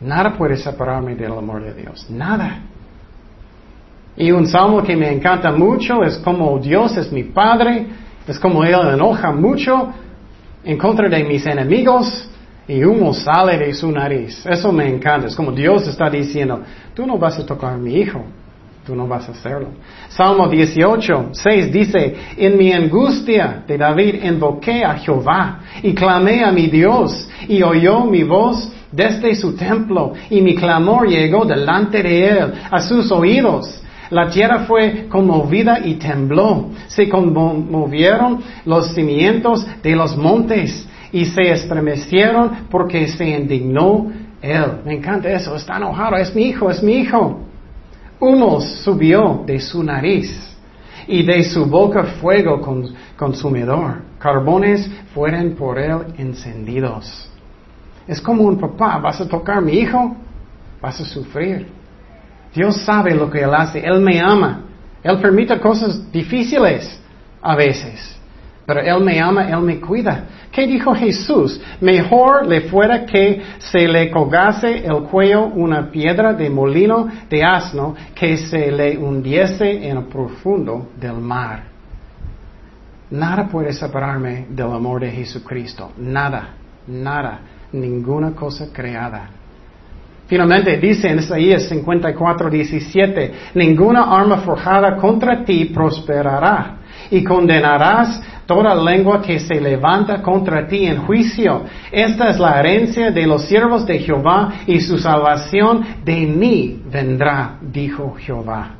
Nada 0.00 0.32
puede 0.32 0.56
separarme 0.56 1.14
del 1.14 1.32
amor 1.32 1.62
de 1.62 1.74
Dios, 1.74 2.08
nada. 2.08 2.62
Y 4.16 4.30
un 4.30 4.46
salmo 4.46 4.82
que 4.82 4.96
me 4.96 5.12
encanta 5.12 5.50
mucho 5.50 6.02
es 6.04 6.18
como 6.18 6.58
Dios 6.58 6.96
es 6.96 7.10
mi 7.10 7.24
Padre, 7.24 7.86
es 8.26 8.38
como 8.38 8.64
Él 8.64 8.74
enoja 8.94 9.32
mucho 9.32 9.92
en 10.64 10.78
contra 10.78 11.08
de 11.08 11.24
mis 11.24 11.44
enemigos 11.46 12.30
y 12.66 12.82
humo 12.84 13.12
sale 13.12 13.58
de 13.58 13.74
su 13.74 13.90
nariz. 13.90 14.46
Eso 14.46 14.72
me 14.72 14.88
encanta, 14.88 15.26
es 15.26 15.36
como 15.36 15.52
Dios 15.52 15.86
está 15.88 16.08
diciendo, 16.08 16.62
tú 16.94 17.06
no 17.06 17.18
vas 17.18 17.38
a 17.38 17.44
tocar 17.44 17.74
a 17.74 17.76
mi 17.76 17.96
hijo, 17.96 18.24
Tú 18.86 18.94
no 18.94 19.08
vas 19.08 19.26
a 19.28 19.32
hacerlo. 19.32 19.68
Salmo 20.08 20.46
18, 20.46 21.30
6 21.32 21.72
dice, 21.72 22.16
en 22.36 22.58
mi 22.58 22.70
angustia 22.70 23.64
de 23.66 23.78
David 23.78 24.22
invoqué 24.22 24.84
a 24.84 24.96
Jehová 24.96 25.60
y 25.82 25.94
clamé 25.94 26.44
a 26.44 26.52
mi 26.52 26.66
Dios 26.66 27.26
y 27.48 27.62
oyó 27.62 28.04
mi 28.04 28.24
voz 28.24 28.70
desde 28.92 29.34
su 29.36 29.56
templo 29.56 30.12
y 30.28 30.42
mi 30.42 30.54
clamor 30.54 31.08
llegó 31.08 31.46
delante 31.46 32.02
de 32.02 32.28
él 32.28 32.52
a 32.70 32.78
sus 32.80 33.10
oídos. 33.10 33.82
La 34.10 34.28
tierra 34.28 34.60
fue 34.66 35.06
conmovida 35.08 35.80
y 35.84 35.94
tembló. 35.94 36.70
Se 36.88 37.08
conmovieron 37.08 38.42
los 38.64 38.94
cimientos 38.94 39.66
de 39.82 39.96
los 39.96 40.16
montes 40.16 40.86
y 41.12 41.24
se 41.24 41.50
estremecieron 41.50 42.66
porque 42.70 43.08
se 43.08 43.28
indignó 43.28 44.10
él. 44.42 44.64
Me 44.84 44.94
encanta 44.94 45.30
eso. 45.30 45.56
Está 45.56 45.76
enojado. 45.76 46.16
Es 46.16 46.34
mi 46.34 46.48
hijo, 46.48 46.70
es 46.70 46.82
mi 46.82 46.94
hijo. 46.98 47.40
Humo 48.20 48.60
subió 48.60 49.42
de 49.46 49.60
su 49.60 49.82
nariz 49.82 50.54
y 51.06 51.22
de 51.22 51.42
su 51.44 51.66
boca 51.66 52.04
fuego 52.20 52.60
consumidor. 53.16 54.02
Carbones 54.18 54.90
fueron 55.14 55.50
por 55.52 55.78
él 55.78 55.98
encendidos. 56.16 57.30
Es 58.06 58.20
como 58.20 58.44
un 58.44 58.58
papá, 58.58 58.98
vas 58.98 59.20
a 59.20 59.28
tocar 59.28 59.58
a 59.58 59.60
mi 59.60 59.74
hijo, 59.74 60.16
vas 60.80 61.00
a 61.00 61.04
sufrir. 61.04 61.66
Dios 62.54 62.82
sabe 62.82 63.14
lo 63.14 63.30
que 63.30 63.40
Él 63.40 63.54
hace, 63.54 63.80
Él 63.80 64.00
me 64.00 64.20
ama. 64.20 64.60
Él 65.02 65.18
permite 65.18 65.58
cosas 65.58 66.10
difíciles 66.10 67.00
a 67.42 67.54
veces. 67.56 68.18
Pero 68.66 68.80
Él 68.80 69.04
me 69.04 69.20
ama, 69.20 69.48
Él 69.48 69.60
me 69.60 69.78
cuida. 69.80 70.24
¿Qué 70.50 70.66
dijo 70.66 70.94
Jesús? 70.94 71.60
Mejor 71.80 72.46
le 72.46 72.62
fuera 72.62 73.04
que 73.04 73.42
se 73.58 73.88
le 73.88 74.10
colgase 74.10 74.86
el 74.86 75.02
cuello 75.02 75.46
una 75.46 75.90
piedra 75.90 76.32
de 76.32 76.48
molino 76.48 77.08
de 77.28 77.42
asno 77.42 77.94
que 78.14 78.36
se 78.36 78.70
le 78.70 78.96
hundiese 78.96 79.88
en 79.88 79.98
el 79.98 80.04
profundo 80.04 80.90
del 80.98 81.14
mar. 81.14 81.64
Nada 83.10 83.48
puede 83.48 83.72
separarme 83.72 84.46
del 84.48 84.72
amor 84.72 85.00
de 85.00 85.10
Jesucristo. 85.10 85.92
Nada, 85.98 86.54
nada, 86.86 87.40
ninguna 87.72 88.30
cosa 88.30 88.68
creada. 88.72 89.28
Finalmente 90.26 90.78
dice 90.78 91.08
en 91.08 91.18
Isaías 91.18 91.64
54, 91.68 92.48
17, 92.48 93.32
ninguna 93.54 94.04
arma 94.04 94.38
forjada 94.38 94.96
contra 94.96 95.44
ti 95.44 95.66
prosperará 95.66 96.78
y 97.10 97.22
condenarás 97.22 98.22
toda 98.46 98.74
lengua 98.74 99.20
que 99.20 99.38
se 99.38 99.60
levanta 99.60 100.22
contra 100.22 100.66
ti 100.66 100.86
en 100.86 101.04
juicio. 101.04 101.64
Esta 101.92 102.30
es 102.30 102.38
la 102.38 102.58
herencia 102.58 103.10
de 103.10 103.26
los 103.26 103.44
siervos 103.44 103.86
de 103.86 103.98
Jehová 103.98 104.52
y 104.66 104.80
su 104.80 104.96
salvación 104.98 105.84
de 106.04 106.26
mí 106.26 106.82
vendrá, 106.90 107.58
dijo 107.60 108.14
Jehová. 108.18 108.76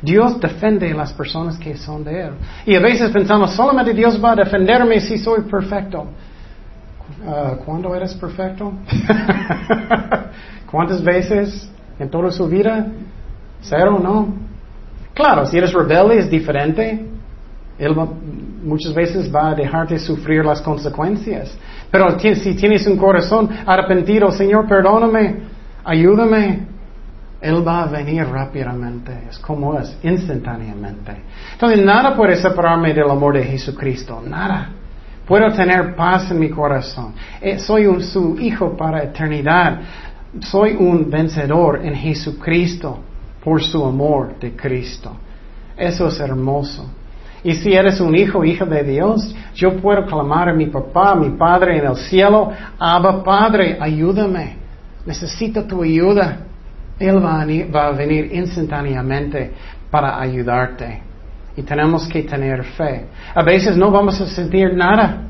Dios 0.00 0.40
defiende 0.40 0.92
a 0.92 0.94
las 0.94 1.12
personas 1.12 1.58
que 1.58 1.76
son 1.76 2.04
de 2.04 2.22
Él. 2.22 2.30
Y 2.66 2.76
a 2.76 2.80
veces 2.80 3.10
pensamos, 3.10 3.52
solamente 3.54 3.92
Dios 3.92 4.22
va 4.22 4.32
a 4.32 4.36
defenderme 4.36 5.00
si 5.00 5.18
soy 5.18 5.42
perfecto. 5.42 6.06
Uh, 7.24 7.56
¿Cuándo 7.64 7.94
eres 7.94 8.14
perfecto? 8.14 8.72
¿Cuántas 10.70 11.02
veces 11.02 11.70
en 11.98 12.10
toda 12.10 12.30
su 12.30 12.46
vida? 12.46 12.86
Cero, 13.60 13.98
¿no? 14.02 14.34
Claro, 15.14 15.46
si 15.46 15.58
eres 15.58 15.72
rebelde 15.72 16.18
es 16.18 16.30
diferente. 16.30 17.06
Él 17.78 17.94
muchas 18.62 18.92
veces 18.94 19.34
va 19.34 19.50
a 19.50 19.54
dejarte 19.54 19.98
sufrir 19.98 20.44
las 20.44 20.60
consecuencias. 20.60 21.56
Pero 21.90 22.18
si 22.18 22.54
tienes 22.54 22.86
un 22.86 22.96
corazón 22.96 23.48
arrepentido, 23.66 24.30
Señor, 24.30 24.66
perdóname, 24.68 25.36
ayúdame, 25.84 26.66
Él 27.40 27.66
va 27.66 27.84
a 27.84 27.86
venir 27.86 28.26
rápidamente. 28.26 29.12
Es 29.30 29.38
como 29.38 29.78
es, 29.78 29.96
instantáneamente. 30.02 31.16
Entonces, 31.52 31.84
nada 31.84 32.14
puede 32.14 32.36
separarme 32.36 32.92
del 32.92 33.10
amor 33.10 33.34
de 33.34 33.44
Jesucristo. 33.44 34.22
Nada. 34.24 34.70
Puedo 35.28 35.52
tener 35.52 35.94
paz 35.94 36.30
en 36.30 36.38
mi 36.38 36.48
corazón. 36.48 37.12
Eh, 37.38 37.58
soy 37.58 37.86
un, 37.86 38.02
su 38.02 38.38
hijo 38.40 38.74
para 38.74 39.02
eternidad. 39.02 39.78
Soy 40.40 40.74
un 40.74 41.10
vencedor 41.10 41.84
en 41.84 41.94
Jesucristo 41.94 42.98
por 43.44 43.62
su 43.62 43.84
amor 43.84 44.38
de 44.38 44.56
Cristo. 44.56 45.14
Eso 45.76 46.08
es 46.08 46.18
hermoso. 46.18 46.90
Y 47.44 47.54
si 47.54 47.74
eres 47.74 48.00
un 48.00 48.16
hijo, 48.16 48.42
hija 48.42 48.64
de 48.64 48.82
Dios, 48.82 49.34
yo 49.54 49.76
puedo 49.76 50.06
clamar 50.06 50.48
a 50.48 50.54
mi 50.54 50.66
papá, 50.66 51.14
mi 51.14 51.30
padre 51.36 51.78
en 51.78 51.86
el 51.86 51.96
cielo, 51.96 52.50
Abba 52.78 53.22
Padre, 53.22 53.76
ayúdame. 53.78 54.56
Necesito 55.04 55.62
tu 55.64 55.82
ayuda. 55.82 56.38
Él 56.98 57.22
va 57.22 57.42
a, 57.42 57.46
va 57.70 57.88
a 57.88 57.92
venir 57.92 58.34
instantáneamente 58.34 59.52
para 59.90 60.18
ayudarte. 60.18 61.07
Y 61.58 61.62
tenemos 61.62 62.06
que 62.06 62.22
tener 62.22 62.62
fe. 62.62 63.06
A 63.34 63.42
veces 63.42 63.76
no 63.76 63.90
vamos 63.90 64.20
a 64.20 64.28
sentir 64.28 64.72
nada. 64.74 65.24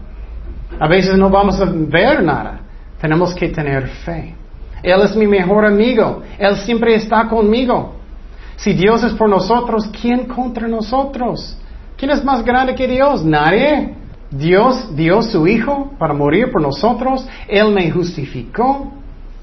A 0.78 0.86
veces 0.86 1.16
no 1.16 1.30
vamos 1.30 1.58
a 1.58 1.64
ver 1.64 2.22
nada. 2.22 2.60
Tenemos 3.00 3.34
que 3.34 3.48
tener 3.48 3.88
fe. 4.04 4.34
Él 4.82 5.00
es 5.00 5.16
mi 5.16 5.26
mejor 5.26 5.64
amigo. 5.64 6.22
Él 6.38 6.54
siempre 6.58 6.96
está 6.96 7.26
conmigo. 7.28 7.94
Si 8.56 8.74
Dios 8.74 9.02
es 9.04 9.14
por 9.14 9.30
nosotros, 9.30 9.88
¿quién 10.02 10.26
contra 10.26 10.68
nosotros? 10.68 11.56
¿Quién 11.96 12.10
es 12.10 12.22
más 12.22 12.44
grande 12.44 12.74
que 12.74 12.86
Dios? 12.86 13.24
Nadie. 13.24 13.94
Dios 14.30 14.94
dio 14.94 15.22
su 15.22 15.46
Hijo 15.46 15.92
para 15.98 16.12
morir 16.12 16.52
por 16.52 16.60
nosotros. 16.60 17.26
Él 17.48 17.72
me 17.72 17.90
justificó. 17.90 18.92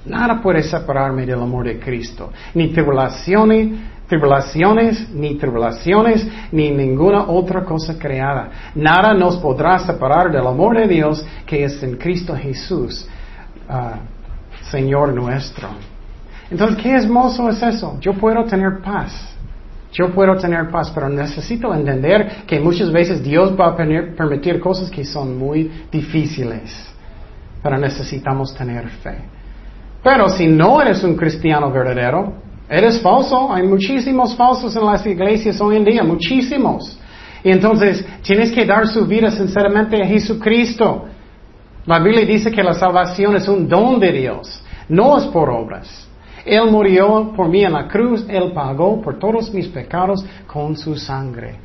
Nada 0.06 0.40
puede 0.40 0.62
separarme 0.62 1.26
del 1.26 1.42
amor 1.42 1.66
de 1.66 1.80
Cristo. 1.80 2.32
Ni 2.54 2.68
tribulaciones, 2.68 3.70
tribulaciones, 4.08 5.10
ni 5.12 5.36
tribulaciones, 5.36 6.28
ni 6.52 6.72
ninguna 6.72 7.24
otra 7.24 7.64
cosa 7.64 7.98
creada. 7.98 8.50
Nada 8.76 9.14
nos 9.14 9.38
podrá 9.38 9.80
separar 9.80 10.32
del 10.32 10.46
amor 10.46 10.78
de 10.78 10.88
Dios 10.88 11.26
que 11.46 11.64
es 11.64 11.82
en 11.82 11.98
Cristo 11.98 12.36
Jesús, 12.36 13.08
ah, 13.68 14.00
Señor 14.70 15.14
nuestro. 15.14 15.70
Entonces, 16.50 16.78
qué 16.82 16.92
hermoso 16.92 17.50
es 17.50 17.62
eso. 17.62 17.98
Yo 18.00 18.14
puedo 18.14 18.44
tener 18.46 18.80
paz. 18.80 19.36
Yo 19.92 20.14
puedo 20.14 20.36
tener 20.36 20.70
paz, 20.70 20.92
pero 20.94 21.08
necesito 21.08 21.74
entender 21.74 22.44
que 22.46 22.60
muchas 22.60 22.92
veces 22.92 23.24
Dios 23.24 23.58
va 23.58 23.68
a 23.68 23.76
permitir 23.76 24.60
cosas 24.60 24.92
que 24.92 25.06
son 25.06 25.38
muy 25.38 25.72
difíciles. 25.92 26.94
Pero 27.64 27.78
necesitamos 27.78 28.54
tener 28.54 28.88
fe. 28.90 29.18
Pero 30.04 30.30
si 30.30 30.48
no 30.48 30.82
eres 30.82 31.04
un 31.04 31.16
cristiano 31.16 31.72
verdadero, 31.72 32.45
Eres 32.70 33.00
falso. 33.02 33.54
Hay 33.54 33.64
muchísimos 33.64 34.36
falsos 34.36 34.76
en 34.76 34.86
las 34.86 35.06
iglesias 35.06 35.60
hoy 35.62 35.78
en 35.78 35.86
día, 35.86 36.04
muchísimos. 36.04 36.98
Y 37.44 37.52
entonces 37.52 38.06
tienes 38.24 38.52
que 38.52 38.66
dar 38.66 38.88
su 38.88 39.06
vida 39.06 39.30
sinceramente 39.30 40.02
a 40.02 40.08
Jesucristo. 40.08 41.06
La 41.86 42.00
Biblia 42.00 42.26
dice 42.26 42.52
que 42.52 42.64
la 42.64 42.74
salvación 42.74 43.36
es 43.36 43.48
un 43.48 43.68
don 43.68 44.00
de 44.00 44.12
Dios, 44.12 44.64
no 44.90 45.18
es 45.18 45.26
por 45.26 45.52
obras. 45.52 46.08
Él 46.44 46.72
murió 46.72 47.34
por 47.36 47.48
mí 47.48 47.64
en 47.64 47.74
la 47.74 47.88
cruz, 47.88 48.26
Él 48.28 48.52
pagó 48.54 49.00
por 49.02 49.20
todos 49.20 49.54
mis 49.54 49.68
pecados 49.68 50.26
con 50.48 50.76
su 50.76 50.96
sangre. 50.96 51.56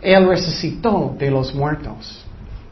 Él 0.00 0.28
resucitó 0.28 1.16
de 1.18 1.30
los 1.30 1.54
muertos. 1.54 2.24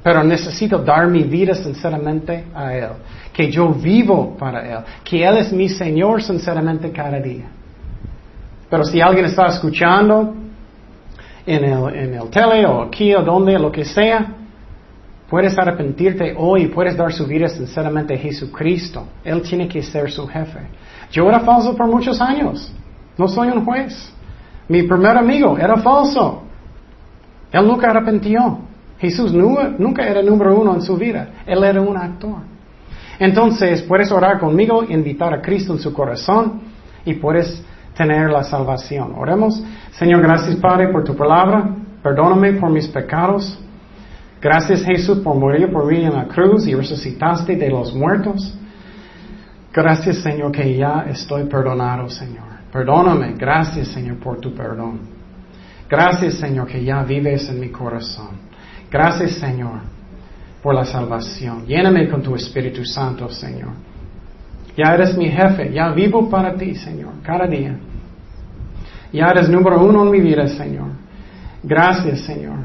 Pero 0.02 0.22
necesito 0.24 0.78
dar 0.78 1.08
mi 1.08 1.22
vida 1.22 1.54
sinceramente 1.54 2.46
a 2.54 2.74
Él. 2.74 2.90
Que 3.32 3.50
yo 3.50 3.68
vivo 3.70 4.36
para 4.36 4.78
Él. 4.78 4.84
Que 5.04 5.24
Él 5.24 5.38
es 5.38 5.52
mi 5.52 5.68
Señor 5.68 6.22
sinceramente 6.22 6.90
cada 6.90 7.20
día. 7.20 7.46
Pero 8.72 8.84
si 8.84 9.02
alguien 9.02 9.26
está 9.26 9.48
escuchando 9.48 10.32
en 11.44 11.62
el, 11.62 11.94
en 11.94 12.14
el 12.14 12.30
tele 12.30 12.64
o 12.64 12.80
aquí 12.80 13.14
o 13.14 13.22
donde, 13.22 13.58
lo 13.58 13.70
que 13.70 13.84
sea, 13.84 14.34
puedes 15.28 15.58
arrepentirte 15.58 16.34
hoy 16.38 16.62
y 16.62 16.66
puedes 16.68 16.96
dar 16.96 17.12
su 17.12 17.26
vida 17.26 17.48
sinceramente 17.48 18.14
a 18.14 18.16
Jesucristo. 18.16 19.06
Él 19.22 19.42
tiene 19.42 19.68
que 19.68 19.82
ser 19.82 20.10
su 20.10 20.26
jefe. 20.26 20.60
Yo 21.10 21.28
era 21.28 21.40
falso 21.40 21.76
por 21.76 21.86
muchos 21.86 22.18
años. 22.18 22.72
No 23.18 23.28
soy 23.28 23.48
un 23.48 23.62
juez. 23.62 24.10
Mi 24.68 24.84
primer 24.84 25.18
amigo 25.18 25.58
era 25.58 25.76
falso. 25.76 26.42
Él 27.52 27.66
nunca 27.66 27.90
arrepintió. 27.90 28.58
Jesús 28.98 29.34
nunca 29.34 30.06
era 30.06 30.22
número 30.22 30.58
uno 30.58 30.76
en 30.76 30.80
su 30.80 30.96
vida. 30.96 31.28
Él 31.44 31.62
era 31.62 31.82
un 31.82 31.98
actor. 31.98 32.38
Entonces, 33.18 33.82
puedes 33.82 34.10
orar 34.10 34.40
conmigo, 34.40 34.82
invitar 34.82 35.34
a 35.34 35.42
Cristo 35.42 35.74
en 35.74 35.78
su 35.78 35.92
corazón 35.92 36.62
y 37.04 37.12
puedes 37.12 37.62
tener 37.94 38.30
la 38.30 38.42
salvación. 38.42 39.14
Oremos. 39.16 39.62
Señor, 39.92 40.22
gracias 40.22 40.56
Padre 40.56 40.88
por 40.88 41.04
tu 41.04 41.14
palabra. 41.14 41.76
Perdóname 42.02 42.54
por 42.54 42.70
mis 42.70 42.88
pecados. 42.88 43.58
Gracias 44.40 44.82
Jesús 44.82 45.18
por 45.18 45.36
morir 45.36 45.70
por 45.70 45.86
mí 45.86 46.04
en 46.04 46.14
la 46.14 46.26
cruz 46.26 46.66
y 46.66 46.74
resucitaste 46.74 47.56
de 47.56 47.70
los 47.70 47.94
muertos. 47.94 48.58
Gracias 49.72 50.18
Señor 50.18 50.52
que 50.52 50.76
ya 50.76 51.06
estoy 51.08 51.44
perdonado 51.44 52.08
Señor. 52.08 52.44
Perdóname. 52.72 53.34
Gracias 53.38 53.88
Señor 53.88 54.16
por 54.18 54.40
tu 54.40 54.54
perdón. 54.54 55.00
Gracias 55.88 56.34
Señor 56.34 56.66
que 56.66 56.82
ya 56.82 57.02
vives 57.02 57.48
en 57.48 57.60
mi 57.60 57.68
corazón. 57.68 58.30
Gracias 58.90 59.32
Señor 59.32 59.80
por 60.62 60.74
la 60.74 60.84
salvación. 60.84 61.64
Lléname 61.66 62.08
con 62.08 62.22
tu 62.22 62.34
Espíritu 62.34 62.84
Santo 62.84 63.28
Señor. 63.28 63.91
Ya 64.76 64.94
eres 64.94 65.16
mi 65.16 65.28
jefe, 65.28 65.72
ya 65.72 65.90
vivo 65.90 66.28
para 66.30 66.54
ti, 66.54 66.74
Señor, 66.74 67.12
cada 67.22 67.46
día. 67.46 67.76
Ya 69.12 69.26
eres 69.26 69.48
número 69.48 69.84
uno 69.84 70.04
en 70.04 70.10
mi 70.10 70.20
vida, 70.20 70.48
Señor. 70.48 70.88
Gracias, 71.62 72.20
Señor, 72.20 72.60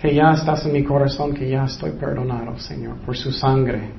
que 0.00 0.14
ya 0.14 0.32
estás 0.32 0.66
en 0.66 0.74
mi 0.74 0.84
corazón, 0.84 1.32
que 1.32 1.48
ya 1.48 1.64
estoy 1.64 1.92
perdonado, 1.92 2.58
Señor, 2.58 2.96
por 2.98 3.16
su 3.16 3.32
sangre. 3.32 3.90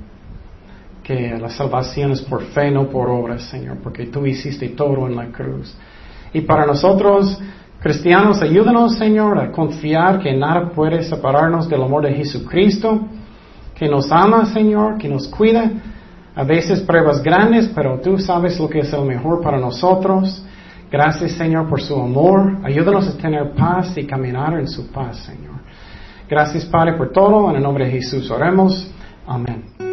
Que 1.04 1.36
la 1.38 1.50
salvación 1.50 2.12
es 2.12 2.22
por 2.22 2.44
fe, 2.44 2.72
no 2.72 2.88
por 2.88 3.10
obras, 3.10 3.42
Señor, 3.44 3.78
porque 3.84 4.06
tú 4.06 4.26
hiciste 4.26 4.70
todo 4.70 5.08
en 5.08 5.16
la 5.16 5.26
cruz. 5.28 5.76
Y 6.32 6.42
para 6.42 6.66
nosotros, 6.66 7.42
cristianos, 7.80 8.42
ayúdanos, 8.42 8.96
Señor, 8.96 9.40
a 9.40 9.52
confiar 9.52 10.20
que 10.20 10.34
nada 10.34 10.70
puede 10.70 11.04
separarnos 11.04 11.68
del 11.68 11.82
amor 11.82 12.04
de 12.04 12.14
Jesucristo, 12.14 13.08
que 13.76 13.90
nos 13.90 14.12
ama, 14.12 14.46
Señor, 14.46 14.98
que 14.98 15.10
nos 15.10 15.28
cuida 15.28 15.70
a 16.36 16.44
veces 16.44 16.82
pruebas 16.82 17.22
grandes, 17.22 17.70
pero 17.76 18.00
tú 18.00 18.18
sabes 18.18 18.60
lo 18.60 18.68
que 18.70 18.80
es 18.80 18.92
el 18.94 19.06
mejor 19.06 19.42
para 19.42 19.60
nosotros. 19.60 20.44
Gracias, 20.92 21.34
Señor, 21.34 21.68
por 21.70 21.82
su 21.82 21.96
amor. 21.96 22.58
Ayúdanos 22.64 23.08
a 23.08 23.18
tener 23.18 23.52
paz 23.54 23.98
y 23.98 24.06
caminar 24.06 24.60
en 24.60 24.68
su 24.68 24.92
paz, 24.92 25.18
Señor. 25.26 25.56
Gracias, 26.30 26.66
Padre, 26.66 26.94
por 26.94 27.12
todo. 27.12 27.50
En 27.50 27.58
el 27.58 27.64
nombre 27.64 27.86
de 27.86 27.92
Jesús 27.92 28.30
oremos. 28.32 28.92
Amén. 29.28 29.93